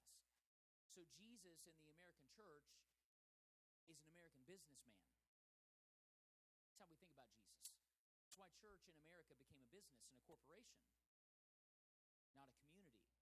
So, 0.94 1.02
Jesus 1.18 1.66
in 1.66 1.74
the 1.82 1.90
American 1.98 2.30
church 2.30 2.70
is 3.90 3.98
an 4.06 4.14
American 4.14 4.46
businessman. 4.46 5.02
That's 6.62 6.78
how 6.78 6.86
we 6.86 6.94
think 7.02 7.10
about 7.10 7.34
Jesus. 7.42 7.74
That's 8.22 8.38
why 8.38 8.54
church 8.62 8.86
in 8.86 8.94
America 9.02 9.34
became 9.34 9.66
a 9.66 9.70
business 9.74 10.06
and 10.06 10.14
a 10.14 10.24
corporation, 10.30 10.86
not 12.38 12.54
a 12.54 12.58
community. 12.70 13.18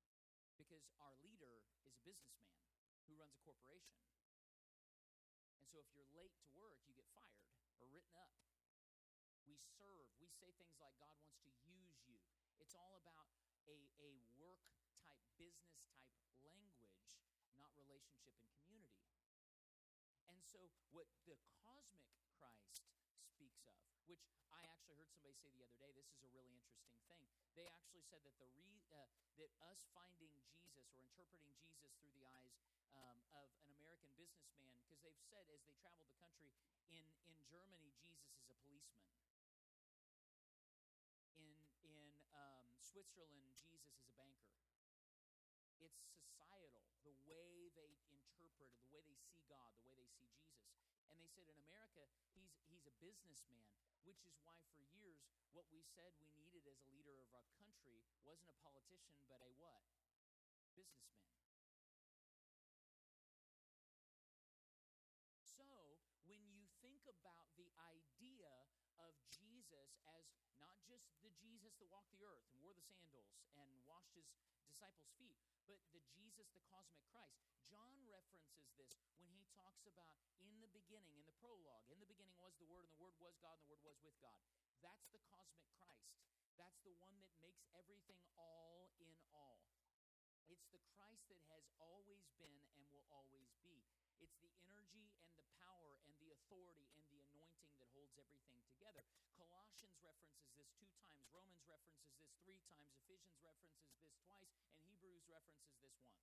Because 0.59 0.83
our 0.99 1.15
leader 1.23 1.63
is 1.79 1.87
a 1.87 1.95
businessman 2.03 2.67
who 3.07 3.15
runs 3.15 3.31
a 3.39 3.43
corporation. 3.47 4.03
And 5.55 5.71
so 5.71 5.79
if 5.79 5.87
you're 5.95 6.11
late 6.19 6.35
to 6.35 6.47
work, 6.59 6.83
you 6.83 6.93
get 6.99 7.07
fired 7.15 7.47
or 7.79 7.87
written 7.87 8.15
up. 8.19 8.52
We 9.45 9.55
serve. 9.55 10.07
We 10.19 10.27
say 10.27 10.51
things 10.57 10.77
like 10.79 10.95
God 10.99 11.15
wants 11.19 11.39
to 11.43 11.51
use 11.67 11.99
you. 12.07 12.17
It's 12.59 12.75
all 12.75 12.95
about 12.99 13.27
a, 13.67 13.75
a 14.03 14.09
work 14.39 14.63
type, 15.03 15.23
business 15.35 15.83
type 16.15 16.35
language, 16.43 16.99
not 17.59 17.71
relationship 17.75 18.35
and 18.39 18.51
community. 18.63 19.13
And 20.31 20.39
so, 20.43 20.71
what 20.95 21.07
the 21.27 21.35
cosmic 21.63 22.07
Christ 22.39 22.83
speaks 23.35 23.63
of, 23.67 23.79
which 24.07 24.23
I 24.51 24.63
actually 24.67 24.95
heard 24.99 25.11
somebody 25.11 25.23
say 25.35 25.51
the 25.51 25.63
other 25.63 25.77
day, 25.79 25.91
this 25.95 26.07
is 26.11 26.23
a 26.23 26.31
really 26.31 26.55
interesting 26.55 26.99
thing. 27.07 27.23
They 27.55 27.67
actually 27.67 28.03
said 28.07 28.23
that 28.23 28.35
the 28.39 28.47
re, 28.55 28.79
uh, 28.91 29.07
that 29.39 29.51
us 29.67 29.83
finding 29.91 30.33
Jesus 30.47 30.87
or 30.91 30.99
interpreting 31.03 31.55
Jesus 31.59 31.91
through 31.99 32.13
the 32.15 32.25
eyes 32.27 32.55
um, 32.95 33.17
of 33.35 33.47
an 33.67 33.75
American 33.79 34.11
businessman, 34.15 34.71
because 34.79 34.99
they've 35.03 35.23
said 35.27 35.45
as 35.51 35.61
they 35.67 35.75
traveled 35.79 36.07
the 36.07 36.19
country, 36.19 36.51
in 36.93 37.05
in 37.25 37.37
Germany, 37.49 37.89
Jesus 37.97 38.29
is 38.37 38.47
a 38.49 38.57
policeman. 38.63 39.09
In 41.39 41.53
in 41.83 42.05
um, 42.37 42.69
Switzerland, 42.93 43.49
Jesus 43.57 43.89
is 43.89 44.05
a 44.05 44.13
banker. 44.13 44.53
It's 45.81 45.97
societal, 46.13 46.85
the 47.01 47.17
way 47.25 47.73
they 47.73 47.89
interpret, 48.05 48.69
the 48.77 48.85
way 48.93 49.01
they 49.01 49.17
see 49.17 49.41
God, 49.49 49.73
the 49.81 49.89
way 49.89 49.97
they 49.97 50.05
see 50.13 50.29
Jesus. 50.29 50.77
And 51.09 51.17
they 51.17 51.25
said 51.25 51.49
in 51.49 51.57
America, 51.57 52.05
he's 52.37 52.53
he's 52.69 52.85
a 52.85 52.93
businessman, 53.01 53.65
which 54.05 54.21
is 54.29 54.37
why 54.45 54.61
for 54.77 54.85
years 54.93 55.25
what 55.57 55.65
we 55.73 55.81
said 55.81 56.13
we 56.21 56.29
needed 56.37 56.69
as 56.69 56.77
a 56.85 56.89
leader 56.93 57.17
of 57.17 57.33
our 57.33 57.49
country 57.57 57.97
wasn't 58.21 58.53
a 58.53 58.57
politician, 58.61 59.17
but 59.25 59.41
a 59.41 59.49
what? 59.57 59.81
Businessman. 60.77 61.33
So 65.41 65.65
when 66.29 66.45
you 66.45 66.69
think 66.77 67.09
about 67.09 67.57
the 67.57 67.73
idea 67.89 68.53
of 69.01 69.17
Jesus 69.33 69.97
as 70.13 70.29
not 70.61 70.77
just 70.85 71.09
the 71.21 71.22
Jesus 71.39 71.73
that 71.79 71.89
walked 71.89 72.13
the 72.13 72.21
earth 72.25 72.43
and 72.51 72.59
wore 72.61 72.77
the 72.77 72.85
sandals 72.85 73.29
and 73.57 73.69
washed 73.87 74.13
his 74.13 74.29
disciples' 74.69 75.09
feet, 75.17 75.37
but 75.65 75.81
the 75.95 76.01
Jesus, 76.13 76.49
the 76.53 76.61
cosmic 76.69 77.01
Christ. 77.09 77.39
John 77.65 77.89
references 78.05 78.69
this 78.77 78.93
when 79.17 79.25
he 79.33 79.49
talks 79.57 79.87
about 79.89 80.21
in 80.37 80.61
the 80.61 80.69
beginning, 80.69 81.17
in 81.17 81.25
the 81.25 81.37
prologue, 81.41 81.89
in 81.89 81.97
the 81.97 82.09
beginning 82.09 82.37
was 82.37 82.53
the 82.61 82.69
Word, 82.69 82.85
and 82.85 82.93
the 82.93 83.01
Word 83.01 83.17
was 83.17 83.33
God, 83.41 83.57
and 83.57 83.65
the 83.65 83.73
Word 83.73 83.81
was 83.85 83.97
with 84.05 84.17
God. 84.21 84.37
That's 84.85 85.09
the 85.09 85.23
cosmic 85.25 85.65
Christ. 85.73 86.13
That's 86.59 86.77
the 86.85 86.93
one 87.01 87.17
that 87.23 87.33
makes 87.41 87.65
everything 87.73 88.21
all 88.37 88.93
in 89.01 89.09
all. 89.33 89.57
It's 90.51 90.69
the 90.69 90.83
Christ 90.93 91.25
that 91.33 91.41
has 91.49 91.65
always 91.81 92.29
been 92.37 92.61
and 92.77 92.85
will 92.93 93.07
always 93.09 93.49
be. 93.65 93.81
It's 94.21 94.37
the 94.43 94.53
energy 94.69 95.09
and 95.25 95.33
the 95.33 95.47
power 95.57 95.97
and 96.05 96.13
the 96.21 96.29
authority 96.35 96.93
and 96.93 97.07
the 97.09 97.25
anointing 97.33 97.73
that 97.81 97.89
holds 97.95 98.13
everything 98.21 98.61
together. 98.69 99.07
Colossians 99.33 99.97
references 100.05 100.53
this 100.53 100.69
two 100.77 100.89
times, 101.01 101.25
Romans 101.33 101.65
references 101.65 102.13
this 102.13 102.29
three 102.45 102.61
times, 102.69 102.93
Ephesians 103.01 103.41
references 103.41 103.89
this 103.97 104.13
twice, 104.21 104.53
and 104.61 104.69
Hebrews 104.85 105.25
references 105.25 105.73
this 105.81 105.97
once. 106.05 106.21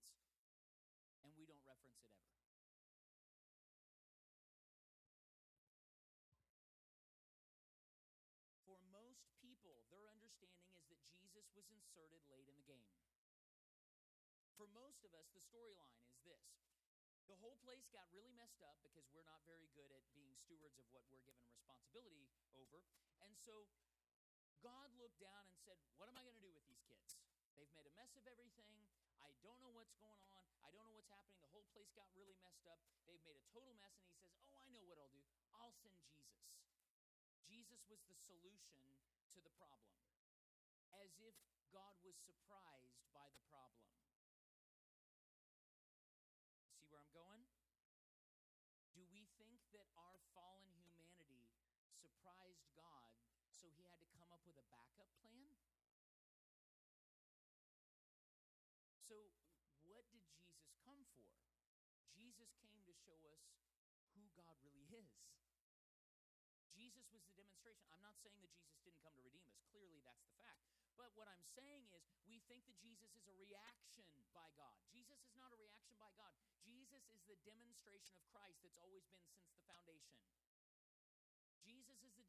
And 1.26 1.34
we 1.34 1.42
don't 1.44 1.66
reference 1.66 1.98
it 2.06 2.14
ever. 2.14 2.30
For 8.62 8.78
most 8.94 9.26
people, 9.42 9.82
their 9.90 10.06
understanding 10.14 10.70
is 10.78 10.86
that 10.94 11.02
Jesus 11.10 11.50
was 11.58 11.66
inserted 11.74 12.22
late 12.30 12.46
in 12.46 12.54
the 12.54 12.66
game. 12.70 12.94
For 14.54 14.70
most 14.70 15.02
of 15.02 15.10
us, 15.18 15.26
the 15.34 15.42
storyline 15.42 15.98
is 16.06 16.14
this 16.22 16.59
the 17.30 17.38
whole 17.38 17.54
place 17.62 17.86
got 17.94 18.10
really 18.10 18.34
messed 18.34 18.58
up 18.66 18.74
because 18.82 19.06
we're 19.14 19.26
not 19.30 19.38
very 19.46 19.70
good 19.78 19.86
at 19.94 20.02
being 20.10 20.34
stewards 20.34 20.74
of 20.82 20.86
what 20.90 21.06
we're 21.06 21.22
given 21.22 21.46
responsibility 21.46 22.26
over. 22.58 22.82
And 23.22 23.38
so 23.38 23.70
God 24.60 24.90
looked 24.98 25.22
down 25.22 25.46
and 25.46 25.54
said, 25.62 25.78
What 25.94 26.10
am 26.10 26.18
I 26.18 26.26
going 26.26 26.34
to 26.34 26.42
do 26.42 26.50
with 26.50 26.66
these 26.66 26.82
kids? 26.82 27.14
They've 27.54 27.70
made 27.70 27.86
a 27.86 27.94
mess 27.94 28.18
of 28.18 28.26
everything. 28.26 28.74
I 29.22 29.30
don't 29.46 29.62
know 29.62 29.70
what's 29.70 29.94
going 30.02 30.20
on. 30.34 30.42
I 30.60 30.74
don't 30.74 30.82
know 30.84 30.96
what's 30.98 31.12
happening. 31.12 31.38
The 31.38 31.52
whole 31.54 31.68
place 31.70 31.88
got 31.94 32.10
really 32.18 32.34
messed 32.42 32.66
up. 32.66 32.82
They've 33.06 33.22
made 33.22 33.38
a 33.38 33.46
total 33.54 33.72
mess. 33.78 33.94
And 34.02 34.10
he 34.10 34.18
says, 34.26 34.42
Oh, 34.50 34.58
I 34.58 34.66
know 34.74 34.82
what 34.90 34.98
I'll 34.98 35.12
do. 35.14 35.22
I'll 35.54 35.76
send 35.78 35.96
Jesus. 36.10 36.50
Jesus 37.46 37.80
was 37.86 38.02
the 38.10 38.18
solution 38.26 38.82
to 39.34 39.38
the 39.42 39.52
problem, 39.54 39.94
as 40.98 41.14
if 41.22 41.36
God 41.70 41.94
was 42.02 42.18
surprised 42.18 43.06
by 43.14 43.26
the 43.30 43.42
problem. 43.50 43.86
See 46.78 46.86
where 46.90 47.02
I'm 47.02 47.14
going? 47.14 47.44
Do 48.94 49.02
we 49.10 49.26
think 49.38 49.58
that 49.74 49.86
our 49.94 50.18
fallen 50.34 50.74
humanity 50.98 51.46
surprised 51.94 52.66
God 52.74 53.10
so 53.54 53.68
he 53.76 53.84
had 53.86 54.00
to 54.00 54.08
come 54.16 54.32
up 54.32 54.42
with 54.48 54.56
a 54.56 54.66
backup 55.00 55.16
plan? 55.24 55.48
So, 59.08 59.16
what 59.88 60.04
did 60.12 60.20
Jesus 60.28 60.68
come 60.84 61.00
for? 61.16 61.24
Jesus 62.12 62.52
came 62.60 62.84
to 62.84 62.92
show 63.00 63.16
us 63.32 63.40
who 64.12 64.28
God 64.36 64.60
really 64.60 64.84
is. 64.92 65.08
Jesus 66.76 67.08
was 67.16 67.24
the 67.24 67.32
demonstration. 67.32 67.88
I'm 67.96 68.04
not 68.04 68.20
saying 68.20 68.44
that 68.44 68.52
Jesus 68.52 68.76
didn't 68.84 69.00
come 69.00 69.16
to 69.16 69.24
redeem 69.24 69.48
us. 69.48 69.56
Clearly, 69.72 70.04
that's 70.04 70.20
the 70.20 70.36
fact. 70.36 70.60
But 71.00 71.16
what 71.16 71.32
I'm 71.32 71.48
saying 71.56 71.88
is, 71.96 72.04
we 72.28 72.44
think 72.44 72.68
that 72.68 72.76
Jesus 72.84 73.08
is 73.16 73.24
a 73.24 73.36
reaction 73.40 74.04
by 74.36 74.52
God. 74.60 74.76
Jesus 74.92 75.16
is 75.24 75.32
not 75.40 75.48
a 75.56 75.58
reaction 75.58 75.96
by 75.96 76.12
God. 76.20 76.36
Jesus 76.60 77.08
is 77.08 77.24
the 77.24 77.40
demonstration 77.48 78.20
of 78.20 78.24
Christ 78.28 78.60
that's 78.60 78.76
always 78.76 79.08
been 79.08 79.24
since 79.32 79.48
the 79.48 79.64
foundation. 79.64 80.20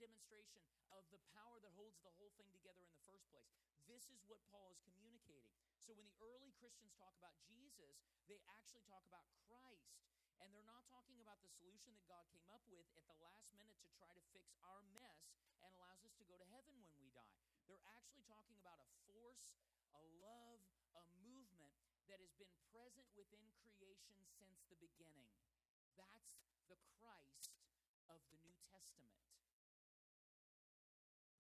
Demonstration 0.01 0.65
of 0.89 1.05
the 1.13 1.21
power 1.29 1.61
that 1.61 1.77
holds 1.77 2.01
the 2.01 2.09
whole 2.17 2.33
thing 2.33 2.49
together 2.49 2.81
in 2.81 2.89
the 2.89 3.05
first 3.05 3.21
place. 3.29 3.45
This 3.85 4.09
is 4.09 4.25
what 4.25 4.41
Paul 4.49 4.73
is 4.73 4.81
communicating. 4.81 5.53
So 5.77 5.93
when 5.93 6.09
the 6.09 6.17
early 6.25 6.49
Christians 6.57 6.97
talk 6.97 7.13
about 7.21 7.37
Jesus, 7.45 8.01
they 8.25 8.41
actually 8.49 8.81
talk 8.89 9.05
about 9.05 9.29
Christ. 9.45 9.93
And 10.41 10.49
they're 10.49 10.65
not 10.65 10.89
talking 10.89 11.21
about 11.21 11.37
the 11.45 11.53
solution 11.53 11.93
that 11.93 12.01
God 12.09 12.25
came 12.33 12.49
up 12.49 12.65
with 12.73 12.89
at 12.97 13.05
the 13.05 13.13
last 13.21 13.45
minute 13.53 13.77
to 13.85 13.89
try 13.93 14.09
to 14.09 14.23
fix 14.33 14.49
our 14.65 14.81
mess 14.89 15.21
and 15.61 15.69
allows 15.77 16.01
us 16.01 16.17
to 16.17 16.25
go 16.25 16.33
to 16.33 16.47
heaven 16.49 16.73
when 16.81 16.97
we 16.97 17.13
die. 17.13 17.37
They're 17.69 17.85
actually 17.93 18.25
talking 18.25 18.57
about 18.57 18.81
a 18.81 18.89
force, 19.05 19.53
a 19.93 20.01
love, 20.17 20.65
a 20.97 21.05
movement 21.21 21.77
that 22.09 22.17
has 22.17 22.33
been 22.41 22.49
present 22.73 23.05
within 23.13 23.45
creation 23.61 24.17
since 24.41 24.65
the 24.65 24.81
beginning. 24.81 25.29
That's 25.93 26.41
the 26.65 26.81
Christ 26.97 27.53
of 28.09 28.17
the 28.33 28.41
New 28.41 28.57
Testament. 28.65 29.13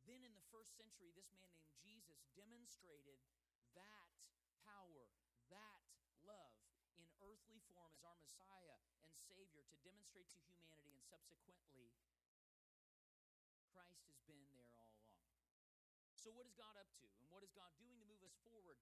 Then 0.05 0.27
in 0.27 0.33
the 0.35 0.40
first 0.51 0.75
century, 0.75 1.15
this 1.15 1.31
man 1.31 1.47
named 1.55 1.71
Jesus 1.79 2.27
demonstrated 2.35 3.15
that 3.71 4.11
power, 4.67 5.07
that 5.47 5.79
love 6.27 6.51
in 6.99 7.07
earthly 7.23 7.63
form 7.71 7.95
as 7.95 8.03
our 8.03 8.19
Messiah 8.19 8.77
and 9.07 9.15
Savior 9.15 9.63
to 9.71 9.77
demonstrate 9.87 10.27
to 10.27 10.39
humanity, 10.43 10.91
and 10.91 10.99
subsequently, 11.07 11.95
Christ 13.71 14.03
has 14.11 14.19
been 14.27 14.43
there 14.51 14.67
all 14.75 14.91
along. 14.91 15.23
So, 16.19 16.35
what 16.35 16.43
is 16.43 16.53
God 16.59 16.75
up 16.75 16.91
to? 16.99 17.07
And 17.15 17.31
what 17.31 17.47
is 17.47 17.55
God 17.55 17.71
doing 17.79 17.95
to 18.03 18.05
move 18.11 18.21
us 18.27 18.35
forward 18.43 18.77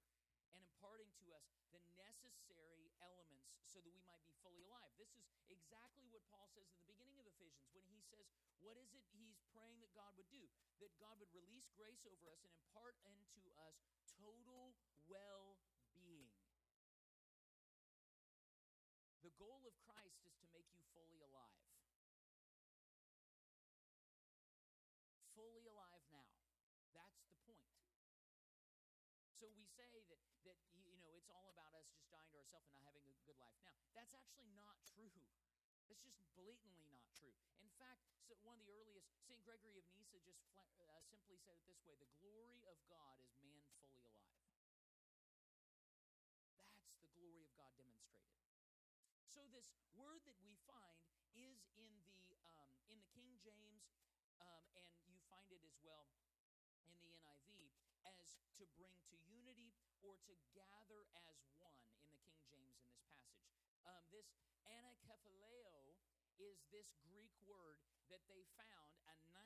and 0.49 0.58
imparting 0.65 1.13
to 1.21 1.25
us 1.38 1.45
the 1.69 1.79
necessary 2.01 2.89
elements 3.05 3.62
so 3.62 3.77
that 3.77 3.93
we 3.93 4.01
might 4.10 4.25
be 4.25 4.34
fully 4.41 4.65
alive? 4.65 4.89
This 4.97 5.13
is 5.13 5.29
exactly 5.53 6.10
what 6.10 6.25
Paul 6.34 6.49
says 6.49 6.65
in 6.65 6.82
the 6.82 6.89
beginning 6.89 7.21
of 7.21 7.29
Ephesians 7.29 7.69
when 7.77 7.86
he 7.93 8.01
says, 8.01 8.25
What 8.60 8.76
is 8.76 8.91
it 8.91 9.04
he's 9.15 9.39
praying 9.56 9.80
that 9.80 9.91
God 9.95 10.12
would 10.19 10.28
do? 10.28 10.43
That 10.84 10.91
God 11.00 11.15
would 11.19 11.32
release 11.32 11.72
grace 11.76 12.04
over 12.04 12.28
us 12.32 12.43
and 12.43 12.52
impart 12.56 13.00
into 13.04 13.52
us 13.63 13.76
total 14.19 14.76
well 15.08 15.60
being. 15.95 16.36
The 19.24 19.32
goal 19.39 19.63
of 19.63 19.76
Christ 19.84 20.19
is 20.28 20.36
to 20.43 20.48
make 20.52 20.67
you 20.76 20.84
fully 20.95 21.19
alive. 21.24 21.72
Fully 25.36 25.63
alive 25.67 26.04
now. 26.12 26.36
That's 26.95 27.19
the 27.24 27.36
point. 27.48 27.72
So 29.39 29.48
we 29.56 29.63
say 29.72 29.88
that 30.12 30.19
that 30.43 30.60
you 30.84 31.00
know 31.00 31.15
it's 31.15 31.32
all 31.32 31.48
about 31.52 31.76
us 31.76 31.88
just 31.91 32.12
dying 32.12 32.28
to 32.32 32.39
ourselves 32.39 32.67
and 32.67 32.76
not 32.76 32.84
having 32.84 33.08
a 33.08 33.15
good 33.24 33.39
life 33.39 33.56
now. 33.63 33.76
That's 33.95 34.12
actually 34.15 34.52
not 34.56 34.76
true. 34.84 35.15
That's 35.89 36.06
just 36.06 36.21
blatantly 36.38 36.86
not 36.93 37.10
true. 37.17 37.34
In 37.65 37.73
fact, 37.82 38.06
so 38.30 38.38
one 38.45 38.62
of 38.62 38.65
the 38.69 38.78
earliest 38.78 39.10
St. 39.25 39.41
Gregory 39.41 39.82
of 39.82 39.89
Nyssa 39.97 40.21
just 40.21 40.45
fla- 40.54 40.69
uh, 40.86 41.02
simply 41.10 41.36
said 41.41 41.58
it 41.58 41.65
this 41.65 41.82
way 41.82 41.97
the 41.97 42.10
glory 42.21 42.62
of 42.69 42.78
God 42.86 43.17
is 43.17 43.34
man 43.41 43.65
fully 43.82 44.06
alive. 44.06 44.45
That's 46.54 46.78
the 47.02 47.10
glory 47.17 47.41
of 47.41 47.49
God 47.58 47.73
demonstrated. 47.73 48.38
So, 49.25 49.49
this 49.49 49.73
word 49.97 50.21
that 50.30 50.38
we 50.45 50.58
find 50.69 51.02
is 51.34 51.65
in 51.78 51.93
the, 52.06 52.38
um, 52.54 52.73
in 52.89 53.02
the 53.02 53.10
King 53.13 53.38
James, 53.41 53.89
um, 54.41 54.65
and 54.78 54.86
you 55.10 55.17
find 55.30 55.49
it 55.49 55.62
as 55.65 55.78
well 55.82 56.13
in 56.86 56.93
the 57.02 57.17
NIV 57.17 57.73
as 58.06 58.38
to 58.62 58.65
bring 58.78 58.93
to 59.10 59.15
unity 59.30 59.73
or 60.06 60.17
to 60.25 60.34
gather 60.54 61.10
as 61.17 61.38
one 61.58 61.78
in 61.86 61.93
the 61.97 62.06
King 62.13 62.38
James 62.49 62.78
in 62.86 62.93
this 62.93 62.97
passage. 63.06 63.45
Um, 63.86 64.06
this 64.10 64.30
anakephaleo 64.69 65.68
is 66.39 66.63
this 66.71 66.95
Greek 67.04 67.36
word 67.43 67.84
that 68.08 68.23
they 68.32 68.47
found, 68.56 68.95
a 69.12 69.15
19 69.36 69.45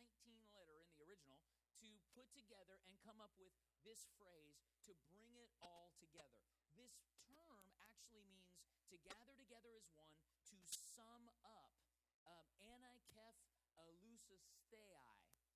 letter 0.54 0.78
in 0.80 0.88
the 0.94 1.02
original, 1.04 1.42
to 1.82 1.90
put 2.14 2.30
together 2.32 2.80
and 2.88 2.96
come 3.04 3.20
up 3.20 3.34
with 3.42 3.52
this 3.84 4.08
phrase 4.16 4.62
to 4.88 4.96
bring 5.10 5.34
it 5.36 5.52
all 5.60 5.92
together. 6.00 6.40
This 6.78 7.02
term 7.34 7.66
actually 7.82 8.24
means 8.30 8.56
to 8.88 8.96
gather 9.04 9.36
together 9.36 9.74
as 9.76 9.90
one, 9.98 10.14
to 10.54 10.58
sum 10.70 11.28
up. 11.44 11.74
Um, 12.24 12.54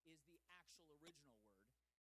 is 0.07 0.23
the 0.23 0.39
actual 0.47 0.87
original 1.03 1.35
word. 1.51 1.67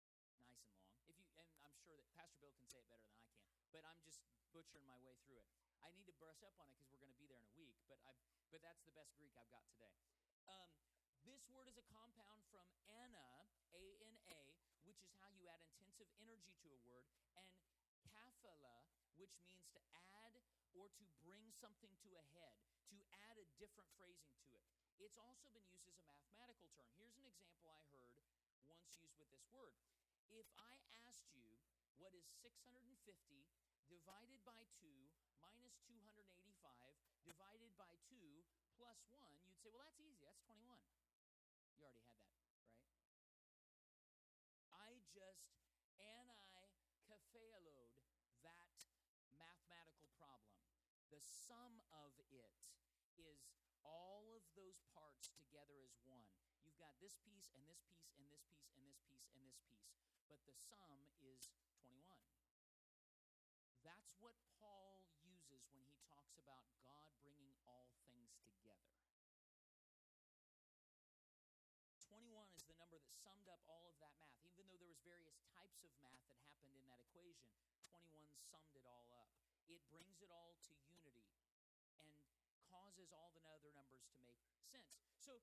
Nice 0.05 0.21
and 0.37 0.45
long. 0.61 0.85
If 1.09 1.17
you, 1.17 1.25
and 1.41 1.65
I'm 1.65 1.77
sure 1.81 1.97
that 1.97 2.05
Pastor 2.13 2.37
Bill 2.37 2.53
can 2.53 2.69
say 2.69 2.85
it 2.85 2.89
better 2.93 3.01
than 3.01 3.17
I 3.17 3.25
can, 3.33 3.49
but 3.73 3.81
I'm 3.81 3.97
just 4.05 4.21
butchering 4.53 4.85
my 4.85 4.97
way 5.01 5.17
through 5.25 5.41
it. 5.41 5.68
I 5.83 5.89
need 5.95 6.07
to 6.11 6.15
brush 6.19 6.43
up 6.43 6.55
on 6.59 6.67
it 6.67 6.75
because 6.75 6.91
we're 6.91 7.03
going 7.03 7.15
to 7.15 7.21
be 7.21 7.27
there 7.31 7.39
in 7.39 7.47
a 7.47 7.55
week, 7.55 7.79
but 7.87 7.99
I've, 8.03 8.19
but 8.51 8.59
that's 8.59 8.83
the 8.83 8.91
best 8.91 9.15
Greek 9.15 9.31
I've 9.39 9.47
got 9.47 9.63
today. 9.71 9.95
Um, 10.49 10.71
this 11.23 11.45
word 11.47 11.71
is 11.71 11.77
a 11.79 11.85
compound 11.87 12.43
from 12.51 12.67
ana, 12.89 13.47
A 13.71 13.83
N 14.03 14.15
A, 14.27 14.41
which 14.83 14.99
is 15.05 15.11
how 15.23 15.31
you 15.39 15.47
add 15.47 15.63
intensive 15.63 16.09
energy 16.19 16.51
to 16.63 16.67
a 16.75 16.79
word, 16.83 17.07
and 17.39 17.47
kaphala, 18.11 18.83
which 19.15 19.35
means 19.45 19.71
to 19.71 19.79
add 19.95 20.35
or 20.75 20.91
to 20.99 21.03
bring 21.23 21.47
something 21.55 21.91
to 22.03 22.09
a 22.19 22.23
head, 22.35 22.55
to 22.91 22.97
add 23.29 23.39
a 23.39 23.47
different 23.55 23.87
phrasing 23.95 24.35
to 24.43 24.49
it. 24.59 24.65
It's 24.99 25.15
also 25.15 25.47
been 25.55 25.67
used 25.71 25.87
as 25.87 25.95
a 25.95 26.07
mathematical 26.11 26.67
term. 26.75 26.91
Here's 26.99 27.15
an 27.15 27.47
example 27.47 28.03
I 28.03 28.11
heard 28.19 28.35
once 28.67 28.91
used 28.99 29.15
with 29.15 29.31
this 29.31 29.47
word. 29.47 29.79
If 30.27 30.47
I 30.59 30.75
asked 31.07 31.31
you 31.31 31.55
what 31.97 32.11
is 32.11 32.27
650 32.43 32.83
divided 33.87 34.39
by 34.43 34.59
2 34.79 34.87
minus 35.39 35.79
285 35.87 36.19
divided 37.25 37.71
by 37.79 37.91
2 38.11 38.19
plus 38.75 38.99
1, 39.11 39.19
you'd 39.47 39.59
say, 39.59 39.71
well, 39.71 39.83
that's 39.87 39.99
easy. 39.99 40.23
That's 40.23 40.39
21. 40.47 40.79
You 41.75 41.83
already 41.87 42.03
had 42.03 42.19
that, 42.19 42.35
right? 42.35 42.59
I 44.75 44.99
just 45.11 45.51
anai-kephaleoed 45.99 47.91
that 48.43 48.75
mathematical 49.35 50.07
problem. 50.15 50.59
The 51.11 51.19
sum 51.19 51.79
of 51.91 52.15
it 52.31 52.55
is 53.19 53.43
all 53.83 54.27
of 54.35 54.43
those 54.55 54.79
parts 54.95 55.31
together 55.35 55.79
as 55.83 55.95
one. 56.07 56.27
You've 56.63 56.79
got 56.79 56.95
this 56.99 57.15
piece 57.23 57.51
and 57.55 57.63
this 57.67 57.83
piece 57.87 58.11
and 58.15 58.27
this 58.31 58.43
piece 58.51 58.71
and 58.75 58.83
this 58.87 58.99
piece 59.07 59.31
and 59.35 59.43
this 59.43 59.59
piece, 59.63 59.87
but 60.27 60.39
the 60.47 60.55
sum 60.55 61.07
is 61.23 61.51
21. 61.79 62.03
That's 63.83 64.11
what 64.19 64.35
Paul 64.59 64.98
when 65.67 65.83
he 65.83 65.99
talks 66.07 66.39
about 66.39 66.63
God 66.79 67.11
bringing 67.19 67.51
all 67.67 67.91
things 68.07 68.31
together. 68.47 68.95
21 72.09 72.45
is 72.55 72.63
the 72.65 72.77
number 72.79 72.97
that 72.97 73.13
summed 73.21 73.47
up 73.51 73.61
all 73.67 73.85
of 73.85 73.95
that 73.99 74.15
math. 74.23 74.39
Even 74.47 74.65
though 74.65 74.79
there 74.79 74.89
was 74.89 75.01
various 75.05 75.39
types 75.51 75.83
of 75.85 75.91
math 75.99 76.23
that 76.31 76.39
happened 76.47 76.73
in 76.73 76.85
that 76.87 77.03
equation, 77.03 77.51
21 77.91 78.33
summed 78.49 78.73
it 78.73 78.85
all 78.87 79.07
up. 79.13 79.29
It 79.69 79.83
brings 79.93 80.17
it 80.23 80.31
all 80.33 80.57
to 80.67 80.73
unity 80.89 81.29
and 81.93 82.09
causes 82.65 83.13
all 83.13 83.29
the 83.35 83.45
other 83.53 83.69
numbers 83.75 84.05
to 84.09 84.17
make 84.25 84.41
sense. 84.65 84.95
So 85.21 85.37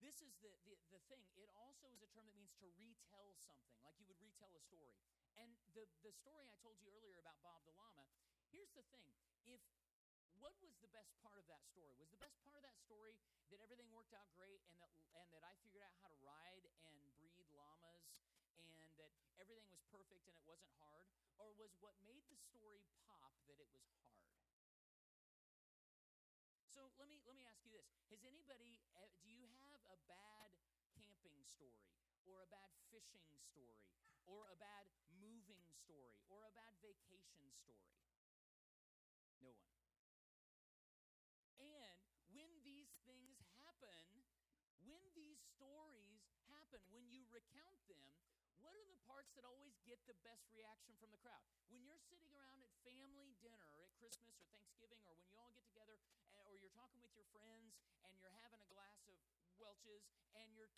this 0.00 0.22
is 0.22 0.32
the, 0.40 0.50
the, 0.64 0.74
the 0.94 1.02
thing. 1.10 1.26
It 1.36 1.50
also 1.58 1.90
is 1.92 2.00
a 2.00 2.10
term 2.14 2.24
that 2.30 2.36
means 2.38 2.54
to 2.62 2.70
retell 2.78 3.34
something, 3.44 3.76
like 3.82 3.98
you 3.98 4.06
would 4.08 4.20
retell 4.22 4.54
a 4.54 4.62
story. 4.62 4.94
And 5.38 5.50
the, 5.74 5.84
the 6.02 6.14
story 6.14 6.46
I 6.48 6.56
told 6.62 6.78
you 6.82 6.90
earlier 6.94 7.18
about 7.20 7.38
Bob 7.42 7.62
the 7.66 7.74
Llama, 7.76 8.06
here's 8.50 8.72
the 8.74 8.86
thing. 8.94 9.06
If 9.48 9.64
what 10.38 10.54
was 10.62 10.76
the 10.78 10.92
best 10.92 11.16
part 11.24 11.40
of 11.40 11.46
that 11.50 11.64
story? 11.66 11.90
Was 11.98 12.10
the 12.12 12.20
best 12.20 12.36
part 12.44 12.54
of 12.54 12.62
that 12.62 12.78
story 12.78 13.16
that 13.50 13.58
everything 13.64 13.90
worked 13.90 14.12
out 14.14 14.28
great 14.36 14.62
and 14.70 14.78
that 14.78 14.92
and 15.16 15.32
that 15.32 15.42
I 15.42 15.56
figured 15.64 15.82
out 15.82 15.96
how 15.98 16.08
to 16.12 16.18
ride 16.22 16.68
and 16.84 17.00
breed 17.18 17.48
llamas 17.56 18.04
and 18.54 18.92
that 19.00 19.10
everything 19.40 19.66
was 19.72 19.82
perfect 19.90 20.28
and 20.28 20.36
it 20.36 20.44
wasn't 20.46 20.70
hard? 20.78 21.08
Or 21.40 21.50
was 21.56 21.72
what 21.80 21.96
made 22.04 22.28
the 22.28 22.36
story 22.38 22.84
pop 23.08 23.32
that 23.48 23.58
it 23.58 23.68
was 23.72 23.82
hard? 23.96 24.20
So 26.70 26.92
let 26.94 27.08
me 27.08 27.18
let 27.26 27.34
me 27.34 27.42
ask 27.42 27.64
you 27.66 27.72
this: 27.74 27.90
Has 28.14 28.22
anybody? 28.22 28.78
eh, 28.94 29.08
Do 29.24 29.26
you 29.32 29.48
have 29.58 29.82
a 29.90 29.98
bad 30.06 30.54
camping 30.94 31.42
story, 31.42 31.90
or 32.22 32.42
a 32.42 32.46
bad 32.46 32.70
fishing 32.92 33.40
story, 33.42 33.82
or 34.24 34.46
a 34.52 34.54
bad 34.54 34.86
moving 35.10 35.66
story, 35.74 36.14
or 36.28 36.46
a 36.46 36.52
bad 36.54 36.78
vacation 36.78 37.50
story? 37.50 37.90
No 39.40 39.48
one. 39.48 39.64
And 41.60 42.00
when 42.32 42.48
these 42.64 42.96
things 43.04 43.36
happen, 43.60 44.24
when 44.86 45.02
these 45.14 45.42
stories 45.58 46.22
happen, 46.46 46.78
when 46.94 47.02
you 47.10 47.26
recount 47.34 47.82
them, 47.90 48.06
what 48.62 48.78
are 48.78 48.86
the 48.86 48.98
parts 49.10 49.34
that 49.34 49.42
always 49.42 49.74
get 49.82 49.98
the 50.06 50.14
best 50.22 50.46
reaction 50.54 50.94
from 51.02 51.10
the 51.10 51.18
crowd? 51.18 51.42
When 51.66 51.82
you're 51.82 51.98
sitting 52.06 52.30
around 52.30 52.62
at 52.62 52.70
family 52.86 53.34
dinner 53.42 53.66
at 53.82 53.90
Christmas 53.98 54.38
or 54.38 54.46
Thanksgiving, 54.54 55.02
or 55.02 55.18
when 55.18 55.26
you 55.26 55.38
all 55.42 55.50
get 55.58 55.66
together, 55.66 55.98
or 56.38 56.54
you're 56.54 56.74
talking 56.78 57.02
with 57.02 57.10
your 57.18 57.26
friends 57.34 57.74
and 58.06 58.14
you're 58.22 58.34
having 58.38 58.62
a 58.62 58.70
glass 58.70 59.02
of 59.10 59.18
Welch's 59.58 60.06
and 60.38 60.54
you're 60.54 60.70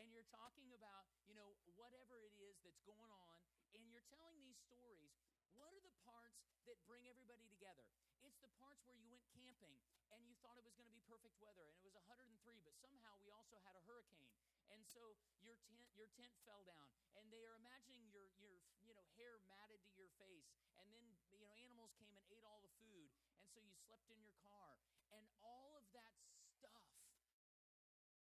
and 0.00 0.10
you're 0.10 0.26
talking 0.26 0.74
about, 0.74 1.06
you 1.22 1.38
know, 1.38 1.54
whatever 1.78 2.26
it 2.26 2.34
is 2.42 2.58
that's 2.66 2.82
going 2.82 3.14
on, 3.14 3.38
and 3.78 3.86
you're 3.86 4.02
telling 4.10 4.34
these 4.42 4.58
stories, 4.66 5.14
what 5.58 5.70
are 5.70 5.82
the 5.82 5.94
parts 6.02 6.42
that 6.66 6.78
bring 6.86 7.06
everybody 7.06 7.46
together? 7.46 7.86
It's 8.26 8.38
the 8.42 8.50
parts 8.58 8.82
where 8.88 8.96
you 8.98 9.06
went 9.10 9.24
camping 9.30 9.76
and 10.10 10.22
you 10.26 10.34
thought 10.42 10.58
it 10.58 10.66
was 10.66 10.74
going 10.74 10.88
to 10.88 10.94
be 10.94 11.02
perfect 11.06 11.36
weather 11.38 11.66
and 11.66 11.76
it 11.78 11.84
was 11.84 11.94
103, 11.94 12.34
but 12.66 12.74
somehow 12.78 13.14
we 13.22 13.30
also 13.30 13.58
had 13.62 13.76
a 13.78 13.82
hurricane. 13.86 14.30
And 14.72 14.82
so 14.82 15.14
your 15.44 15.60
tent 15.68 15.84
your 15.92 16.08
tent 16.16 16.32
fell 16.48 16.64
down 16.64 16.88
and 17.20 17.28
they 17.28 17.44
are 17.44 17.54
imagining 17.60 18.08
your 18.10 18.32
your 18.40 18.58
you 18.80 18.88
know 18.90 19.04
hair 19.14 19.38
matted 19.44 19.78
to 19.86 19.94
your 19.94 20.10
face 20.16 20.48
and 20.80 20.88
then 20.88 21.04
you 21.30 21.38
know 21.38 21.52
animals 21.60 21.92
came 22.00 22.16
and 22.16 22.24
ate 22.32 22.42
all 22.48 22.58
the 22.64 22.72
food 22.80 23.12
and 23.38 23.46
so 23.52 23.60
you 23.60 23.76
slept 23.84 24.08
in 24.08 24.18
your 24.24 24.34
car 24.40 24.80
and 25.12 25.22
all 25.44 25.76
of 25.76 25.84
that 25.92 26.16
stuff 26.48 26.88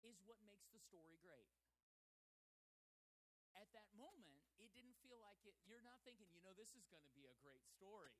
is 0.01 0.15
what 0.23 0.39
makes 0.47 0.71
the 0.71 0.79
story 0.79 1.19
great 1.19 1.51
at 3.59 3.67
that 3.75 3.91
moment, 3.99 4.38
it 4.69 4.77
didn't 4.77 5.01
feel 5.01 5.17
like 5.17 5.41
it. 5.49 5.57
You're 5.65 5.81
not 5.81 5.97
thinking, 6.05 6.29
you 6.29 6.45
know, 6.45 6.53
this 6.53 6.77
is 6.77 6.85
going 6.93 7.01
to 7.01 7.13
be 7.17 7.25
a 7.25 7.33
great 7.41 7.65
story. 7.65 8.13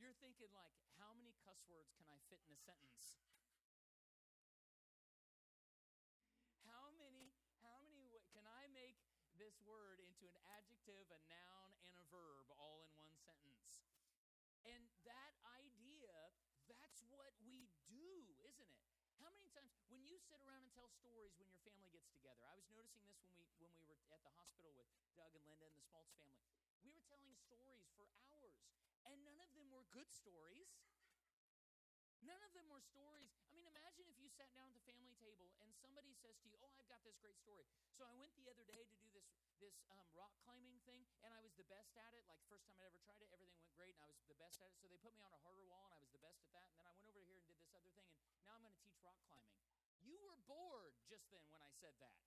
You're 0.00 0.16
thinking, 0.24 0.48
like, 0.56 0.72
how 0.96 1.12
many 1.12 1.36
cuss 1.44 1.60
words 1.68 1.92
can 1.92 2.08
I 2.08 2.16
fit 2.32 2.40
in 2.48 2.56
a 2.56 2.60
sentence? 2.64 3.20
How 6.64 6.88
many, 6.96 7.36
how 7.60 7.76
many, 7.84 8.24
can 8.32 8.48
I 8.48 8.72
make 8.72 8.96
this 9.36 9.60
word 9.68 10.00
into 10.00 10.32
an 10.32 10.38
adjective, 10.56 11.04
a 11.12 11.20
noun, 11.28 11.76
and 11.84 11.92
a 11.92 12.04
verb 12.08 12.48
all 12.56 12.88
in 12.88 12.90
one 12.96 13.12
sentence? 13.12 13.84
And 14.64 14.88
that 15.04 15.36
idea, 15.60 16.32
that's 16.72 17.04
what 17.12 17.36
we 17.44 17.68
do, 17.84 18.32
isn't 18.48 18.72
it? 18.72 18.88
How 19.20 19.28
many 19.36 19.47
times 19.58 19.74
when 19.90 20.06
you 20.06 20.14
sit 20.22 20.38
around 20.46 20.62
and 20.62 20.70
tell 20.70 20.86
stories 20.86 21.34
when 21.34 21.50
your 21.50 21.58
family 21.66 21.90
gets 21.90 22.06
together? 22.14 22.46
I 22.46 22.54
was 22.54 22.70
noticing 22.70 23.02
this 23.10 23.18
when 23.26 23.34
we 23.34 23.42
when 23.58 23.74
we 23.74 23.90
were 23.90 23.98
at 24.14 24.22
the 24.22 24.30
hospital 24.38 24.70
with 24.78 24.86
Doug 25.18 25.34
and 25.34 25.42
Linda 25.50 25.66
and 25.66 25.74
the 25.74 25.82
Smoltz 25.82 26.14
family. 26.14 26.46
We 26.86 26.94
were 26.94 27.02
telling 27.10 27.34
stories 27.34 27.90
for 27.98 28.06
hours, 28.22 28.54
and 29.02 29.18
none 29.26 29.42
of 29.42 29.50
them 29.58 29.66
were 29.74 29.82
good 29.90 30.14
stories. 30.14 30.70
None 32.22 32.38
of 32.46 32.54
them 32.54 32.70
were 32.70 32.82
stories. 32.82 33.34
I 33.50 33.50
mean, 33.58 33.66
imagine 33.66 34.06
if 34.06 34.18
you 34.22 34.30
sat 34.30 34.50
down 34.54 34.70
at 34.70 34.78
the 34.78 34.86
family 34.86 35.14
table 35.18 35.50
and 35.58 35.74
somebody 35.74 36.14
says 36.14 36.38
to 36.42 36.46
you, 36.46 36.58
"Oh, 36.62 36.70
I've 36.78 36.86
got 36.86 37.02
this 37.02 37.18
great 37.18 37.38
story." 37.42 37.66
So 37.98 38.06
I 38.06 38.14
went 38.14 38.30
the 38.38 38.46
other 38.46 38.62
day 38.62 38.86
to 38.86 38.94
do 39.02 39.10
this 39.10 39.26
this 39.58 39.74
um, 39.90 40.06
rock 40.14 40.30
climbing 40.46 40.78
thing, 40.86 41.02
and 41.26 41.34
I 41.34 41.42
was 41.42 41.58
the 41.58 41.66
best 41.66 41.98
at 41.98 42.14
it. 42.14 42.22
Like 42.30 42.38
first 42.46 42.62
time 42.62 42.78
I'd 42.78 42.86
ever 42.86 43.02
tried 43.02 43.18
it, 43.18 43.30
everything 43.34 43.58
went 43.58 43.74
great, 43.74 43.98
and 43.98 44.06
I 44.06 44.10
was 44.14 44.22
the 44.30 44.38
best 44.38 44.62
at 44.62 44.70
it. 44.70 44.78
So 44.78 44.86
they 44.86 45.02
put 45.02 45.18
me 45.18 45.26
on 45.26 45.34
a 45.34 45.42
harder 45.42 45.66
wall, 45.66 45.90
and 45.90 45.98
I 45.98 46.00
was 46.02 46.14
the 46.14 46.22
best 46.22 46.38
at 46.46 46.54
that. 46.54 46.70
And 46.70 46.78
then 46.78 46.86
I 46.86 46.94
went 46.94 47.10
over 47.10 47.18
here 47.26 47.42
and 47.42 47.46
did 47.50 47.58
this 47.58 47.74
other 47.74 47.90
thing, 47.98 48.06
and 48.38 48.46
now 48.46 48.54
I'm 48.54 48.62
going 48.62 48.67
teach 48.82 48.98
rock 49.02 49.18
climbing. 49.26 49.58
You 50.02 50.16
were 50.22 50.38
bored 50.46 50.94
just 51.10 51.26
then 51.30 51.44
when 51.50 51.62
I 51.62 51.72
said 51.78 51.94
that. 52.00 52.18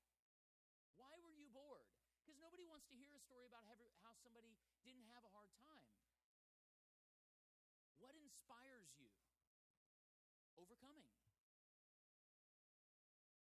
Why 0.99 1.15
were 1.23 1.33
you 1.33 1.47
bored? 1.49 1.87
Because 2.21 2.37
nobody 2.37 2.67
wants 2.67 2.85
to 2.91 2.95
hear 2.95 3.11
a 3.15 3.21
story 3.23 3.49
about 3.49 3.65
how 3.65 4.13
somebody 4.21 4.53
didn't 4.85 5.07
have 5.09 5.25
a 5.25 5.31
hard 5.33 5.49
time. 5.57 5.89
What 7.97 8.13
inspires 8.17 8.91
you? 8.97 9.09
Overcoming. 10.57 11.09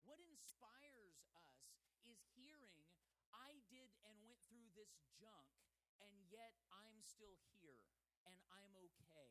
What 0.06 0.18
inspires 0.26 1.22
us 1.38 1.58
is 2.02 2.18
hearing, 2.34 2.82
I 3.30 3.54
did 3.70 3.90
and 4.06 4.14
went 4.26 4.40
through 4.50 4.66
this 4.74 4.90
junk, 5.18 5.50
and 6.02 6.10
yet 6.30 6.56
I'm 6.70 6.98
still 7.02 7.36
here, 7.54 7.82
and 8.26 8.34
I'm 8.50 8.72
okay. 8.90 9.30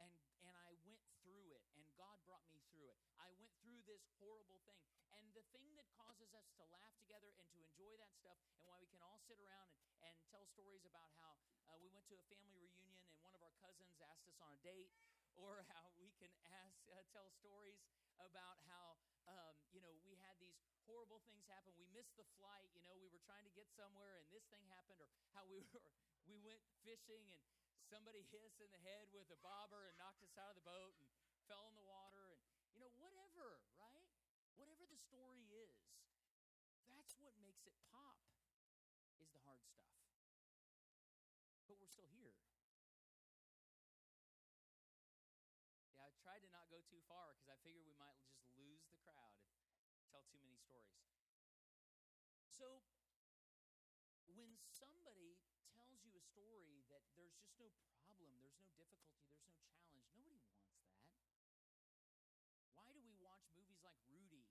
And, 0.00 0.12
and 0.44 0.56
I 0.56 0.72
went 0.88 1.04
through 1.20 1.52
it, 1.52 1.64
and 1.76 1.84
God 1.96 2.16
brought 2.24 2.44
me 2.48 2.60
through 2.72 2.88
it. 2.88 2.98
I 3.20 3.32
went 3.36 3.52
through 3.60 3.73
this 3.84 4.04
horrible 4.20 4.60
thing. 4.64 4.80
And 5.14 5.30
the 5.36 5.44
thing 5.54 5.72
that 5.78 5.86
causes 5.94 6.32
us 6.34 6.48
to 6.58 6.64
laugh 6.74 6.92
together 6.98 7.30
and 7.38 7.48
to 7.54 7.58
enjoy 7.62 7.94
that 8.00 8.12
stuff, 8.18 8.40
and 8.50 8.64
why 8.66 8.80
we 8.82 8.88
can 8.90 8.98
all 9.04 9.20
sit 9.24 9.38
around 9.38 9.70
and, 9.70 9.80
and 10.02 10.16
tell 10.28 10.44
stories 10.50 10.82
about 10.88 11.12
how 11.14 11.38
uh, 11.70 11.78
we 11.78 11.88
went 11.92 12.08
to 12.10 12.18
a 12.18 12.24
family 12.32 12.58
reunion 12.58 12.98
and 13.06 13.16
one 13.22 13.32
of 13.36 13.40
our 13.44 13.54
cousins 13.62 14.00
asked 14.02 14.26
us 14.26 14.40
on 14.42 14.50
a 14.52 14.60
date, 14.64 14.90
or 15.40 15.66
how 15.70 15.90
we 15.98 16.10
can 16.18 16.30
ask, 16.62 16.76
uh, 16.90 17.02
tell 17.14 17.30
stories 17.30 17.78
about 18.22 18.58
how 18.70 18.98
um, 19.26 19.54
you 19.74 19.80
know 19.82 19.90
we 20.06 20.14
had 20.20 20.36
these 20.38 20.56
horrible 20.86 21.20
things 21.24 21.44
happen. 21.48 21.72
We 21.74 21.88
missed 21.90 22.14
the 22.16 22.28
flight. 22.36 22.70
You 22.76 22.84
know, 22.84 22.94
we 23.00 23.08
were 23.08 23.22
trying 23.24 23.44
to 23.48 23.54
get 23.56 23.68
somewhere 23.72 24.20
and 24.20 24.28
this 24.30 24.44
thing 24.52 24.62
happened, 24.68 25.00
or 25.00 25.08
how 25.34 25.44
we 25.48 25.60
were 25.72 25.82
we 26.24 26.40
went 26.40 26.60
fishing 26.84 27.28
and 27.32 27.42
somebody 27.92 28.24
hit 28.32 28.44
us 28.44 28.56
in 28.60 28.70
the 28.72 28.80
head 28.80 29.08
with 29.12 29.28
a 29.32 29.40
bobber 29.44 29.88
and 29.88 29.96
knocked 30.00 30.24
us 30.24 30.32
out 30.40 30.52
of 30.52 30.56
the 30.56 30.64
boat 30.66 30.96
and 30.96 31.08
fell 31.44 31.68
in 31.68 31.76
the 31.76 31.84
water 31.84 32.32
and 32.32 32.40
you 32.72 32.80
know 32.80 32.90
whatever, 32.96 33.60
story 35.08 35.44
is, 35.52 35.70
that's 36.88 37.14
what 37.20 37.36
makes 37.42 37.66
it 37.66 37.74
pop. 37.92 38.16
Is 39.20 39.30
the 39.32 39.40
hard 39.44 39.60
stuff. 39.66 39.90
But 41.66 41.76
we're 41.80 41.88
still 41.88 42.08
here. 42.14 42.32
Yeah, 45.96 46.04
I 46.04 46.10
tried 46.20 46.42
to 46.44 46.50
not 46.52 46.68
go 46.68 46.82
too 46.84 47.00
far 47.08 47.32
because 47.34 47.48
I 47.48 47.56
figured 47.64 47.86
we 47.86 47.96
might 47.96 48.18
just 48.20 48.44
lose 48.58 48.84
the 48.90 48.98
crowd 49.00 49.38
if 49.94 50.04
tell 50.10 50.22
too 50.28 50.38
many 50.42 50.58
stories. 50.60 51.00
So 52.48 52.80
when 54.34 54.58
somebody 54.74 55.38
tells 55.70 56.02
you 56.04 56.12
a 56.18 56.22
story 56.22 56.82
that 56.90 57.06
there's 57.16 57.34
just 57.38 57.54
no 57.58 57.70
problem, 57.94 58.34
there's 58.42 58.58
no 58.58 58.84
difficulty, 58.90 59.40
there's 59.70 59.88
no 59.90 59.98
challenge, 60.10 60.12
nobody 60.12 60.36
wants 60.36 60.60
that. 60.68 60.82
Why 62.74 62.92
do 62.92 63.00
we 63.00 63.14
watch 63.22 63.46
movies 63.56 63.80
like 63.80 63.96
Rudy 64.10 64.44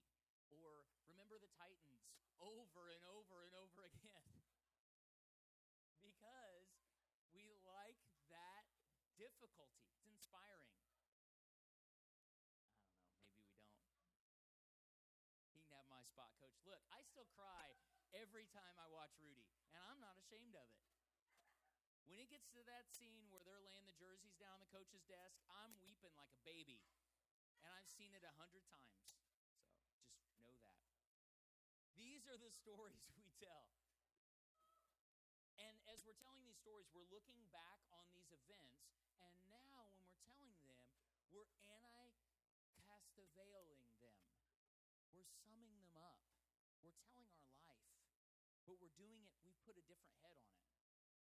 or 0.62 0.86
Remember 1.10 1.40
the 1.42 1.50
Titans 1.58 2.06
over 2.38 2.92
and 2.94 3.04
over 3.10 3.42
and 3.48 3.54
over 3.58 3.88
again? 3.90 4.28
because 6.06 6.70
we 7.34 7.50
like 7.66 7.98
that 8.30 8.66
difficulty. 9.18 9.90
It's 9.96 10.06
inspiring. 10.06 10.78
I 10.78 10.94
don't 10.94 11.10
know, 11.10 11.18
maybe 11.18 11.58
we 11.58 11.74
don't. 11.74 12.94
He 15.54 15.62
can 15.64 15.66
have 15.74 15.88
my 15.90 16.02
spot, 16.06 16.34
coach. 16.38 16.58
Look, 16.66 16.82
I 16.94 17.02
still 17.06 17.30
cry 17.34 17.74
every 18.14 18.46
time 18.54 18.78
I 18.78 18.90
watch 18.94 19.14
Rudy, 19.18 19.50
and 19.74 19.82
I'm 19.90 20.02
not 20.02 20.18
ashamed 20.18 20.54
of 20.54 20.68
it. 20.70 20.84
When 22.06 22.20
it 22.20 22.30
gets 22.30 22.52
to 22.54 22.62
that 22.68 22.92
scene 22.94 23.26
where 23.32 23.42
they're 23.42 23.64
laying 23.64 23.88
the 23.88 23.96
jerseys 23.96 24.36
down 24.38 24.60
on 24.60 24.62
the 24.62 24.70
coach's 24.70 25.02
desk, 25.08 25.40
I'm 25.50 25.74
weeping 25.82 26.14
like 26.20 26.30
a 26.36 26.42
baby. 26.46 26.84
And 27.64 27.72
I've 27.74 27.88
seen 27.88 28.12
it 28.12 28.22
a 28.28 28.34
hundred 28.38 28.68
times. 28.68 29.08
So 29.08 30.12
just 30.20 30.38
know 30.44 30.54
that. 30.62 30.84
These 32.24 32.40
are 32.40 32.48
the 32.48 32.56
stories 32.56 33.04
we 33.20 33.28
tell. 33.36 33.68
And 35.60 35.76
as 35.92 36.00
we're 36.08 36.16
telling 36.24 36.40
these 36.48 36.56
stories, 36.56 36.88
we're 36.96 37.12
looking 37.12 37.36
back 37.52 37.84
on 37.92 38.08
these 38.16 38.32
events. 38.32 38.80
And 39.20 39.36
now, 39.52 39.92
when 39.92 40.08
we're 40.08 40.24
telling 40.24 40.56
them, 40.64 40.80
we're 41.36 41.52
anti 41.68 42.16
castaveiling 42.80 43.84
them. 44.00 44.24
We're 45.12 45.28
summing 45.44 45.76
them 45.76 46.00
up. 46.00 46.24
We're 46.80 46.96
telling 47.12 47.28
our 47.44 47.60
life. 47.68 47.92
But 48.64 48.80
we're 48.80 48.96
doing 48.96 49.20
it, 49.28 49.36
we've 49.44 49.60
put 49.68 49.76
a 49.76 49.84
different 49.84 50.16
head 50.24 50.40
on 50.40 50.56
it. 50.64 50.72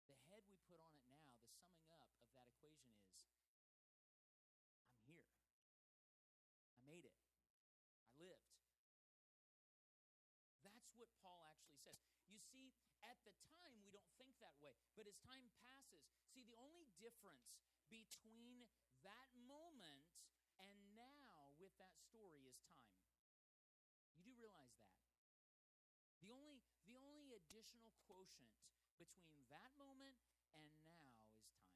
The 0.05 0.17
head 0.29 0.45
we 0.45 0.61
put 0.69 0.77
on 0.77 0.93
it 0.93 1.09
now, 1.09 1.25
the 1.25 1.41
summing 1.57 1.89
up 1.89 2.13
of 2.21 2.29
that 2.37 2.53
equation 2.53 2.93
is 3.09 3.25
I'm 5.09 5.09
here. 5.09 5.25
I 6.69 6.85
made 6.85 7.09
it. 7.09 7.17
I 7.97 8.13
lived. 8.21 8.53
That's 10.63 10.95
what 10.95 11.11
Paul 11.19 11.43
actually 11.51 11.75
says. 11.83 11.99
You 12.31 12.39
see, 12.39 12.71
at 13.03 13.19
the 13.27 13.35
time, 13.51 13.75
we 13.83 13.91
don't 13.91 14.13
But 14.95 15.05
as 15.09 15.17
time 15.21 15.49
passes, 15.61 16.05
see, 16.29 16.43
the 16.45 16.57
only 16.57 16.87
difference 17.01 17.53
between 17.89 18.65
that 19.03 19.29
moment 19.35 20.05
and 20.57 20.77
now 20.95 21.53
with 21.59 21.73
that 21.77 21.97
story 21.99 22.45
is 22.47 22.61
time. 22.73 23.01
You 24.15 24.23
do 24.23 24.33
realize 24.39 24.73
that. 24.79 24.89
The 26.21 26.31
only, 26.31 26.63
the 26.89 26.97
only 26.97 27.33
additional 27.37 27.93
quotient 28.09 28.49
between 28.97 29.45
that 29.53 29.69
moment 29.77 30.17
and 30.57 30.65
now 30.81 31.05
is 31.05 31.21
time. 31.37 31.69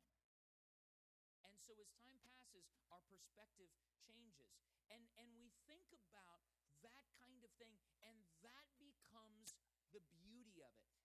And 1.45 1.57
so 1.57 1.73
as 1.81 1.89
time 1.97 2.21
passes, 2.21 2.69
our 2.93 3.01
perspective 3.09 3.69
changes. 3.97 4.53
And, 4.93 5.09
and 5.17 5.33
we 5.37 5.49
think 5.65 5.89
about 5.89 6.45
that 6.85 7.05
kind 7.17 7.41
of 7.43 7.51
thing, 7.57 7.73
and 8.05 8.17
that 8.45 8.65
becomes 8.77 9.57
the 9.91 10.01
beauty 10.13 10.61
of 10.61 10.73
it. 10.77 10.96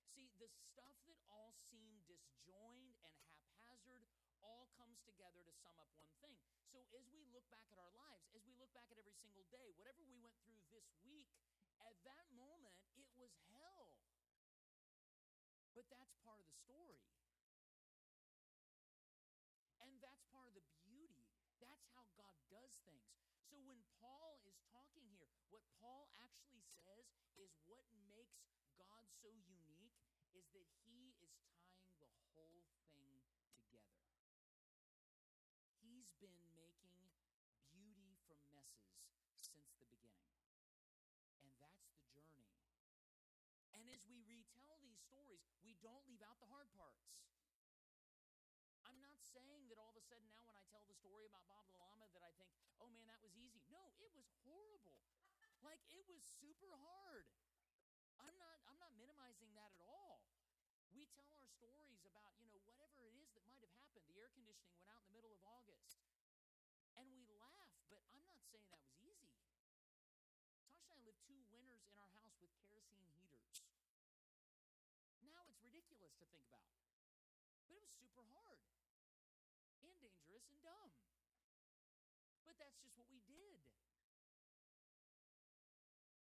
The 0.43 0.51
stuff 0.75 0.99
that 1.07 1.23
all 1.31 1.55
seem 1.71 2.03
disjoined 2.03 2.99
and 2.99 3.15
haphazard 3.31 4.11
all 4.43 4.75
comes 4.75 4.99
together 5.07 5.39
to 5.39 5.55
sum 5.63 5.79
up 5.79 5.87
one 5.95 6.11
thing. 6.19 6.35
So 6.67 6.83
as 6.99 7.07
we 7.15 7.23
look 7.31 7.47
back 7.47 7.71
at 7.71 7.79
our 7.79 7.95
lives, 7.95 8.27
as 8.35 8.43
we 8.43 8.59
look 8.59 8.75
back 8.75 8.91
at 8.91 8.99
every 8.99 9.15
single 9.23 9.47
day, 9.55 9.71
whatever 9.79 10.03
we 10.03 10.19
went 10.19 10.35
through 10.43 10.59
this 10.75 10.91
week, 11.07 11.31
at 11.79 11.95
that 12.03 12.27
moment, 12.35 12.75
it 12.99 13.07
was 13.15 13.31
hell. 13.55 13.95
But 15.79 15.87
that's 15.95 16.11
part 16.27 16.43
of 16.43 16.47
the 16.51 16.59
story. 16.59 16.99
And 19.79 19.95
that's 20.03 20.27
part 20.35 20.51
of 20.51 20.59
the 20.59 20.67
beauty. 20.91 21.23
That's 21.63 21.87
how 21.95 22.03
God 22.19 22.35
does 22.51 22.75
things. 22.83 23.07
So 23.47 23.63
when 23.63 23.79
Paul 24.03 24.43
is 24.43 24.59
talking 24.75 25.07
here, 25.15 25.31
what 25.55 25.63
Paul 25.79 26.11
actually 26.19 26.67
says 26.83 27.07
is 27.39 27.55
what 27.63 27.87
makes 28.11 28.43
God 28.75 29.07
so 29.23 29.31
unique 29.31 30.03
is 30.33 30.49
that 30.57 30.65
he 30.89 31.13
is 31.21 31.37
tying 31.53 31.93
the 32.01 32.09
whole 32.33 32.65
thing 32.97 33.21
together. 33.53 34.01
Been 36.21 36.37
making 36.53 37.09
beauty 37.73 38.17
from 38.29 38.41
messes 38.53 39.01
since 39.41 39.73
the 39.81 39.87
beginning. 39.89 40.29
And 41.41 41.49
that's 41.57 41.89
the 41.95 42.05
journey. 42.13 42.49
And 43.73 43.89
as 43.89 44.05
we 44.07 44.21
retell 44.29 44.77
these 44.83 45.01
stories, 45.01 45.43
we 45.65 45.75
don't 45.81 46.05
leave 46.07 46.23
out 46.23 46.39
the 46.41 46.51
hard 46.53 46.69
parts. 46.77 47.09
I'm 48.85 49.01
not 49.01 49.19
saying 49.25 49.69
that 49.73 49.79
all 49.81 49.91
of 49.91 49.99
a 49.99 50.05
sudden 50.05 50.29
now 50.29 50.45
when 50.45 50.55
I 50.59 50.65
tell 50.69 50.85
the 50.85 50.95
story 50.95 51.25
about 51.27 51.47
Bob 51.49 51.65
the 51.67 51.75
Llama 51.81 52.07
that 52.13 52.23
I 52.23 52.33
think, 52.37 52.51
oh 52.79 52.91
man, 52.93 53.07
that 53.09 53.23
was 53.23 53.33
easy. 53.39 53.63
No, 53.73 53.95
it 53.99 54.13
was 54.13 54.29
horrible. 54.45 54.99
Like 55.65 55.81
it 55.91 56.05
was 56.11 56.21
super 56.43 56.75
hard. 56.77 57.25
I'm 58.19 58.37
not 58.39 58.59
I'm 58.69 58.79
not 58.79 58.93
minimizing 58.99 59.51
that 59.55 59.73
at 59.81 59.89
all. 59.89 60.23
We 60.93 61.09
tell 61.17 61.31
our 61.33 61.47
stories 61.49 62.05
about, 62.05 62.37
you 62.37 62.53
know, 62.53 62.61
whatever 62.69 63.09
it 63.09 63.17
is 63.17 63.33
that 63.33 63.49
might 63.49 63.65
have 63.65 63.73
happened. 63.81 64.05
The 64.07 64.21
air 64.21 64.29
conditioning 64.35 64.77
went 64.77 64.93
out 64.93 65.01
in 65.01 65.09
the 65.09 65.17
middle 65.17 65.33
of 65.33 65.41
August. 65.43 65.97
And 67.01 67.09
we 67.11 67.25
laugh, 67.41 67.73
but 67.89 68.05
I'm 68.13 68.21
not 68.21 68.45
saying 68.53 68.69
that 68.69 68.85
was 68.85 68.93
easy. 69.01 69.33
Two 71.21 71.45
winters 71.53 71.85
in 71.85 71.97
our 72.01 72.09
house 72.17 72.41
with 72.41 72.53
kerosene 72.65 73.05
heaters. 73.13 73.69
Now 75.21 75.45
it's 75.49 75.61
ridiculous 75.61 76.17
to 76.17 76.27
think 76.33 76.49
about. 76.49 76.73
But 77.69 77.77
it 77.77 77.81
was 77.85 77.93
super 77.93 78.25
hard 78.33 78.59
and 78.65 78.73
dangerous 79.85 80.49
and 80.49 80.59
dumb. 80.63 80.93
But 82.49 82.57
that's 82.59 82.81
just 82.81 82.97
what 82.97 83.11
we 83.13 83.21
did. 83.29 83.61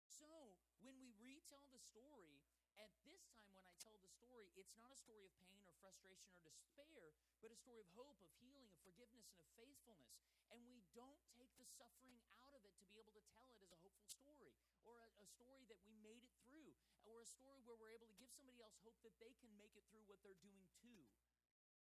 So, 0.09 0.59
when 0.83 0.97
we 1.01 1.13
retell 1.21 1.69
the 1.73 1.81
story, 1.81 2.41
at 2.79 2.91
this 3.07 3.25
time 3.31 3.51
when 3.55 3.65
I 3.65 3.75
tell 3.79 3.97
the 4.03 4.11
story, 4.11 4.51
it's 4.59 4.75
not 4.75 4.91
a 4.91 4.99
story 4.99 5.27
of 5.27 5.35
pain 5.47 5.63
or 5.67 5.75
frustration 5.79 6.35
or 6.43 6.51
despair, 6.51 7.15
but 7.41 7.51
a 7.51 7.59
story 7.59 7.79
of 7.79 7.91
hope, 7.95 8.19
of 8.19 8.31
healing, 8.43 8.67
of 8.71 8.79
forgiveness, 8.83 9.31
and 9.31 9.39
of 9.39 9.49
faithfulness. 9.55 10.19
And 10.51 10.63
we 10.67 10.83
don't 10.95 11.23
take 11.35 11.55
the 11.59 11.67
suffering 11.67 12.19
out 12.43 12.55
of 12.55 12.63
it 12.67 12.75
to 12.79 12.85
be 12.91 12.99
able 12.99 13.15
to 13.15 13.25
tell 13.31 13.47
it 13.51 13.59
as 13.63 13.71
a 13.71 13.79
hopeful 13.83 14.07
story, 14.11 14.55
or 14.87 15.14
a, 15.25 15.33
story 15.33 15.65
that 15.73 15.81
we 15.89 15.97
made 16.05 16.21
it 16.21 16.37
through, 16.45 16.77
or 17.09 17.25
a 17.25 17.29
story 17.29 17.65
where 17.65 17.81
we're 17.81 17.97
able 17.97 18.09
to 18.13 18.19
give 18.21 18.29
somebody 18.37 18.61
else 18.61 18.77
hope 18.85 19.01
that 19.01 19.17
they 19.17 19.33
can 19.41 19.49
make 19.57 19.73
it 19.73 19.89
through 19.89 20.05
what 20.05 20.21
they're 20.21 20.39
doing 20.45 20.69
too. 20.85 21.09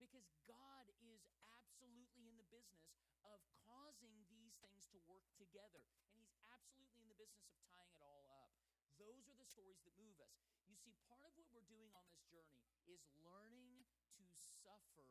Because 0.02 0.26
God 0.50 0.90
is 0.98 1.22
absolutely 1.38 2.26
in 2.26 2.34
the 2.34 2.48
business 2.50 2.90
of 3.22 3.38
causing 3.62 4.26
these 4.32 4.58
things 4.58 4.88
to 4.90 4.98
work 5.06 5.28
together. 5.38 5.86
And 6.10 6.18
He's 6.18 6.34
absolutely 6.50 7.04
in 7.04 7.08
the 7.12 7.20
business 7.20 7.46
of 7.54 7.60
tying 7.70 7.94
it 7.94 8.02
all 8.02 8.26
up. 8.34 8.50
Those 8.98 9.28
are 9.30 9.36
the 9.38 9.46
stories 9.46 9.78
that 9.86 9.94
move 10.00 10.18
us. 10.18 10.34
You 10.66 10.74
see, 10.74 10.96
part 11.06 11.22
of 11.22 11.32
what 11.38 11.46
we're 11.54 11.68
doing 11.70 11.92
on 11.94 12.04
this 12.10 12.26
journey 12.26 12.66
is 12.88 13.04
learning 13.22 13.86
to 14.18 14.24
suffer 14.36 15.06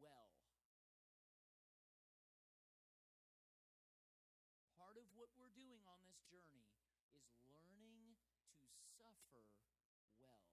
well. 0.00 0.32
Part 4.80 4.96
of 4.96 5.06
what 5.14 5.30
we're 5.36 5.52
doing 5.54 5.84
on 5.86 6.00
this 6.08 6.18
journey 6.26 6.66
is 7.14 7.28
learning 7.46 8.16
to 8.50 8.59
suffer 8.78 9.46
well. 10.20 10.46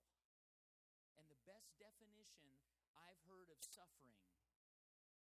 And 1.17 1.27
the 1.29 1.39
best 1.45 1.75
definition 1.77 2.49
I've 2.95 3.19
heard 3.27 3.49
of 3.51 3.59
suffering 3.61 4.21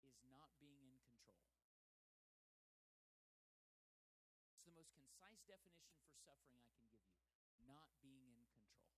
is 0.03 0.19
not 0.31 0.51
being 0.59 0.83
in 0.87 0.99
control. 1.07 1.47
It's 4.53 4.65
the 4.67 4.75
most 4.75 4.91
concise 4.95 5.43
definition 5.47 5.99
for 6.07 6.15
suffering 6.15 6.59
I 6.59 6.71
can 6.75 6.87
give 6.91 7.03
you 7.07 7.19
not 7.67 7.89
being 8.03 8.27
in 8.35 8.43
control. 8.51 8.91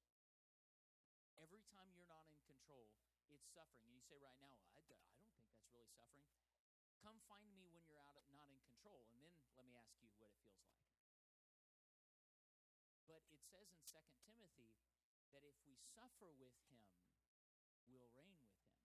Every 1.37 1.61
time 1.69 1.93
you're 1.93 2.09
not 2.09 2.25
in 2.33 2.41
control, 2.49 2.89
it's 3.29 3.45
suffering. 3.53 3.85
And 3.87 3.95
you 3.95 4.03
say 4.03 4.17
right 4.25 4.39
now, 4.41 4.49
I, 4.73 4.81
I 4.81 4.83
don't 4.89 5.05
think 5.13 5.29
that's 5.53 5.69
really 5.69 5.93
suffering. 5.93 6.33
Come 7.05 7.21
find 7.29 7.53
me 7.53 7.69
when 7.69 7.85
you're 7.85 8.01
out 8.01 8.17
of, 8.17 8.25
not 8.33 8.49
in 8.49 8.59
control, 8.65 9.05
and 9.13 9.21
then 9.21 9.35
let 9.55 9.67
me 9.69 9.77
ask 9.77 9.93
you 10.01 10.09
what 10.17 10.33
it 10.33 10.41
feels 10.49 10.73
like. 10.73 10.94
It 13.35 13.43
says 13.43 13.67
in 13.75 13.83
2 13.83 13.99
Timothy 14.23 14.71
that 15.35 15.43
if 15.43 15.59
we 15.67 15.75
suffer 15.75 16.31
with 16.39 16.55
him, 16.71 16.87
we'll 17.91 18.07
reign 18.15 18.39
with 18.39 18.55
him. 18.63 18.79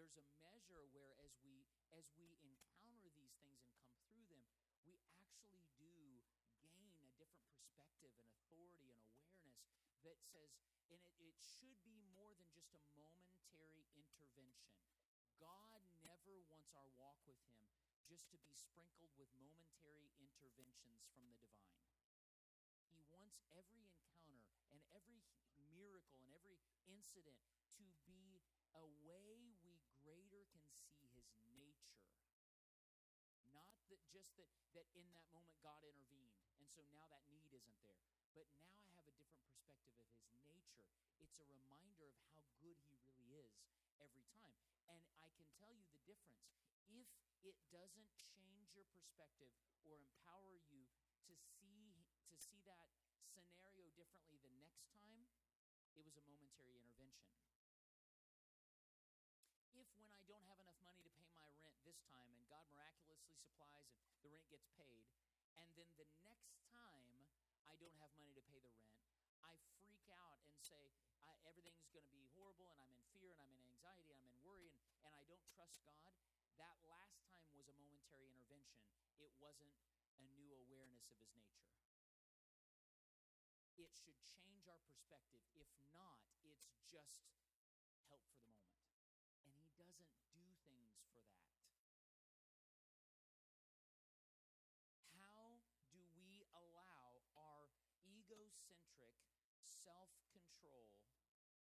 There's 0.00 0.16
a 0.16 0.24
measure 0.40 0.80
where 0.96 1.12
as 1.20 1.36
we 1.44 1.68
as 1.92 2.08
we 2.16 2.40
encounter 2.40 3.12
these 3.12 3.36
things 3.44 3.60
and 3.68 3.76
come 3.84 4.00
through 4.08 4.24
them, 4.32 4.40
we 4.88 4.96
actually 5.12 5.60
do 5.76 6.24
gain 6.64 6.88
a 7.04 7.12
different 7.20 7.52
perspective 7.52 8.16
and 8.16 8.32
authority 8.32 8.96
and 8.96 9.04
awareness 9.04 9.60
that 10.08 10.16
says, 10.24 10.56
and 10.64 10.72
it, 10.88 11.04
it 11.20 11.36
should 11.36 11.76
be 11.84 12.00
more 12.16 12.32
than 12.32 12.48
just 12.56 12.72
a 12.72 12.80
momentary 12.96 13.84
intervention. 13.92 14.72
God 15.36 15.84
never 16.00 16.40
wants 16.48 16.72
our 16.72 16.88
walk 16.96 17.20
with 17.28 17.44
Him 17.52 17.68
just 18.08 18.32
to 18.32 18.40
be 18.40 18.56
sprinkled 18.56 19.12
with 19.20 19.28
momentary 19.36 20.08
interventions 20.16 21.04
from 21.12 21.28
the 21.28 21.36
divine. 21.44 21.79
Wants 23.30 23.46
every 23.54 23.86
encounter 23.86 24.42
and 24.74 24.82
every 24.90 25.22
miracle 25.70 26.18
and 26.18 26.34
every 26.34 26.58
incident 26.90 27.38
to 27.78 27.86
be 28.02 28.42
a 28.74 28.82
way 29.06 29.54
we 29.62 29.78
greater 30.02 30.50
can 30.50 30.66
see 30.66 31.06
his 31.14 31.30
nature. 31.46 31.94
Not 33.54 33.70
that 33.86 34.02
just 34.10 34.34
that 34.34 34.50
that 34.74 34.90
in 34.98 35.06
that 35.14 35.30
moment 35.30 35.54
God 35.62 35.86
intervened 35.86 36.34
and 36.58 36.66
so 36.66 36.82
now 36.90 37.06
that 37.06 37.22
need 37.30 37.46
isn't 37.54 37.78
there. 37.86 38.02
But 38.34 38.50
now 38.58 38.74
I 38.82 38.90
have 38.98 39.06
a 39.06 39.14
different 39.14 39.46
perspective 39.46 39.94
of 39.94 40.10
his 40.10 40.34
nature. 40.42 40.90
It's 41.22 41.38
a 41.38 41.46
reminder 41.46 42.10
of 42.10 42.18
how 42.34 42.50
good 42.58 42.82
he 42.82 42.98
really 42.98 43.46
is 43.46 43.62
every 44.02 44.26
time. 44.34 44.58
And 44.90 45.06
I 45.22 45.30
can 45.38 45.46
tell 45.54 45.70
you 45.70 45.86
the 45.94 46.02
difference. 46.02 46.50
If 46.82 47.06
it 47.46 47.54
doesn't 47.70 48.10
change 48.34 48.74
your 48.74 48.90
perspective 48.90 49.54
or 49.86 49.94
empower 49.94 50.58
you 50.66 50.82
to 51.30 51.34
see 51.38 51.70
to 52.26 52.34
see 52.38 52.62
that 52.66 52.99
scenario 53.38 53.86
differently 53.94 54.42
the 54.42 54.50
next 54.58 54.82
time, 54.90 55.30
it 55.94 56.02
was 56.02 56.18
a 56.18 56.24
momentary 56.26 56.74
intervention. 56.74 57.30
If 59.70 59.86
when 59.94 60.10
I 60.10 60.26
don't 60.26 60.42
have 60.50 60.58
enough 60.58 60.82
money 60.82 61.06
to 61.06 61.10
pay 61.14 61.30
my 61.38 61.46
rent 61.62 61.78
this 61.86 62.02
time 62.10 62.34
and 62.34 62.42
God 62.50 62.66
miraculously 62.74 63.38
supplies 63.38 63.86
and 63.94 64.18
the 64.26 64.34
rent 64.34 64.50
gets 64.50 64.66
paid, 64.74 65.06
and 65.54 65.70
then 65.78 65.86
the 65.94 66.10
next 66.18 66.58
time 66.74 67.30
I 67.62 67.78
don't 67.78 67.94
have 68.02 68.10
money 68.18 68.34
to 68.34 68.44
pay 68.50 68.58
the 68.58 68.74
rent, 68.74 68.98
I 69.46 69.54
freak 69.78 70.10
out 70.10 70.42
and 70.50 70.58
say, 70.58 70.90
everything's 71.46 71.86
going 71.94 72.06
to 72.06 72.14
be 72.14 72.26
horrible 72.34 72.66
and 72.74 72.82
I'm 72.82 72.90
in 72.98 73.06
fear 73.14 73.30
and 73.38 73.40
I'm 73.46 73.54
in 73.54 73.62
anxiety 73.62 74.10
I'm 74.10 74.26
in 74.26 74.38
worry 74.42 74.74
and, 74.74 74.82
and 75.06 75.14
I 75.14 75.22
don't 75.30 75.46
trust 75.54 75.78
God, 75.86 76.18
that 76.58 76.76
last 76.90 77.22
time 77.30 77.46
was 77.54 77.70
a 77.70 77.76
momentary 77.78 78.26
intervention. 78.26 78.82
It 79.22 79.32
wasn't 79.38 79.72
a 80.18 80.22
new 80.34 80.50
awareness 80.66 81.06
of 81.08 81.16
his 81.22 81.30
nature. 81.38 81.79
Should 84.00 84.24
change 84.26 84.64
our 84.66 84.80
perspective. 84.88 85.44
If 85.60 85.68
not, 85.92 86.24
it's 86.42 86.72
just 86.88 87.20
help 87.36 87.52
for 88.08 88.18
the 88.24 88.32
moment. 88.40 88.80
And 89.44 89.52
he 89.60 89.68
doesn't 89.76 90.16
do 90.32 90.56
things 90.64 90.96
for 91.12 91.20
that. 91.28 91.52
How 95.12 95.60
do 95.92 96.00
we 96.16 96.48
allow 96.56 97.20
our 97.36 97.68
egocentric 98.08 99.20
self 99.62 100.08
control 100.32 100.88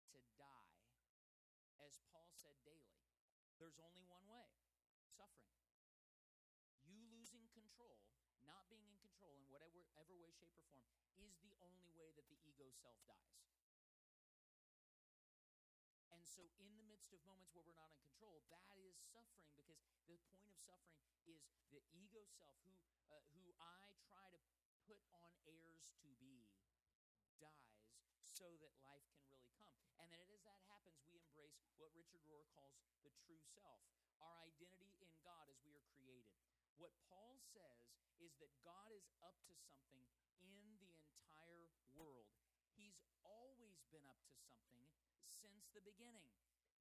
to 0.10 0.18
die? 0.36 0.82
As 1.78 2.02
Paul 2.10 2.34
said 2.34 2.58
daily, 2.66 3.06
there's 3.62 3.78
only 3.78 4.02
one 4.10 4.26
way 4.26 4.50
suffering. 5.14 5.62
You 6.90 7.06
losing 7.14 7.46
control, 7.54 8.02
not 8.46 8.70
being 8.70 8.86
in 8.86 8.98
control 9.02 9.34
in 9.36 9.46
whatever 9.50 9.82
ever 9.98 10.16
way, 10.16 10.30
shape, 10.30 10.54
or 10.54 10.62
form, 10.70 10.86
is 11.18 11.36
the 11.42 11.54
only 11.66 11.90
way 11.98 12.14
that 12.14 12.30
the 12.30 12.38
ego 12.46 12.70
self 12.70 12.98
dies. 13.10 13.42
And 16.14 16.22
so, 16.24 16.46
in 16.62 16.78
the 16.78 16.86
midst 16.86 17.12
of 17.12 17.20
moments 17.26 17.52
where 17.52 17.66
we're 17.66 17.76
not 17.76 17.92
in 17.92 18.00
control, 18.06 18.46
that 18.54 18.78
is 18.80 18.96
suffering 18.96 19.50
because 19.58 19.82
the 20.08 20.22
point 20.30 20.48
of 20.48 20.56
suffering 20.62 21.02
is 21.26 21.42
the 21.74 21.82
ego 21.92 22.24
self, 22.38 22.56
who 22.64 22.72
uh, 23.10 23.20
who 23.36 23.52
I 23.58 23.98
try 24.06 24.30
to 24.32 24.40
put 24.86 25.02
on 25.10 25.34
airs 25.50 25.90
to 26.06 26.10
be, 26.22 26.46
dies 27.42 27.90
so 28.22 28.46
that 28.62 28.74
life 28.86 29.04
can 29.12 29.26
really 29.28 29.50
come. 29.58 29.74
And 29.98 30.08
then, 30.14 30.22
as 30.30 30.42
that 30.46 30.62
happens, 30.70 31.02
we 31.10 31.18
embrace 31.20 31.58
what 31.82 31.90
Richard 31.98 32.22
Rohr 32.30 32.46
calls 32.54 32.78
the 33.02 33.12
true 33.26 33.42
self, 33.42 33.82
our 34.22 34.38
identity 34.46 35.02
in 35.02 35.14
God 35.26 35.50
as 35.50 35.58
we 35.66 35.74
are 35.74 35.88
created. 35.98 36.45
What 36.76 36.92
Paul 37.08 37.40
says 37.56 37.88
is 38.20 38.36
that 38.44 38.52
God 38.64 38.92
is 38.92 39.08
up 39.24 39.36
to 39.48 39.56
something 39.56 40.04
in 40.44 40.76
the 40.84 40.92
entire 40.92 41.72
world. 41.96 42.28
He's 42.76 43.00
always 43.24 43.80
been 43.92 44.04
up 44.04 44.20
to 44.28 44.36
something 44.44 44.84
since 45.24 45.72
the 45.72 45.84
beginning. 45.88 46.28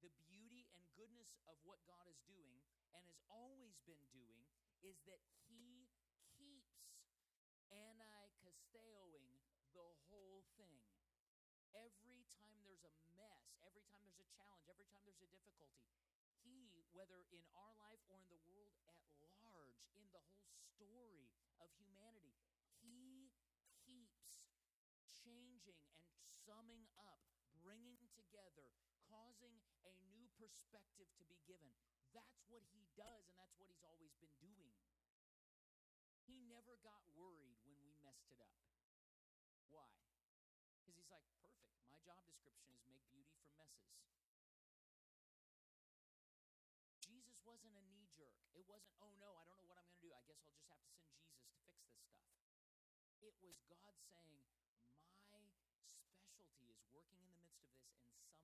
The 0.03 0.11
beauty 0.27 0.67
and 0.75 0.83
goodness 0.99 1.31
of 1.47 1.55
what 1.63 1.79
God 1.87 2.05
is 2.11 2.19
doing 2.27 2.59
and 2.91 3.01
has 3.07 3.19
always 3.31 3.79
been 3.87 4.03
doing 4.11 4.43
is 4.83 4.99
that 5.07 5.23
He 5.47 5.87
keeps 6.35 6.75
anikasteoing 7.71 9.39
the 9.71 9.89
whole 10.11 10.43
thing. 10.59 10.83
Every 11.75 12.23
time 12.39 12.59
there's 12.63 12.83
a 12.83 12.93
mess, 13.15 13.43
every 13.63 13.83
time 13.91 14.03
there's 14.07 14.23
a 14.23 14.31
challenge, 14.35 14.67
every 14.71 14.87
time 14.91 15.03
there's 15.03 15.23
a 15.23 15.31
difficulty, 15.31 15.87
He, 16.43 16.83
whether 16.95 17.27
in 17.35 17.43
our 17.55 17.73
life 17.83 17.99
or 18.07 18.19
in 18.19 18.27
the 18.31 18.39
world 18.47 18.71
at 18.87 18.95
large, 19.11 19.44
in 19.95 20.05
the 20.11 20.23
whole 20.35 20.55
story 20.55 21.31
of 21.61 21.69
humanity, 21.79 22.35
He 22.81 23.31
keeps 23.83 24.41
changing 25.23 25.79
and 25.89 26.05
summing 26.45 26.85
up, 26.99 27.21
bringing 27.61 27.97
together, 28.13 28.69
causing 29.09 29.57
a 29.87 29.93
new 30.11 30.29
perspective 30.37 31.09
to 31.17 31.23
be 31.25 31.39
given. 31.49 31.73
That's 32.13 32.45
what 32.47 32.63
he 32.71 32.85
does, 32.95 33.27
and 33.27 33.37
that's 33.37 33.57
what 33.59 33.67
he's 33.67 33.83
always 33.83 34.13
been 34.21 34.35
doing. 34.39 34.71
He 36.25 36.41
never 36.49 36.79
got 36.81 37.05
worried 37.13 37.59
when 37.65 37.77
we 37.83 37.93
messed 38.01 38.31
it 38.33 38.41
up. 38.41 38.57
Why? 39.69 39.91
Because 40.81 40.95
he's 40.97 41.11
like, 41.11 41.25
perfect. 41.37 41.75
My 41.91 42.01
job 42.01 42.21
description 42.25 42.73
is 42.73 42.81
make 42.89 43.03
beauty 43.13 43.35
from 43.37 43.53
messes. 43.59 43.93
Jesus 47.05 47.37
wasn't 47.45 47.77
a 47.77 47.83
knee 47.93 48.09
jerk. 48.17 48.33
It 48.57 48.65
wasn't, 48.65 48.95
oh 48.97 49.13
no, 49.21 49.37
I 49.37 49.45
don't 49.45 49.54
guess 50.35 50.51
I'll 50.67 50.83
just 50.83 50.99
have 50.99 51.15
to 51.15 51.31
send 51.31 51.39
Jesus 51.39 51.95
to 51.95 52.11
fix 52.11 52.51
this 52.59 52.75
stuff. 52.83 53.23
It 53.23 53.31
was 53.39 53.59
God 53.71 53.95
saying, 54.11 54.43
My 55.31 55.47
specialty 56.11 56.67
is 56.71 56.81
working 56.91 57.19
in 57.23 57.31
the 57.31 57.39
midst 57.39 57.63
of 57.63 57.79
this 57.79 57.95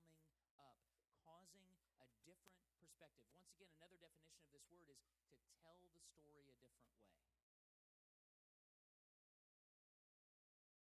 and 0.08 0.16
summing 0.24 0.56
up, 0.56 0.80
causing 1.20 1.68
a 2.00 2.08
different 2.24 2.60
perspective. 2.80 3.28
Once 3.36 3.52
again, 3.56 3.72
another 3.76 4.00
definition 4.00 4.40
of 4.40 4.48
this 4.54 4.64
word 4.72 4.88
is 4.88 5.00
to 5.28 5.36
tell 5.60 5.76
the 5.80 5.92
story 6.16 6.48
a 6.48 6.56
different 6.56 6.80
way. 6.80 7.04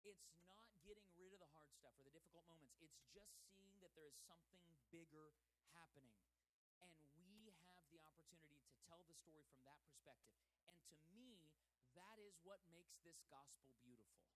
It's 0.06 0.30
not 0.46 0.70
getting 0.86 1.08
rid 1.18 1.34
of 1.34 1.42
the 1.42 1.50
hard 1.54 1.70
stuff 1.78 1.98
or 1.98 2.06
the 2.06 2.14
difficult 2.14 2.46
moments, 2.46 2.78
it's 2.82 3.02
just 3.10 3.34
seeing 3.58 3.78
that 3.82 3.94
there 3.98 4.06
is 4.06 4.18
something 4.30 4.70
bigger 4.94 5.34
happening. 5.74 6.18
And 6.82 7.21
opportunity 8.22 8.70
to 8.70 8.78
tell 8.86 9.02
the 9.10 9.18
story 9.18 9.42
from 9.50 9.66
that 9.66 9.82
perspective. 9.82 10.38
And 10.70 10.78
to 10.94 10.98
me, 11.10 11.42
that 11.98 12.22
is 12.22 12.38
what 12.46 12.62
makes 12.70 13.02
this 13.02 13.18
gospel 13.26 13.74
beautiful. 13.82 14.30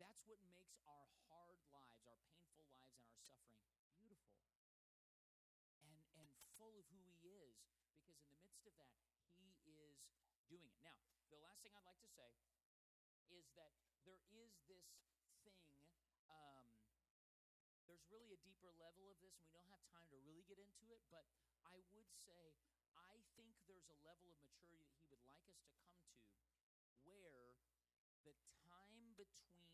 That's 0.00 0.24
what 0.24 0.40
makes 0.48 0.80
our 0.88 1.08
hard 1.28 1.58
lives, 1.68 2.06
our 2.08 2.16
painful 2.32 2.64
lives, 2.72 2.96
and 3.04 3.12
our 3.12 3.28
suffering 3.28 3.84
beautiful 4.00 4.40
and, 5.84 5.92
and 6.16 6.30
full 6.56 6.72
of 6.78 6.86
who 6.88 7.02
He 7.20 7.28
is, 7.44 7.60
because 8.00 8.16
in 8.24 8.30
the 8.32 8.40
midst 8.40 8.64
of 8.64 8.74
that, 8.80 8.96
He 9.36 9.52
is 9.52 9.58
doing 9.66 9.92
it. 9.92 10.72
Now, 10.80 10.96
the 11.28 11.40
last 11.44 11.60
thing 11.60 11.74
I'd 11.76 11.84
like 11.84 12.00
to 12.00 12.12
say 12.16 12.30
is 13.28 13.44
that 13.58 13.74
there 14.08 14.22
is 14.32 14.54
this 14.64 14.88
thing. 15.44 15.68
Um, 16.32 16.64
there's 17.84 18.06
really 18.08 18.32
a 18.32 18.40
deeper 18.40 18.72
level 18.80 19.12
of 19.12 19.18
this, 19.20 19.36
and 19.36 19.44
we 19.44 19.52
don't 19.52 19.68
have 19.68 19.84
time 19.92 20.06
to 20.08 20.18
really 20.24 20.46
get 20.48 20.56
into 20.56 20.88
it, 20.94 21.04
but 21.12 21.26
I 21.68 21.76
would 21.92 22.08
say 22.24 22.56
think 23.38 23.54
there's 23.70 23.86
a 23.86 24.02
level 24.02 24.34
of 24.34 24.42
maturity 24.42 24.82
that 24.90 24.98
He 24.98 25.14
would 25.14 25.22
like 25.22 25.46
us 25.46 25.62
to 25.62 25.70
come 25.78 25.94
to 26.10 26.26
where 27.06 27.54
the 28.26 28.34
time 28.66 29.14
between 29.14 29.70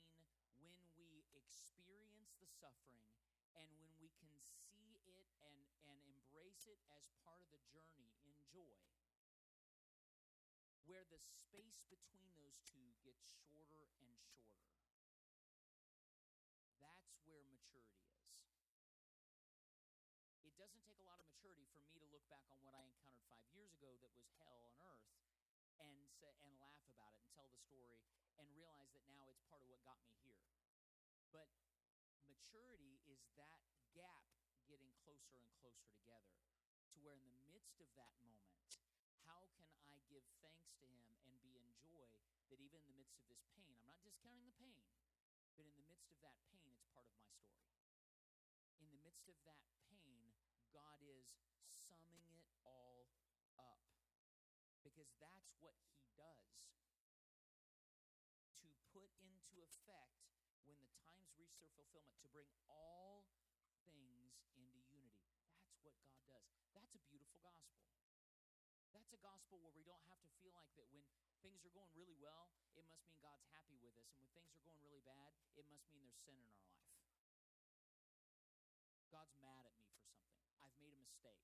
when 0.60 0.76
we 1.00 1.24
experience 1.32 2.36
the 2.36 2.50
suffering 2.60 3.08
and 3.56 3.72
when 3.80 3.88
we 3.96 4.12
can 4.20 4.36
see 4.68 5.00
it 5.08 5.32
and, 5.48 5.56
and 5.88 5.96
embrace 6.04 6.68
it 6.68 6.84
as 6.92 7.08
part 7.24 7.40
of 7.40 7.48
the 7.48 7.64
journey 7.72 8.12
in 8.28 8.36
joy, 8.52 8.84
where 10.84 11.08
the 11.08 11.16
space 11.16 11.80
between 11.88 12.36
those 12.36 12.60
two 12.68 12.92
gets 13.00 13.24
shorter 13.48 13.88
and 13.96 14.12
shorter. 14.20 14.60
That's 16.84 17.16
where 17.24 17.48
maturity 17.48 18.12
is. 18.12 18.28
It 20.44 20.52
doesn't 20.60 20.84
take 20.84 21.00
a 21.00 21.08
lot 21.08 21.24
of 21.24 21.33
maturity 21.44 21.68
for 21.76 21.84
me 21.92 22.00
to 22.00 22.08
look 22.08 22.24
back 22.32 22.48
on 22.48 22.56
what 22.64 22.72
I 22.72 22.80
encountered 22.88 23.20
five 23.28 23.44
years 23.52 23.68
ago 23.76 23.92
that 24.00 24.08
was 24.16 24.24
hell 24.40 24.64
on 24.64 24.72
earth 24.80 25.04
and 25.76 25.92
and 26.40 26.56
laugh 26.56 26.80
about 26.88 27.12
it 27.12 27.20
and 27.20 27.28
tell 27.36 27.44
the 27.52 27.60
story 27.60 28.00
and 28.40 28.48
realize 28.56 28.88
that 28.96 29.04
now 29.12 29.28
it's 29.28 29.44
part 29.44 29.60
of 29.60 29.68
what 29.68 29.84
got 29.84 30.00
me 30.08 30.16
here. 30.24 30.40
But 31.36 31.52
maturity 32.32 32.96
is 33.04 33.28
that 33.36 33.60
gap 33.92 34.24
getting 34.72 34.88
closer 35.04 35.36
and 35.36 35.44
closer 35.60 35.84
together 35.92 36.32
to 36.32 37.04
where 37.04 37.20
in 37.20 37.36
the 37.36 37.44
midst 37.52 37.76
of 37.76 37.92
that 37.92 38.16
moment, 38.24 38.80
how 39.28 39.44
can 39.52 39.68
I 39.84 40.00
give 40.08 40.24
thanks 40.40 40.72
to 40.80 40.88
him 40.88 41.20
and 41.28 41.36
be 41.44 41.60
in 41.60 41.68
joy 41.76 42.08
that 42.48 42.56
even 42.56 42.88
in 42.88 42.88
the 42.88 42.96
midst 42.96 43.20
of 43.20 43.28
this 43.28 43.44
pain, 43.52 43.68
I'm 43.68 43.84
not 43.84 44.00
discounting 44.00 44.48
the 44.48 44.56
pain, 44.56 44.80
but 45.60 45.68
in 45.68 45.76
the 45.76 45.84
midst 45.92 46.08
of 46.08 46.16
that 46.24 46.40
pain, 46.48 46.72
it's 46.72 46.88
part 46.88 47.04
of 47.04 47.12
my 47.20 47.28
story. 47.36 47.68
In 48.80 48.88
the 48.88 49.04
midst 49.04 49.28
of 49.28 49.36
that 49.44 49.60
God 50.74 50.98
is 51.06 51.30
summing 51.70 52.26
it 52.34 52.50
all 52.66 53.06
up 53.54 53.78
because 54.82 55.14
that's 55.22 55.54
what 55.62 55.78
he 55.94 56.02
does. 56.18 56.50
To 58.58 58.66
put 58.90 59.06
into 59.22 59.62
effect 59.62 60.18
when 60.66 60.74
the 60.82 60.90
times 60.98 61.30
reach 61.38 61.54
their 61.62 61.70
fulfillment, 61.78 62.18
to 62.26 62.28
bring 62.34 62.50
all 62.66 63.22
things 63.86 64.34
into 64.50 64.82
unity. 64.82 65.14
That's 65.62 65.78
what 65.86 65.94
God 66.02 66.18
does. 66.26 66.50
That's 66.74 66.90
a 66.98 67.02
beautiful 67.06 67.38
gospel. 67.38 67.86
That's 68.90 69.14
a 69.14 69.22
gospel 69.22 69.62
where 69.62 69.74
we 69.78 69.86
don't 69.86 70.02
have 70.10 70.18
to 70.26 70.30
feel 70.42 70.58
like 70.58 70.74
that 70.74 70.90
when 70.90 71.06
things 71.38 71.62
are 71.62 71.70
going 71.70 71.94
really 71.94 72.18
well, 72.18 72.50
it 72.74 72.82
must 72.90 73.06
mean 73.06 73.22
God's 73.22 73.46
happy 73.54 73.78
with 73.78 73.94
us. 73.94 74.10
And 74.18 74.26
when 74.26 74.34
things 74.34 74.58
are 74.58 74.66
going 74.66 74.82
really 74.82 75.06
bad, 75.06 75.38
it 75.54 75.70
must 75.70 75.86
mean 75.94 76.02
there's 76.02 76.18
sin 76.18 76.34
in 76.34 76.50
our 76.50 76.58
life. 76.58 76.74
God's 79.14 79.38
mad 79.38 79.62
at 79.62 79.78
me 79.78 79.86
for 79.94 80.02
something. 80.10 80.42
I've 80.58 80.74
made 80.82 80.90
a 80.90 80.98
mistake. 80.98 81.38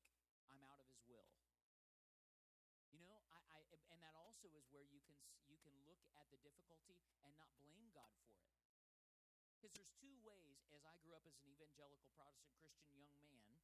I'm 0.51 0.59
out 0.67 0.83
of 0.83 0.91
his 0.91 0.99
will. 1.07 1.31
You 2.91 2.99
know, 2.99 3.23
I, 3.31 3.39
I 3.55 3.63
and 3.95 4.03
that 4.03 4.19
also 4.41 4.57
is 4.57 4.73
where 4.73 4.89
you 4.89 5.05
can 5.05 5.21
you 5.53 5.61
can 5.61 5.77
look 5.85 6.01
at 6.17 6.25
the 6.33 6.41
difficulty 6.41 6.97
and 7.21 7.29
not 7.37 7.53
blame 7.61 7.93
God 7.93 8.09
for 8.25 8.33
it. 8.41 8.49
Because 9.53 9.77
there's 9.77 9.93
two 10.01 10.17
ways 10.25 10.65
as 10.73 10.81
I 10.89 10.97
grew 11.05 11.13
up 11.13 11.29
as 11.29 11.37
an 11.37 11.45
evangelical 11.45 12.09
Protestant 12.17 12.57
Christian 12.57 12.97
young 13.05 13.21
man, 13.37 13.61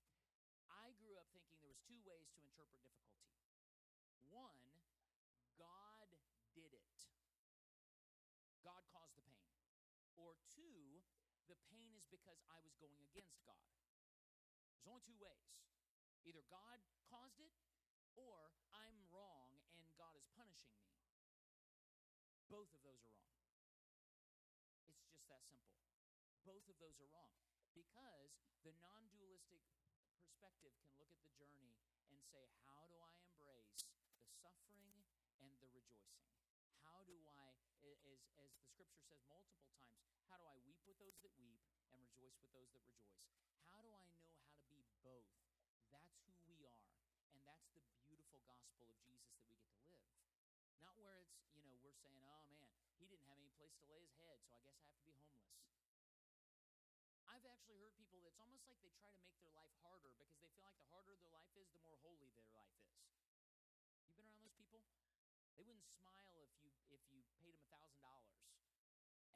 I 0.69 0.93
grew 1.01 1.17
up 1.17 1.33
thinking 1.33 1.57
there 1.65 1.73
was 1.73 1.81
two 1.89 1.97
ways 2.05 2.29
to 2.37 2.45
interpret 2.45 2.85
difficulty. 2.85 3.41
One, 4.29 4.69
God 5.57 6.13
did 6.53 6.69
it. 6.69 6.93
God 8.61 8.85
caused 8.93 9.17
the 9.17 9.25
pain. 9.33 9.49
Or 10.21 10.37
two, 10.53 11.01
the 11.49 11.57
pain 11.73 11.89
is 11.97 12.05
because 12.13 12.37
I 12.53 12.61
was 12.61 12.77
going 12.77 13.01
against 13.01 13.41
God. 13.49 13.65
There's 14.77 14.93
only 14.93 15.09
two 15.09 15.17
ways. 15.25 15.57
Either 16.29 16.45
God 16.53 16.77
caused 17.09 17.41
it 17.41 17.57
or 18.21 18.53
I'm 18.77 19.01
wrong 19.09 19.46
punishing 20.59 20.97
me. 20.97 21.13
Both 22.49 22.73
of 22.73 22.81
those 22.85 23.03
are 23.05 23.13
wrong. 23.13 23.37
It's 24.89 25.05
just 25.11 25.29
that 25.29 25.45
simple. 25.49 25.81
Both 26.47 26.65
of 26.71 26.77
those 26.81 26.97
are 27.03 27.11
wrong 27.13 27.37
because 27.77 28.33
the 28.65 28.73
non 28.81 29.07
dualistic 29.13 29.63
perspective 30.19 30.73
can 30.83 30.93
look 30.99 31.13
at 31.13 31.21
the 31.23 31.33
journey 31.37 31.77
and 32.11 32.19
say, 32.33 32.49
How 32.65 32.89
do 32.89 32.97
I 32.99 33.15
embrace 33.23 33.87
the 34.19 34.33
suffering 34.43 35.05
and 35.43 35.53
the 35.61 35.69
rejoicing? 35.71 36.27
How 36.83 37.05
do 37.07 37.15
I, 37.29 37.55
as, 37.83 37.99
as 38.41 38.51
the 38.57 38.67
scripture 38.67 39.05
says 39.07 39.23
multiple 39.53 39.85
times, 39.87 40.03
how 40.27 40.41
do 40.41 40.47
I 40.51 40.57
weep 40.67 40.83
with 40.83 40.99
those 40.99 41.19
that 41.23 41.35
weep 41.39 41.63
and 41.93 42.03
rejoice 42.03 42.35
with 42.43 42.51
those 42.51 42.71
that 42.75 42.83
rejoice? 42.91 43.31
How 43.71 43.79
do 43.85 43.91
I 43.95 44.03
know 44.11 44.19
how 44.27 44.43
to 44.43 44.83
be 44.83 44.99
both? 45.07 45.31
That's 45.95 46.11
who 46.19 46.35
we 46.51 46.67
are. 46.67 46.91
And 47.31 47.39
that's 47.47 47.71
the 47.71 47.87
beautiful 48.11 48.43
gospel 48.43 48.91
of 48.91 48.99
Jesus 49.07 49.31
that 49.39 49.47
we 49.55 49.63
get 49.63 49.71
to 49.79 49.87
live. 49.95 50.11
Not 50.83 50.99
where 50.99 51.23
it's, 51.23 51.39
you 51.55 51.63
know, 51.63 51.79
we're 51.79 51.86
saying, 52.01 52.21
oh 52.29 52.45
man, 52.53 52.69
he 53.01 53.05
didn't 53.09 53.27
have 53.29 53.41
any 53.41 53.53
place 53.57 53.73
to 53.81 53.85
lay 53.89 54.01
his 54.01 54.13
head, 54.21 54.39
so 54.45 54.53
I 54.53 54.61
guess 54.65 54.77
I 54.81 54.87
have 54.89 54.97
to 55.01 55.05
be 55.09 55.17
homeless. 55.17 55.57
I've 57.29 57.47
actually 57.49 57.79
heard 57.81 57.95
people 57.97 58.21
that's 58.25 58.41
almost 58.41 58.65
like 58.69 58.81
they 58.81 58.93
try 58.97 59.09
to 59.13 59.21
make 59.21 59.37
their 59.41 59.53
life 59.57 59.73
harder 59.85 60.13
because 60.17 60.37
they 60.41 60.51
feel 60.57 60.65
like 60.67 60.77
the 60.81 60.89
harder 60.89 61.15
their 61.17 61.33
life 61.33 61.53
is, 61.57 61.69
the 61.73 61.81
more 61.85 61.97
holy 62.01 62.29
their 62.37 62.49
life 62.53 62.73
is. 62.81 62.97
You've 64.07 64.17
been 64.17 64.29
around 64.29 64.45
those 64.45 64.57
people? 64.57 64.81
They 65.57 65.65
wouldn't 65.65 65.85
smile 65.85 66.41
if 66.45 66.53
you 66.61 66.73
if 66.93 67.03
you 67.13 67.21
paid 67.41 67.53
them 67.57 67.65
thousand 67.73 68.01
dollars. 68.01 68.41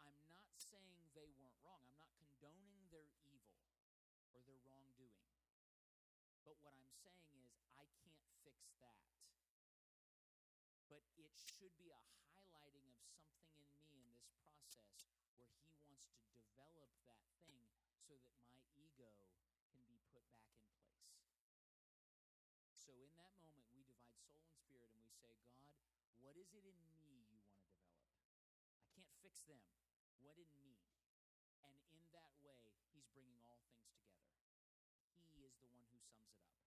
I'm 0.00 0.20
not 0.30 0.54
saying 0.56 1.10
they 1.16 1.28
weren't 1.34 1.58
wrong. 1.64 1.82
I'm 1.84 1.98
not 1.98 2.14
condoning 2.14 2.86
their 2.92 3.08
evil 3.26 3.66
or 4.30 4.40
their 4.46 4.60
wrongdoing. 4.64 5.26
But 6.46 6.56
what 6.62 6.72
I'm 6.78 6.92
saying 7.02 7.34
is, 7.42 7.52
I 7.74 7.84
can't 8.00 8.24
fix 8.46 8.70
that. 8.80 9.09
Should 11.48 11.72
be 11.80 11.88
a 11.88 12.00
highlighting 12.28 12.92
of 12.92 13.00
something 13.16 13.72
in 13.88 14.04
me 14.04 14.20
in 14.20 14.60
this 14.60 14.76
process 14.76 14.92
where 15.36 15.48
He 15.56 15.72
wants 15.80 16.04
to 16.12 16.20
develop 16.36 16.92
that 17.08 17.24
thing 17.44 17.64
so 18.04 18.16
that 18.20 18.36
my 18.44 18.60
ego 18.76 19.12
can 19.72 19.80
be 19.88 20.00
put 20.12 20.24
back 20.36 20.52
in 20.52 20.68
place. 20.84 21.16
So 22.76 22.92
in 23.00 23.12
that 23.16 23.32
moment, 23.40 23.68
we 23.72 23.84
divide 23.88 24.28
soul 24.68 24.88
and 24.96 25.04
spirit 25.08 25.40
and 25.40 25.56
we 25.56 25.64
say, 25.68 25.88
God, 25.96 26.12
what 26.20 26.36
is 26.36 26.52
it 26.52 26.64
in 26.64 26.76
me 26.84 26.96
you 27.08 27.16
want 27.16 27.28
to 27.32 27.48
develop? 27.48 27.80
I 28.76 28.88
can't 28.92 29.12
fix 29.24 29.40
them. 29.48 29.60
What 30.20 30.36
in 30.36 30.48
me? 30.56 30.76
And 31.64 31.76
in 31.96 32.04
that 32.12 32.32
way, 32.44 32.60
He's 32.92 33.08
bringing 33.16 33.40
all 33.44 33.60
things 33.64 33.84
together. 33.88 34.28
He 35.32 35.44
is 35.48 35.56
the 35.60 35.68
one 35.72 35.84
who 35.88 36.00
sums 36.04 36.32
it 36.36 36.44
up. 36.44 36.60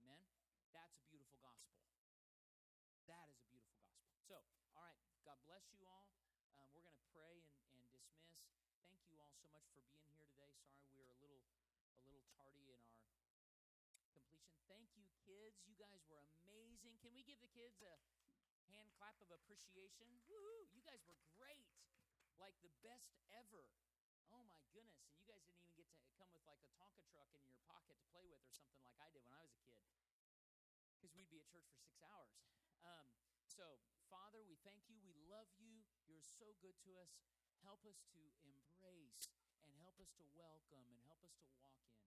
Amen? 0.00 0.24
That's 0.72 0.96
a 0.96 1.04
beautiful 1.08 1.36
gospel. 1.42 1.76
That 3.10 3.26
is 3.26 3.42
a 3.42 3.48
beautiful 3.50 3.82
gospel. 3.82 4.14
So, 4.30 4.38
all 4.78 4.86
right, 4.86 5.02
God 5.26 5.42
you 5.76 5.86
all. 5.86 6.10
Um, 6.58 6.66
we're 6.74 6.82
going 6.82 6.96
to 6.98 7.08
pray 7.14 7.42
and, 7.46 7.58
and 7.74 7.84
dismiss. 7.94 8.42
Thank 8.90 9.06
you 9.10 9.20
all 9.22 9.30
so 9.36 9.46
much 9.52 9.66
for 9.70 9.82
being 9.86 10.10
here 10.14 10.26
today. 10.34 10.50
Sorry 10.74 10.90
we 10.90 11.04
were 11.06 11.14
a 11.14 11.20
little 11.22 11.42
a 12.02 12.08
little 12.10 12.24
tardy 12.34 12.74
in 12.74 12.80
our 12.82 12.98
completion. 14.02 14.42
Thank 14.66 14.90
you, 14.96 15.06
kids. 15.26 15.62
You 15.66 15.76
guys 15.78 16.02
were 16.10 16.22
amazing. 16.48 16.96
Can 16.98 17.12
we 17.14 17.22
give 17.22 17.38
the 17.38 17.50
kids 17.52 17.78
a 17.84 17.94
hand 18.66 18.90
clap 18.98 19.18
of 19.22 19.30
appreciation? 19.30 20.10
You 20.26 20.82
guys 20.82 21.02
were 21.04 21.18
great. 21.36 21.68
Like 22.40 22.56
the 22.64 22.72
best 22.80 23.12
ever. 23.30 23.68
Oh 24.32 24.42
my 24.48 24.58
goodness. 24.72 25.04
And 25.12 25.20
you 25.20 25.28
guys 25.28 25.44
didn't 25.44 25.60
even 25.60 25.76
get 25.76 25.90
to 25.92 26.00
come 26.16 26.32
with 26.32 26.46
like 26.48 26.62
a 26.64 26.70
Tonka 26.78 27.04
truck 27.12 27.28
in 27.36 27.44
your 27.44 27.60
pocket 27.68 27.98
to 28.00 28.06
play 28.08 28.24
with 28.24 28.40
or 28.46 28.52
something 28.56 28.80
like 28.80 28.96
I 28.96 29.12
did 29.12 29.20
when 29.28 29.36
I 29.36 29.42
was 29.44 29.52
a 29.52 29.60
kid. 29.60 29.82
Because 30.96 31.12
we'd 31.12 31.28
be 31.28 31.42
at 31.42 31.48
church 31.52 31.68
for 31.68 31.76
six 31.84 32.00
hours. 32.00 32.40
Um, 32.80 33.12
so, 33.44 33.76
Father, 34.10 34.42
we 34.42 34.58
thank 34.66 34.82
you. 34.90 34.98
We 35.06 35.14
love 35.30 35.46
you. 35.62 35.86
You're 36.10 36.26
so 36.26 36.50
good 36.58 36.74
to 36.82 36.98
us. 36.98 37.14
Help 37.62 37.86
us 37.86 38.02
to 38.10 38.22
embrace 38.42 39.30
and 39.62 39.70
help 39.78 39.94
us 40.02 40.10
to 40.18 40.26
welcome 40.34 40.82
and 40.90 40.98
help 41.06 41.22
us 41.22 41.38
to 41.38 41.46
walk 41.54 41.78
in 41.86 42.02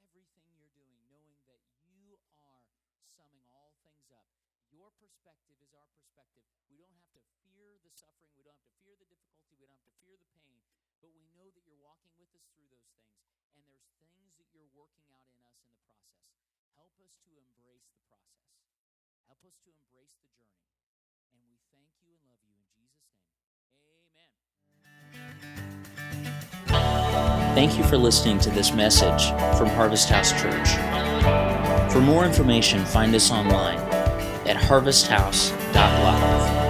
everything 0.00 0.48
you're 0.56 0.72
doing, 0.72 0.96
knowing 1.12 1.36
that 1.44 1.60
you 1.92 2.16
are 2.32 2.64
summing 3.04 3.44
all 3.52 3.76
things 3.84 4.08
up. 4.08 4.32
Your 4.72 4.88
perspective 4.96 5.60
is 5.60 5.76
our 5.76 5.84
perspective. 5.92 6.48
We 6.72 6.80
don't 6.80 6.96
have 6.96 7.12
to 7.12 7.20
fear 7.44 7.76
the 7.84 7.92
suffering. 7.92 8.32
We 8.32 8.48
don't 8.48 8.56
have 8.56 8.72
to 8.72 8.78
fear 8.80 8.96
the 8.96 9.04
difficulty. 9.12 9.52
We 9.60 9.68
don't 9.68 9.76
have 9.76 9.84
to 9.92 9.96
fear 10.00 10.16
the 10.16 10.32
pain. 10.32 10.64
But 11.04 11.12
we 11.12 11.28
know 11.36 11.52
that 11.52 11.68
you're 11.68 11.84
walking 11.84 12.16
with 12.16 12.32
us 12.32 12.48
through 12.56 12.72
those 12.72 12.88
things. 12.96 13.20
And 13.52 13.60
there's 13.68 13.84
things 14.16 14.32
that 14.40 14.48
you're 14.56 14.72
working 14.72 15.12
out 15.12 15.28
in 15.36 15.44
us 15.44 15.60
in 15.60 15.68
the 15.68 15.84
process. 15.84 16.32
Help 16.80 16.96
us 17.04 17.12
to 17.28 17.36
embrace 17.36 17.84
the 17.92 18.00
process. 18.08 18.56
Help 19.28 19.44
us 19.44 19.60
to 19.68 19.70
embrace 19.76 20.16
the 20.16 20.32
journey. 20.32 20.81
Thank 27.54 27.76
you 27.76 27.84
for 27.84 27.98
listening 27.98 28.38
to 28.40 28.50
this 28.50 28.72
message 28.72 29.28
from 29.58 29.68
Harvest 29.68 30.08
House 30.08 30.32
Church. 30.32 30.70
For 31.92 32.00
more 32.00 32.24
information, 32.24 32.82
find 32.86 33.14
us 33.14 33.30
online 33.30 33.78
at 34.48 34.56
harvesthouse.live. 34.56 36.61